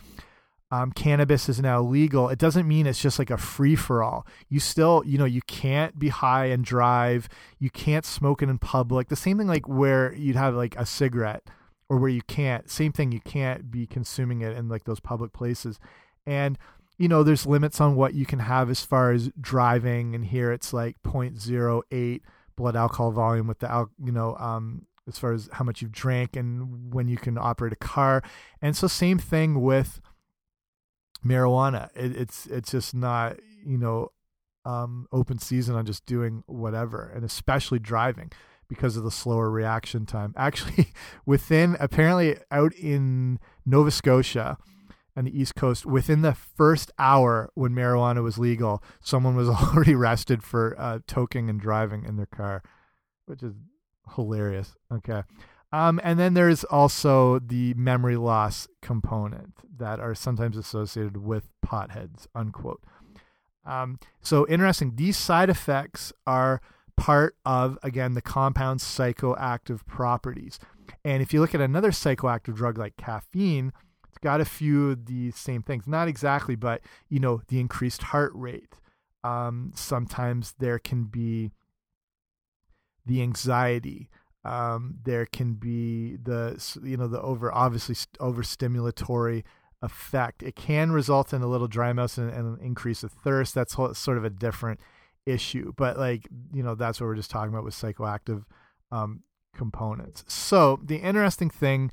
um, 0.71 0.93
cannabis 0.93 1.49
is 1.49 1.61
now 1.61 1.81
legal, 1.81 2.29
it 2.29 2.39
doesn't 2.39 2.67
mean 2.67 2.87
it's 2.87 3.01
just 3.01 3.19
like 3.19 3.31
a 3.31 3.37
free 3.37 3.77
for 3.77 4.03
all. 4.03 4.27
You 4.49 4.61
still, 4.61 5.03
you 5.07 5.19
know, 5.19 5.25
you 5.25 5.43
can't 5.43 5.99
be 5.99 6.09
high 6.09 6.47
and 6.47 6.64
drive. 6.64 7.29
You 7.59 7.71
can't 7.71 8.05
smoke 8.05 8.43
it 8.43 8.49
in 8.49 8.59
public. 8.59 9.09
The 9.09 9.17
same 9.17 9.39
thing 9.39 9.47
like 9.47 9.69
where 9.69 10.12
you'd 10.14 10.37
have 10.37 10.55
like 10.55 10.77
a 10.77 10.87
cigarette 10.87 11.45
or 11.89 11.99
where 11.99 12.11
you 12.11 12.23
can't, 12.23 12.69
same 12.69 12.93
thing, 12.93 13.12
you 13.12 13.21
can't 13.21 13.71
be 13.71 13.87
consuming 13.87 14.41
it 14.41 14.57
in 14.57 14.69
like 14.69 14.85
those 14.85 15.01
public 15.01 15.33
places. 15.33 15.79
And, 16.27 16.59
you 16.99 17.07
know, 17.07 17.23
there's 17.23 17.47
limits 17.47 17.81
on 17.81 17.95
what 17.95 18.14
you 18.14 18.27
can 18.27 18.41
have 18.41 18.69
as 18.69 18.83
far 18.83 19.12
as 19.12 19.31
driving. 19.41 20.14
And 20.14 20.25
here 20.25 20.51
it's 20.51 20.73
like 20.73 20.97
0.08 21.05 22.21
blood 22.57 22.75
alcohol 22.75 23.12
volume 23.12 23.47
with 23.47 23.61
the, 23.61 23.87
you 24.03 24.11
know, 24.11 24.35
um, 24.37 24.87
as 25.09 25.19
far 25.19 25.33
as 25.33 25.49
how 25.53 25.65
much 25.65 25.83
you've 25.83 25.93
drank 25.93 26.37
and 26.37 26.93
when 26.93 27.09
you 27.09 27.17
can 27.17 27.39
operate 27.39 27.73
a 27.73 27.77
car. 27.77 28.23
And 28.61 28.77
so 28.77 28.87
same 28.87 29.19
thing 29.19 29.61
with 29.61 30.01
marijuana. 31.25 31.91
It, 31.95 32.17
it's 32.17 32.47
it's 32.47 32.71
just 32.71 32.95
not 32.95 33.37
you 33.65 33.79
know 33.79 34.13
um, 34.65 35.07
open 35.13 35.39
season 35.39 35.77
on 35.77 35.87
just 35.87 36.07
doing 36.07 36.43
whatever, 36.47 37.11
and 37.15 37.25
especially 37.25 37.79
driving 37.79 38.33
because 38.69 38.97
of 38.97 39.05
the 39.05 39.11
slower 39.11 39.51
reaction 39.51 40.07
time. 40.07 40.35
Actually, 40.37 40.89
within 41.25 41.77
apparently 41.79 42.37
out 42.51 42.75
in 42.75 43.39
Nova 43.65 43.91
Scotia 43.91 44.59
and 45.15 45.27
the 45.27 45.41
East 45.41 45.55
Coast, 45.55 45.87
within 45.87 46.23
the 46.23 46.35
first 46.35 46.91
hour 46.99 47.51
when 47.55 47.73
marijuana 47.73 48.23
was 48.23 48.39
legal, 48.39 48.83
someone 49.01 49.37
was 49.37 49.49
already 49.49 49.95
arrested 49.95 50.43
for 50.43 50.75
uh, 50.79 50.99
toking 51.07 51.49
and 51.49 51.61
driving 51.61 52.05
in 52.05 52.17
their 52.17 52.27
car, 52.27 52.63
which 53.27 53.43
is 53.43 53.55
hilarious. 54.15 54.75
Okay. 54.93 55.23
Um, 55.73 56.01
and 56.03 56.19
then 56.19 56.35
there's 56.35 56.65
also 56.65 57.39
the 57.39 57.75
memory 57.75 58.17
loss 58.17 58.69
component 58.83 59.55
that 59.79 60.01
are 60.01 60.15
sometimes 60.15 60.57
associated 60.57 61.17
with 61.17 61.49
potheads, 61.65 62.27
unquote. 62.35 62.83
Um, 63.65 63.99
so 64.21 64.47
interesting. 64.49 64.95
These 64.95 65.17
side 65.17 65.51
effects 65.51 66.13
are 66.27 66.61
part 66.97 67.37
of, 67.45 67.79
again, 67.83 68.15
the 68.15 68.23
compound's 68.23 68.85
psychoactive 68.85 69.85
properties. 69.87 70.59
And 71.05 71.23
if 71.23 71.35
you 71.35 71.41
look 71.41 71.55
at 71.55 71.61
another 71.61 71.91
psychoactive 71.91 72.55
drug 72.55 72.79
like 72.79 72.97
caffeine, 72.97 73.73
it's 74.09 74.19
got 74.19 74.41
a 74.41 74.47
few 74.47 74.93
of 74.93 75.07
these 75.07 75.37
same 75.37 75.63
things. 75.63 75.87
Not 75.87 76.09
exactly, 76.09 76.55
but, 76.55 76.81
you 77.09 77.19
know, 77.21 77.43
the 77.49 77.61
increased 77.61 78.03
heart 78.05 78.33
rate. 78.35 78.77
Um, 79.25 79.73
sometimes 79.75 80.55
there 80.59 80.79
can 80.79 81.05
be 81.05 81.51
the 83.07 83.23
anxiety. 83.23 84.09
Um, 84.45 84.99
there 85.03 85.27
can 85.27 85.55
be 85.55 86.17
the 86.17 86.63
you 86.83 86.97
know 86.97 87.09
the 87.09 87.21
over 87.21 87.53
obviously 87.53 87.95
overstimulatory 88.21 89.43
effect. 89.83 90.43
It 90.43 90.55
can 90.55 90.93
result 90.93 91.33
in 91.33 91.43
a 91.43 91.47
little 91.47 91.69
dry 91.69 91.93
mouth 91.93 92.17
and, 92.19 92.31
and 92.31 92.59
an 92.59 92.65
increase 92.65 93.03
of 93.03 93.13
thirst. 93.13 93.55
That's 93.55 93.75
sort 93.75 94.19
of 94.19 94.25
a 94.25 94.31
different 94.31 94.81
issue, 95.25 95.73
but 95.77 95.99
like 95.99 96.29
you 96.53 96.63
know 96.63 96.75
that's 96.75 97.01
what 97.01 97.07
we're 97.07 97.17
just 97.17 97.31
talking 97.31 97.53
about 97.53 97.65
with 97.65 97.75
psychoactive 97.75 98.45
um, 98.93 99.23
components. 99.55 100.25
So 100.29 100.81
the 100.85 100.99
interesting 100.99 101.51
thing 101.51 101.91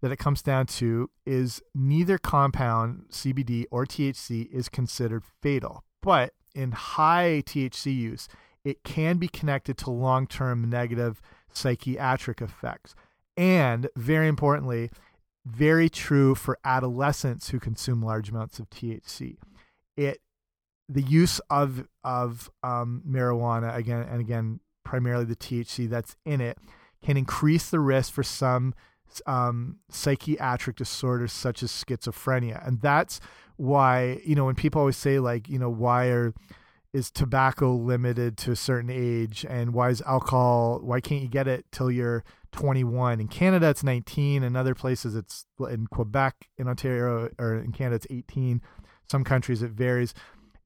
that 0.00 0.12
it 0.12 0.18
comes 0.18 0.42
down 0.42 0.66
to 0.66 1.10
is 1.26 1.60
neither 1.74 2.18
compound 2.18 3.06
CBD 3.10 3.64
or 3.70 3.84
THC 3.84 4.48
is 4.52 4.68
considered 4.68 5.24
fatal, 5.42 5.84
but 6.02 6.34
in 6.54 6.72
high 6.72 7.42
THC 7.46 7.94
use, 7.96 8.28
it 8.68 8.84
can 8.84 9.16
be 9.16 9.28
connected 9.28 9.78
to 9.78 9.90
long 9.90 10.26
term 10.26 10.68
negative 10.68 11.22
psychiatric 11.50 12.42
effects. 12.42 12.94
And 13.36 13.88
very 13.96 14.28
importantly, 14.28 14.90
very 15.46 15.88
true 15.88 16.34
for 16.34 16.58
adolescents 16.64 17.48
who 17.48 17.58
consume 17.58 18.02
large 18.02 18.28
amounts 18.28 18.58
of 18.58 18.68
THC. 18.68 19.38
It 19.96 20.20
the 20.90 21.02
use 21.02 21.40
of 21.48 21.88
of 22.04 22.50
um, 22.62 23.02
marijuana 23.08 23.74
again 23.74 24.06
and 24.10 24.20
again 24.20 24.60
primarily 24.84 25.24
the 25.24 25.36
THC 25.36 25.88
that's 25.88 26.16
in 26.26 26.40
it 26.40 26.58
can 27.02 27.16
increase 27.16 27.70
the 27.70 27.80
risk 27.80 28.12
for 28.12 28.22
some 28.22 28.74
um, 29.26 29.76
psychiatric 29.90 30.76
disorders 30.76 31.32
such 31.32 31.62
as 31.62 31.70
schizophrenia. 31.70 32.66
And 32.66 32.80
that's 32.80 33.20
why, 33.56 34.20
you 34.24 34.34
know, 34.34 34.44
when 34.46 34.54
people 34.54 34.80
always 34.80 34.96
say, 34.96 35.18
like, 35.18 35.48
you 35.48 35.58
know, 35.58 35.70
why 35.70 36.06
are 36.06 36.34
is 36.98 37.10
tobacco 37.10 37.74
limited 37.74 38.36
to 38.36 38.52
a 38.52 38.56
certain 38.56 38.90
age 38.90 39.46
and 39.48 39.72
why 39.72 39.88
is 39.88 40.02
alcohol 40.02 40.80
why 40.82 41.00
can't 41.00 41.22
you 41.22 41.28
get 41.28 41.48
it 41.48 41.64
till 41.72 41.90
you're 41.90 42.24
21 42.52 43.20
in 43.20 43.28
canada 43.28 43.68
it's 43.68 43.82
19 43.82 44.42
in 44.42 44.56
other 44.56 44.74
places 44.74 45.14
it's 45.14 45.46
in 45.70 45.86
quebec 45.86 46.48
in 46.56 46.68
ontario 46.68 47.30
or 47.38 47.54
in 47.56 47.72
canada 47.72 47.96
it's 47.96 48.06
18 48.10 48.60
some 49.10 49.24
countries 49.24 49.62
it 49.62 49.72
varies. 49.72 50.14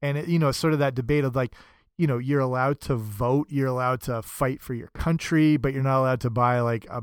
And 0.01 0.17
it, 0.17 0.27
you 0.27 0.39
know 0.39 0.51
sort 0.51 0.73
of 0.73 0.79
that 0.79 0.95
debate 0.95 1.23
of 1.23 1.35
like 1.35 1.53
you 1.97 2.07
know 2.07 2.17
you're 2.17 2.41
allowed 2.41 2.81
to 2.81 2.95
vote 2.95 3.47
you're 3.49 3.67
allowed 3.67 4.01
to 4.01 4.21
fight 4.21 4.61
for 4.61 4.73
your 4.73 4.89
country 4.89 5.57
but 5.57 5.73
you're 5.73 5.83
not 5.83 5.99
allowed 5.99 6.21
to 6.21 6.29
buy 6.29 6.59
like 6.59 6.85
a 6.89 7.01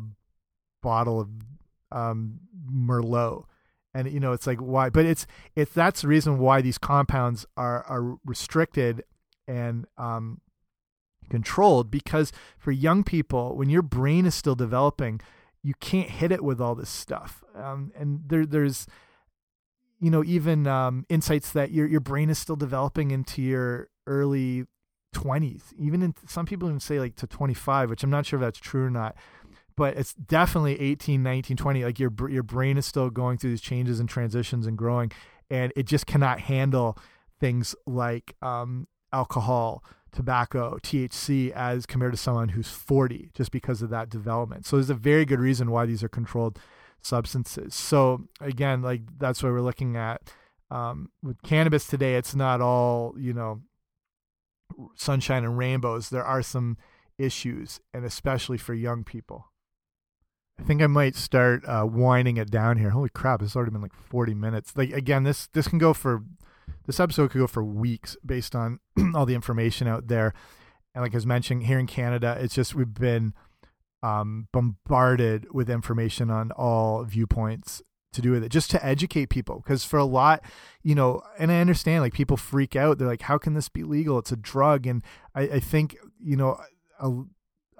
bottle 0.82 1.20
of 1.20 1.28
um 1.92 2.40
merlot. 2.70 3.44
And 3.92 4.10
you 4.10 4.20
know 4.20 4.32
it's 4.32 4.46
like 4.46 4.58
why? 4.58 4.90
But 4.90 5.06
it's 5.06 5.26
it's 5.56 5.72
that's 5.72 6.02
the 6.02 6.08
reason 6.08 6.38
why 6.38 6.60
these 6.60 6.78
compounds 6.78 7.46
are 7.56 7.82
are 7.84 8.18
restricted 8.24 9.02
and 9.50 9.86
um 9.98 10.40
controlled 11.28 11.90
because 11.90 12.32
for 12.58 12.72
young 12.72 13.04
people 13.04 13.56
when 13.56 13.68
your 13.68 13.82
brain 13.82 14.26
is 14.26 14.34
still 14.34 14.54
developing 14.54 15.20
you 15.62 15.74
can't 15.80 16.08
hit 16.08 16.32
it 16.32 16.42
with 16.42 16.58
all 16.60 16.74
this 16.74 16.88
stuff. 16.88 17.44
Um 17.54 17.92
and 17.96 18.20
there 18.26 18.46
there's 18.46 18.86
you 20.00 20.10
know 20.10 20.24
even 20.24 20.66
um 20.66 21.04
insights 21.08 21.52
that 21.52 21.70
your 21.70 21.86
your 21.86 22.00
brain 22.00 22.30
is 22.30 22.38
still 22.38 22.56
developing 22.56 23.10
into 23.10 23.42
your 23.42 23.88
early 24.06 24.64
20s 25.14 25.72
even 25.76 26.02
in 26.02 26.14
some 26.26 26.46
people 26.46 26.68
even 26.68 26.78
say 26.78 27.00
like 27.00 27.16
to 27.16 27.26
25 27.26 27.90
which 27.90 28.04
i'm 28.04 28.10
not 28.10 28.24
sure 28.24 28.38
if 28.38 28.42
that's 28.42 28.60
true 28.60 28.86
or 28.86 28.90
not 28.90 29.16
but 29.76 29.96
it's 29.96 30.14
definitely 30.14 30.80
18 30.80 31.20
19 31.20 31.56
20 31.56 31.84
like 31.84 31.98
your 31.98 32.12
your 32.28 32.44
brain 32.44 32.78
is 32.78 32.86
still 32.86 33.10
going 33.10 33.36
through 33.36 33.50
these 33.50 33.60
changes 33.60 33.98
and 33.98 34.08
transitions 34.08 34.68
and 34.68 34.78
growing 34.78 35.10
and 35.50 35.72
it 35.74 35.82
just 35.82 36.06
cannot 36.06 36.38
handle 36.40 36.96
things 37.40 37.74
like 37.86 38.36
um, 38.42 38.86
alcohol 39.12 39.84
tobacco 40.12 40.78
thc 40.82 41.50
as 41.52 41.86
compared 41.86 42.12
to 42.12 42.18
someone 42.18 42.50
who's 42.50 42.70
40 42.70 43.30
just 43.34 43.52
because 43.52 43.82
of 43.82 43.90
that 43.90 44.08
development 44.08 44.66
so 44.66 44.76
there's 44.76 44.90
a 44.90 44.94
very 44.94 45.24
good 45.24 45.40
reason 45.40 45.70
why 45.70 45.86
these 45.86 46.02
are 46.02 46.08
controlled 46.08 46.58
substances 47.02 47.74
so 47.74 48.26
again 48.40 48.82
like 48.82 49.02
that's 49.18 49.42
why 49.42 49.50
we're 49.50 49.60
looking 49.60 49.96
at 49.96 50.20
um, 50.70 51.10
with 51.22 51.40
cannabis 51.42 51.86
today 51.86 52.16
it's 52.16 52.34
not 52.34 52.60
all 52.60 53.14
you 53.18 53.32
know 53.32 53.60
sunshine 54.94 55.44
and 55.44 55.58
rainbows 55.58 56.10
there 56.10 56.24
are 56.24 56.42
some 56.42 56.76
issues 57.18 57.80
and 57.94 58.04
especially 58.04 58.58
for 58.58 58.74
young 58.74 59.04
people 59.04 59.50
I 60.60 60.62
think 60.62 60.82
I 60.82 60.86
might 60.88 61.16
start 61.16 61.64
uh, 61.66 61.86
winding 61.90 62.36
it 62.36 62.50
down 62.50 62.76
here. 62.76 62.90
Holy 62.90 63.08
crap! 63.08 63.40
It's 63.40 63.56
already 63.56 63.72
been 63.72 63.80
like 63.80 63.94
forty 63.94 64.34
minutes. 64.34 64.76
Like 64.76 64.92
again, 64.92 65.24
this 65.24 65.46
this 65.54 65.68
can 65.68 65.78
go 65.78 65.94
for 65.94 66.22
this 66.86 67.00
episode 67.00 67.30
could 67.30 67.38
go 67.38 67.46
for 67.46 67.64
weeks 67.64 68.16
based 68.24 68.54
on 68.54 68.80
all 69.14 69.26
the 69.26 69.34
information 69.34 69.86
out 69.86 70.08
there. 70.08 70.32
And 70.94 71.02
like 71.02 71.14
I 71.14 71.16
was 71.16 71.26
mentioning, 71.26 71.66
here 71.66 71.78
in 71.78 71.86
Canada, 71.86 72.36
it's 72.40 72.54
just 72.54 72.74
we've 72.74 72.92
been 72.92 73.34
um, 74.02 74.48
bombarded 74.52 75.46
with 75.52 75.70
information 75.70 76.30
on 76.30 76.50
all 76.52 77.04
viewpoints 77.04 77.82
to 78.12 78.20
do 78.20 78.32
with 78.32 78.42
it, 78.42 78.48
just 78.48 78.70
to 78.72 78.84
educate 78.84 79.28
people. 79.28 79.62
Because 79.62 79.84
for 79.84 79.98
a 79.98 80.04
lot, 80.04 80.42
you 80.82 80.94
know, 80.94 81.22
and 81.38 81.52
I 81.52 81.60
understand 81.60 82.02
like 82.02 82.12
people 82.12 82.36
freak 82.36 82.74
out. 82.74 82.98
They're 82.98 83.06
like, 83.06 83.22
"How 83.22 83.38
can 83.38 83.54
this 83.54 83.68
be 83.68 83.84
legal? 83.84 84.18
It's 84.18 84.32
a 84.32 84.36
drug." 84.36 84.86
And 84.86 85.02
I, 85.34 85.42
I 85.42 85.60
think 85.60 85.96
you 86.22 86.36
know. 86.36 86.60
A, 86.98 87.22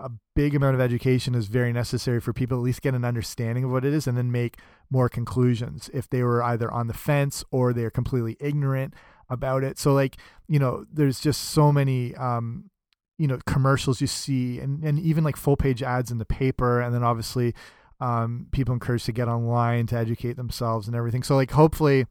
a 0.01 0.11
big 0.35 0.55
amount 0.55 0.75
of 0.75 0.81
education 0.81 1.35
is 1.35 1.47
very 1.47 1.73
necessary 1.73 2.21
for 2.21 2.33
people 2.33 2.59
at 2.59 2.65
least 2.65 2.83
get 2.83 2.95
an 2.95 3.05
understanding 3.05 3.65
of 3.65 3.71
what 3.71 3.85
it 3.85 3.93
is 3.93 4.07
and 4.07 4.17
then 4.17 4.33
make 4.33 4.57
more 4.91 5.09
conclusions 5.09 5.91
if 5.93 6.09
they 6.09 6.23
were 6.23 6.43
either 6.43 6.71
on 6.71 6.87
the 6.87 6.95
fence 6.95 7.45
or 7.51 7.73
they're 7.73 7.91
completely 7.91 8.37
ignorant 8.41 8.95
about 9.29 9.63
it. 9.63 9.79
So 9.79 9.93
like, 9.93 10.17
you 10.49 10.59
know, 10.59 10.85
there's 10.93 11.21
just 11.21 11.43
so 11.51 11.71
many 11.73 12.15
um 12.17 12.71
you 13.19 13.27
know 13.27 13.39
commercials 13.47 14.01
you 14.01 14.07
see 14.07 14.59
and 14.59 14.83
and 14.83 14.99
even 14.99 15.23
like 15.23 15.37
full 15.37 15.57
page 15.57 15.83
ads 15.83 16.11
in 16.11 16.17
the 16.17 16.25
paper 16.25 16.81
and 16.81 16.95
then 16.95 17.05
obviously 17.05 17.55
um 18.01 18.47
people 18.51 18.73
encouraged 18.73 19.05
to 19.05 19.13
get 19.13 19.29
online 19.29 19.87
to 19.89 19.97
educate 19.97 20.37
themselves 20.37 20.87
and 20.87 20.97
everything. 20.97 21.23
So 21.23 21.37
like 21.37 21.51
hopefully 21.51 22.07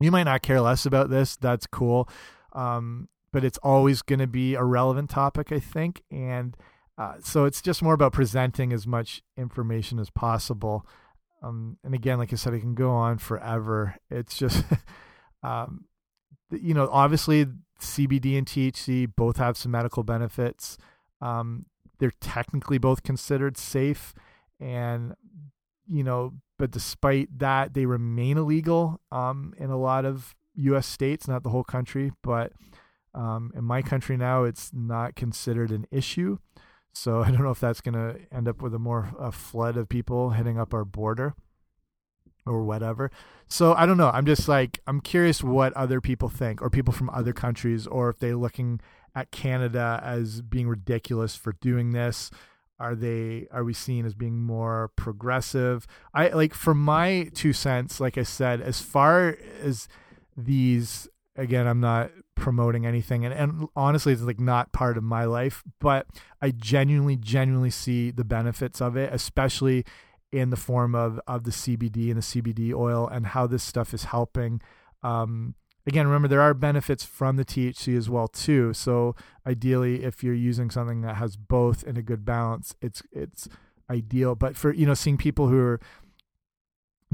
you 0.00 0.10
might 0.10 0.24
not 0.24 0.42
care 0.42 0.60
less 0.60 0.86
about 0.86 1.10
this. 1.10 1.36
That's 1.36 1.66
cool. 1.66 2.08
Um 2.52 3.08
but 3.36 3.44
it's 3.44 3.58
always 3.58 4.00
going 4.00 4.18
to 4.18 4.26
be 4.26 4.54
a 4.54 4.64
relevant 4.64 5.10
topic, 5.10 5.52
I 5.52 5.60
think, 5.60 6.02
and 6.10 6.56
uh, 6.98 7.14
so 7.22 7.44
it's 7.44 7.60
just 7.60 7.82
more 7.82 7.94
about 7.94 8.12
presenting 8.12 8.72
as 8.72 8.86
much 8.86 9.22
information 9.36 9.98
as 9.98 10.10
possible. 10.10 10.86
Um, 11.42 11.76
and 11.84 11.94
again, 11.94 12.18
like 12.18 12.32
I 12.32 12.36
said, 12.36 12.54
it 12.54 12.60
can 12.60 12.74
go 12.74 12.90
on 12.90 13.18
forever. 13.18 13.96
It's 14.10 14.36
just, 14.36 14.64
um, 15.42 15.84
you 16.50 16.74
know, 16.74 16.88
obviously 16.90 17.46
CBD 17.80 18.38
and 18.38 18.46
THC 18.46 19.10
both 19.14 19.36
have 19.36 19.56
some 19.56 19.72
medical 19.72 20.02
benefits. 20.02 20.78
Um, 21.20 21.66
they're 21.98 22.12
technically 22.20 22.78
both 22.78 23.02
considered 23.02 23.56
safe, 23.56 24.14
and 24.60 25.14
you 25.86 26.04
know, 26.04 26.34
but 26.58 26.70
despite 26.70 27.38
that, 27.38 27.74
they 27.74 27.86
remain 27.86 28.36
illegal 28.36 29.00
um, 29.12 29.54
in 29.58 29.70
a 29.70 29.78
lot 29.78 30.04
of 30.04 30.34
U.S. 30.56 30.86
states, 30.86 31.28
not 31.28 31.42
the 31.42 31.50
whole 31.50 31.64
country, 31.64 32.12
but 32.22 32.52
um, 33.14 33.52
in 33.54 33.64
my 33.64 33.82
country 33.82 34.16
now, 34.16 34.44
it's 34.44 34.72
not 34.74 35.14
considered 35.14 35.70
an 35.70 35.86
issue. 35.90 36.38
So 36.96 37.22
I 37.26 37.30
don't 37.30 37.42
know 37.42 37.50
if 37.50 37.60
that's 37.60 37.80
going 37.80 37.94
to 37.94 38.18
end 38.34 38.48
up 38.48 38.62
with 38.62 38.74
a 38.74 38.78
more 38.78 39.14
a 39.18 39.30
flood 39.30 39.76
of 39.76 39.88
people 39.88 40.30
hitting 40.30 40.58
up 40.58 40.72
our 40.72 40.84
border 40.84 41.34
or 42.46 42.64
whatever. 42.64 43.10
So 43.48 43.74
I 43.74 43.86
don't 43.86 43.98
know. 43.98 44.10
I'm 44.12 44.26
just 44.26 44.48
like 44.48 44.80
I'm 44.86 45.00
curious 45.00 45.42
what 45.42 45.72
other 45.74 46.00
people 46.00 46.28
think 46.28 46.62
or 46.62 46.70
people 46.70 46.92
from 46.92 47.10
other 47.10 47.32
countries 47.32 47.86
or 47.86 48.08
if 48.08 48.18
they're 48.18 48.36
looking 48.36 48.80
at 49.14 49.30
Canada 49.30 50.00
as 50.02 50.42
being 50.42 50.68
ridiculous 50.68 51.36
for 51.36 51.52
doing 51.60 51.92
this. 51.92 52.30
Are 52.78 52.94
they 52.94 53.48
are 53.50 53.64
we 53.64 53.72
seen 53.72 54.04
as 54.04 54.14
being 54.14 54.42
more 54.42 54.90
progressive? 54.96 55.86
I 56.14 56.28
like 56.28 56.54
for 56.54 56.74
my 56.74 57.30
two 57.34 57.52
cents, 57.52 58.00
like 58.00 58.18
I 58.18 58.22
said, 58.22 58.60
as 58.60 58.80
far 58.80 59.36
as 59.62 59.88
these 60.36 61.08
again, 61.36 61.66
I'm 61.66 61.80
not 61.80 62.10
promoting 62.36 62.86
anything. 62.86 63.24
And, 63.24 63.34
and 63.34 63.68
honestly 63.74 64.12
it's 64.12 64.22
like 64.22 64.38
not 64.38 64.72
part 64.72 64.96
of 64.96 65.02
my 65.02 65.24
life 65.24 65.62
but 65.80 66.06
i 66.40 66.50
genuinely 66.50 67.16
genuinely 67.16 67.70
see 67.70 68.10
the 68.10 68.24
benefits 68.24 68.80
of 68.80 68.96
it 68.96 69.12
especially 69.12 69.84
in 70.30 70.50
the 70.50 70.56
form 70.56 70.94
of 70.94 71.18
of 71.26 71.44
the 71.44 71.50
cbd 71.50 72.08
and 72.08 72.16
the 72.16 72.20
cbd 72.20 72.74
oil 72.74 73.08
and 73.08 73.28
how 73.28 73.46
this 73.46 73.62
stuff 73.62 73.92
is 73.94 74.04
helping 74.04 74.60
um, 75.02 75.54
again 75.86 76.06
remember 76.06 76.28
there 76.28 76.40
are 76.40 76.54
benefits 76.54 77.04
from 77.04 77.36
the 77.36 77.44
thc 77.44 77.96
as 77.96 78.10
well 78.10 78.28
too. 78.28 78.72
So 78.72 79.14
ideally 79.46 80.04
if 80.04 80.22
you're 80.22 80.34
using 80.34 80.70
something 80.70 81.00
that 81.02 81.16
has 81.16 81.36
both 81.36 81.84
in 81.84 81.96
a 81.96 82.02
good 82.02 82.24
balance 82.24 82.74
it's 82.80 83.02
it's 83.12 83.48
ideal. 83.90 84.34
But 84.34 84.56
for 84.56 84.72
you 84.72 84.86
know 84.86 84.94
seeing 84.94 85.16
people 85.16 85.48
who 85.48 85.58
are 85.60 85.80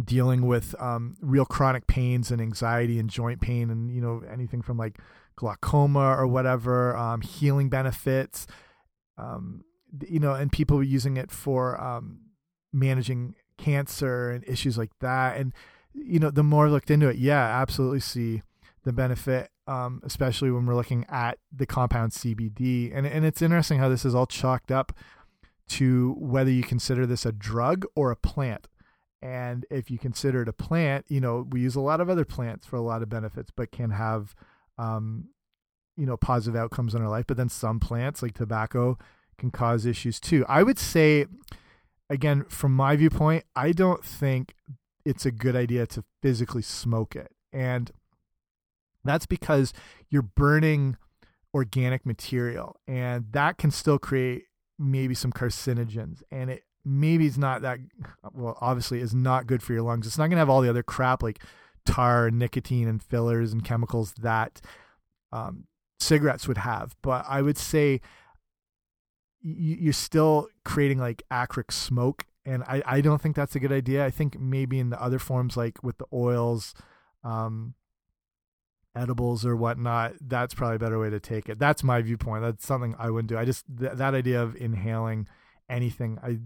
dealing 0.03 0.47
with 0.47 0.75
um, 0.81 1.17
real 1.21 1.45
chronic 1.45 1.87
pains 1.87 2.31
and 2.31 2.41
anxiety 2.41 2.99
and 2.99 3.11
joint 3.11 3.41
pain 3.41 3.71
and 3.71 3.91
you 3.91 4.01
know 4.01 4.23
anything 4.31 4.63
from 4.63 4.79
like 4.79 4.99
glaucoma 5.37 6.17
or 6.17 6.27
whatever 6.27 6.97
um, 6.97 7.21
healing 7.21 7.69
benefits 7.69 8.47
um, 9.19 9.65
you 10.07 10.19
know 10.19 10.33
and 10.35 10.51
people 10.51 10.83
using 10.83 11.17
it 11.17 11.31
for 11.31 11.81
um, 11.81 12.21
managing 12.73 13.35
cancer 13.59 14.31
and 14.31 14.45
issues 14.47 14.77
like 14.79 14.91
that. 15.01 15.37
And 15.37 15.53
you 15.95 16.19
know 16.19 16.31
the 16.31 16.43
more 16.43 16.67
I 16.67 16.71
looked 16.71 16.91
into 16.91 17.09
it 17.09 17.17
yeah 17.17 17.61
absolutely 17.61 18.01
see 18.01 18.43
the 18.85 18.93
benefit 18.93 19.51
um, 19.67 20.01
especially 20.05 20.51
when 20.51 20.67
we're 20.67 20.75
looking 20.75 21.05
at 21.09 21.39
the 21.55 21.67
compound 21.67 22.13
CBD 22.13 22.91
and 22.95 23.07
and 23.07 23.25
it's 23.27 23.43
interesting 23.43 23.79
how 23.79 23.91
this 23.91 24.05
is 24.05 24.15
all 24.15 24.27
chalked 24.27 24.73
up 24.73 24.93
to 25.69 26.17
whether 26.19 26.51
you 26.51 26.63
consider 26.63 27.07
this 27.07 27.27
a 27.27 27.33
drug 27.33 27.85
or 27.95 28.11
a 28.11 28.17
plant 28.17 28.69
and 29.23 29.65
if 29.71 29.91
you 29.91 29.99
consider 29.99 30.43
it 30.43 30.49
a 30.49 30.53
plant, 30.53 31.07
you 31.09 31.21
know, 31.21 31.47
we 31.51 31.61
use 31.61 31.77
a 31.77 31.81
lot 31.81 32.01
of 32.01 32.11
other 32.11 32.25
plants 32.25 32.67
for 32.67 32.77
a 32.77 32.83
lot 32.83 33.03
of 33.03 33.09
benefits, 33.09 33.53
but 33.55 33.71
can 33.71 33.91
have, 33.91 34.35
um, 34.79 35.29
you 35.97 36.05
know, 36.05 36.17
positive 36.17 36.61
outcomes 36.61 36.95
in 36.95 37.03
our 37.03 37.09
life. 37.09 37.27
But 37.29 37.37
then 37.37 37.49
some 37.49 37.79
plants, 37.79 38.21
like 38.21 38.35
tobacco, 38.35 38.99
can 39.39 39.53
cause 39.53 39.87
issues 39.87 40.19
too. 40.19 40.45
I 40.49 40.65
would 40.65 40.79
say, 40.79 41.27
again, 42.11 42.45
from 42.49 42.75
my 42.75 42.97
viewpoint, 42.97 43.45
I 43.55 43.71
don't 43.71 44.05
think 44.05 44.55
it's 45.05 45.25
a 45.25 45.31
good 45.31 45.55
idea 45.55 45.87
to 45.87 46.05
physically 46.21 46.63
smoke 46.63 47.15
it. 47.15 47.31
And 47.53 47.93
that's 49.05 49.27
because 49.27 49.73
you're 50.11 50.23
burning 50.23 50.97
organic 51.55 52.07
material, 52.07 52.81
and 52.89 53.27
that 53.33 53.59
can 53.59 53.71
still 53.71 53.99
create 53.99 54.45
maybe 54.79 55.15
some 55.15 55.33
carcinogens. 55.33 56.23
And 56.31 56.51
it 56.51 56.63
maybe 56.85 57.27
it's 57.27 57.39
not 57.39 57.63
that 57.63 57.79
well 58.33 58.59
obviously 58.61 59.01
is 59.01 59.15
not 59.15 59.47
good 59.47 59.63
for 59.63 59.73
your 59.73 59.83
lungs 59.83 60.07
it's 60.07 60.19
not 60.19 60.27
going 60.27 60.33
to 60.33 60.39
have 60.39 60.51
all 60.51 60.61
the 60.61 60.71
other 60.71 60.83
crap 60.83 61.23
like 61.23 61.41
tar 61.87 62.27
and 62.27 62.39
nicotine 62.39 62.89
and 62.89 63.03
fillers 63.03 63.53
and 63.53 63.65
chemicals 63.65 64.13
that 64.15 64.61
um, 65.33 65.65
cigarettes 66.01 66.49
would 66.49 66.59
have 66.59 66.97
but 67.03 67.25
i 67.29 67.41
would 67.41 67.59
say 67.59 68.01
you're 69.41 69.93
still 69.93 70.49
creating 70.65 70.99
like 70.99 71.23
acrid 71.31 71.71
smoke 71.71 72.27
and 72.45 72.63
I, 72.65 72.83
I 72.85 73.01
don't 73.01 73.21
think 73.21 73.37
that's 73.37 73.55
a 73.55 73.61
good 73.61 73.73
idea. 73.73 74.05
I 74.05 74.11
think 74.11 74.39
maybe 74.39 74.79
in 74.81 74.91
the 74.91 75.01
other 75.01 75.19
forms, 75.19 75.57
like 75.57 75.83
with 75.83 75.99
the 75.99 76.07
oils, 76.13 76.75
um, 77.23 77.75
edibles 78.97 79.47
or 79.47 79.57
whatnot, 79.57 80.15
that's 80.21 80.55
probably 80.55 80.77
a 80.77 80.81
better 80.81 80.99
way 80.99 81.09
to 81.11 81.21
take 81.21 81.49
it. 81.49 81.59
That's 81.59 81.85
my 81.85 82.03
viewpoint. 82.03 82.43
That's 82.43 82.67
something 82.67 82.95
I 82.99 83.11
wouldn't 83.11 83.29
do. 83.29 83.39
I 83.39 83.45
just 83.45 83.65
th 83.79 83.93
that 83.95 84.15
idea 84.15 84.43
of 84.43 84.57
inhaling 84.57 85.29
anything, 85.69 86.19
I 86.23 86.39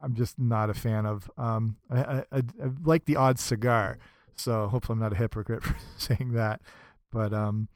I'm 0.00 0.14
just 0.14 0.38
not 0.38 0.70
a 0.70 0.74
fan 0.74 1.06
of. 1.06 1.30
Um, 1.36 1.76
I, 1.90 2.00
I, 2.00 2.24
I 2.32 2.42
like 2.82 3.04
the 3.04 3.16
odd 3.16 3.38
cigar, 3.38 3.98
so 4.36 4.68
hopefully 4.68 4.94
I'm 4.94 5.00
not 5.00 5.12
a 5.12 5.16
hypocrite 5.16 5.62
for 5.64 5.76
saying 5.96 6.32
that. 6.32 6.60
But 7.12 7.32
um, 7.32 7.68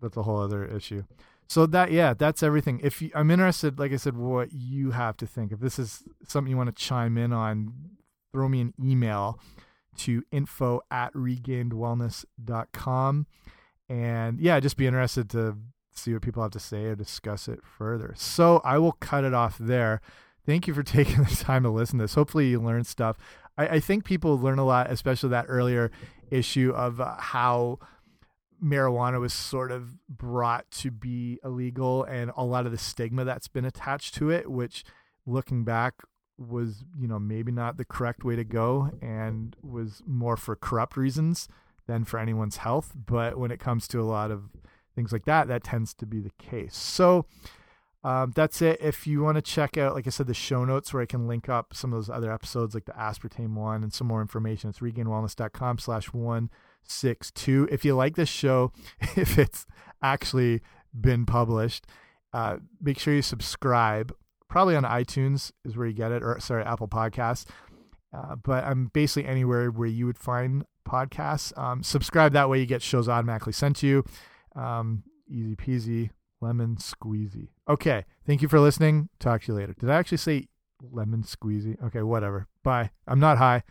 that's 0.00 0.16
a 0.16 0.22
whole 0.22 0.40
other 0.40 0.64
issue. 0.64 1.04
So 1.48 1.66
that 1.66 1.90
yeah, 1.90 2.14
that's 2.14 2.42
everything. 2.42 2.80
If 2.82 3.02
you, 3.02 3.10
I'm 3.14 3.30
interested, 3.30 3.78
like 3.78 3.92
I 3.92 3.96
said, 3.96 4.16
what 4.16 4.52
you 4.52 4.92
have 4.92 5.16
to 5.18 5.26
think. 5.26 5.52
If 5.52 5.60
this 5.60 5.78
is 5.78 6.02
something 6.26 6.50
you 6.50 6.56
want 6.56 6.74
to 6.74 6.82
chime 6.82 7.18
in 7.18 7.32
on, 7.32 7.74
throw 8.32 8.48
me 8.48 8.60
an 8.60 8.74
email 8.80 9.38
to 9.98 10.22
info 10.30 10.80
at 10.90 11.12
regainedwellness.com. 11.14 13.26
And 13.88 14.40
yeah, 14.40 14.60
just 14.60 14.76
be 14.76 14.86
interested 14.86 15.28
to 15.30 15.56
see 15.92 16.12
what 16.12 16.22
people 16.22 16.40
have 16.42 16.52
to 16.52 16.60
say 16.60 16.84
or 16.84 16.94
discuss 16.94 17.48
it 17.48 17.64
further. 17.64 18.14
So 18.16 18.60
I 18.64 18.78
will 18.78 18.92
cut 18.92 19.24
it 19.24 19.34
off 19.34 19.58
there. 19.58 20.00
Thank 20.46 20.66
you 20.66 20.74
for 20.74 20.82
taking 20.84 21.24
the 21.24 21.36
time 21.36 21.62
to 21.62 21.70
listen 21.70 21.98
to 21.98 22.04
this. 22.04 22.14
Hopefully, 22.14 22.48
you 22.48 22.60
learned 22.60 22.86
stuff. 22.86 23.16
I, 23.56 23.66
I 23.68 23.80
think 23.80 24.04
people 24.04 24.38
learn 24.38 24.58
a 24.58 24.64
lot, 24.64 24.90
especially 24.90 25.30
that 25.30 25.46
earlier 25.48 25.90
issue 26.30 26.72
of 26.74 27.00
uh, 27.00 27.16
how 27.18 27.78
marijuana 28.62 29.18
was 29.20 29.32
sort 29.32 29.72
of 29.72 29.96
brought 30.08 30.70
to 30.70 30.90
be 30.90 31.38
illegal 31.42 32.04
and 32.04 32.30
a 32.36 32.44
lot 32.44 32.66
of 32.66 32.72
the 32.72 32.78
stigma 32.78 33.24
that's 33.24 33.48
been 33.48 33.64
attached 33.64 34.14
to 34.14 34.30
it, 34.30 34.50
which 34.50 34.84
looking 35.26 35.64
back 35.64 35.94
was, 36.36 36.84
you 36.98 37.08
know, 37.08 37.18
maybe 37.18 37.52
not 37.52 37.76
the 37.76 37.84
correct 37.84 38.24
way 38.24 38.36
to 38.36 38.44
go 38.44 38.90
and 39.00 39.56
was 39.62 40.02
more 40.06 40.36
for 40.36 40.56
corrupt 40.56 40.96
reasons 40.96 41.48
than 41.86 42.04
for 42.04 42.18
anyone's 42.18 42.58
health. 42.58 42.92
But 42.94 43.38
when 43.38 43.50
it 43.50 43.60
comes 43.60 43.88
to 43.88 44.00
a 44.00 44.04
lot 44.04 44.30
of 44.30 44.50
things 44.94 45.12
like 45.12 45.24
that, 45.24 45.48
that 45.48 45.64
tends 45.64 45.94
to 45.94 46.06
be 46.06 46.20
the 46.20 46.32
case. 46.38 46.76
So, 46.76 47.26
um, 48.02 48.32
that's 48.34 48.62
it. 48.62 48.80
If 48.80 49.06
you 49.06 49.22
want 49.22 49.36
to 49.36 49.42
check 49.42 49.76
out, 49.76 49.94
like 49.94 50.06
I 50.06 50.10
said, 50.10 50.26
the 50.26 50.34
show 50.34 50.64
notes 50.64 50.92
where 50.92 51.02
I 51.02 51.06
can 51.06 51.28
link 51.28 51.48
up 51.48 51.74
some 51.74 51.92
of 51.92 51.98
those 51.98 52.08
other 52.08 52.32
episodes, 52.32 52.74
like 52.74 52.86
the 52.86 52.92
aspartame 52.92 53.54
one 53.54 53.82
and 53.82 53.92
some 53.92 54.06
more 54.06 54.22
information, 54.22 54.70
it's 54.70 54.78
regainedwellness.com 54.78 55.78
slash 55.78 56.12
one 56.12 56.50
six 56.82 57.30
two. 57.30 57.68
If 57.70 57.84
you 57.84 57.94
like 57.94 58.16
this 58.16 58.28
show, 58.28 58.72
if 59.16 59.38
it's 59.38 59.66
actually 60.02 60.62
been 60.98 61.26
published, 61.26 61.86
uh, 62.32 62.56
make 62.80 62.98
sure 62.98 63.14
you 63.14 63.22
subscribe. 63.22 64.14
Probably 64.48 64.76
on 64.76 64.84
iTunes 64.84 65.52
is 65.64 65.76
where 65.76 65.86
you 65.86 65.92
get 65.92 66.10
it, 66.10 66.22
or 66.22 66.40
sorry, 66.40 66.64
Apple 66.64 66.88
Podcasts. 66.88 67.44
Uh, 68.12 68.34
but 68.34 68.64
I'm 68.64 68.90
basically 68.92 69.28
anywhere 69.28 69.70
where 69.70 69.86
you 69.86 70.06
would 70.06 70.18
find 70.18 70.64
podcasts. 70.88 71.56
Um, 71.56 71.82
subscribe 71.82 72.32
that 72.32 72.48
way 72.48 72.58
you 72.58 72.66
get 72.66 72.82
shows 72.82 73.08
automatically 73.08 73.52
sent 73.52 73.76
to 73.76 73.86
you. 73.86 74.04
Um, 74.56 75.04
easy 75.28 75.54
peasy 75.54 76.10
lemon 76.40 76.76
squeezy. 76.76 77.48
Okay. 77.68 78.04
Thank 78.26 78.42
you 78.42 78.48
for 78.48 78.60
listening. 78.60 79.08
Talk 79.18 79.42
to 79.42 79.52
you 79.52 79.58
later. 79.58 79.74
Did 79.78 79.90
I 79.90 79.96
actually 79.96 80.18
say 80.18 80.48
lemon 80.82 81.22
squeezy? 81.22 81.82
Okay, 81.84 82.02
whatever. 82.02 82.48
Bye. 82.62 82.90
I'm 83.06 83.20
not 83.20 83.38
high. 83.38 83.62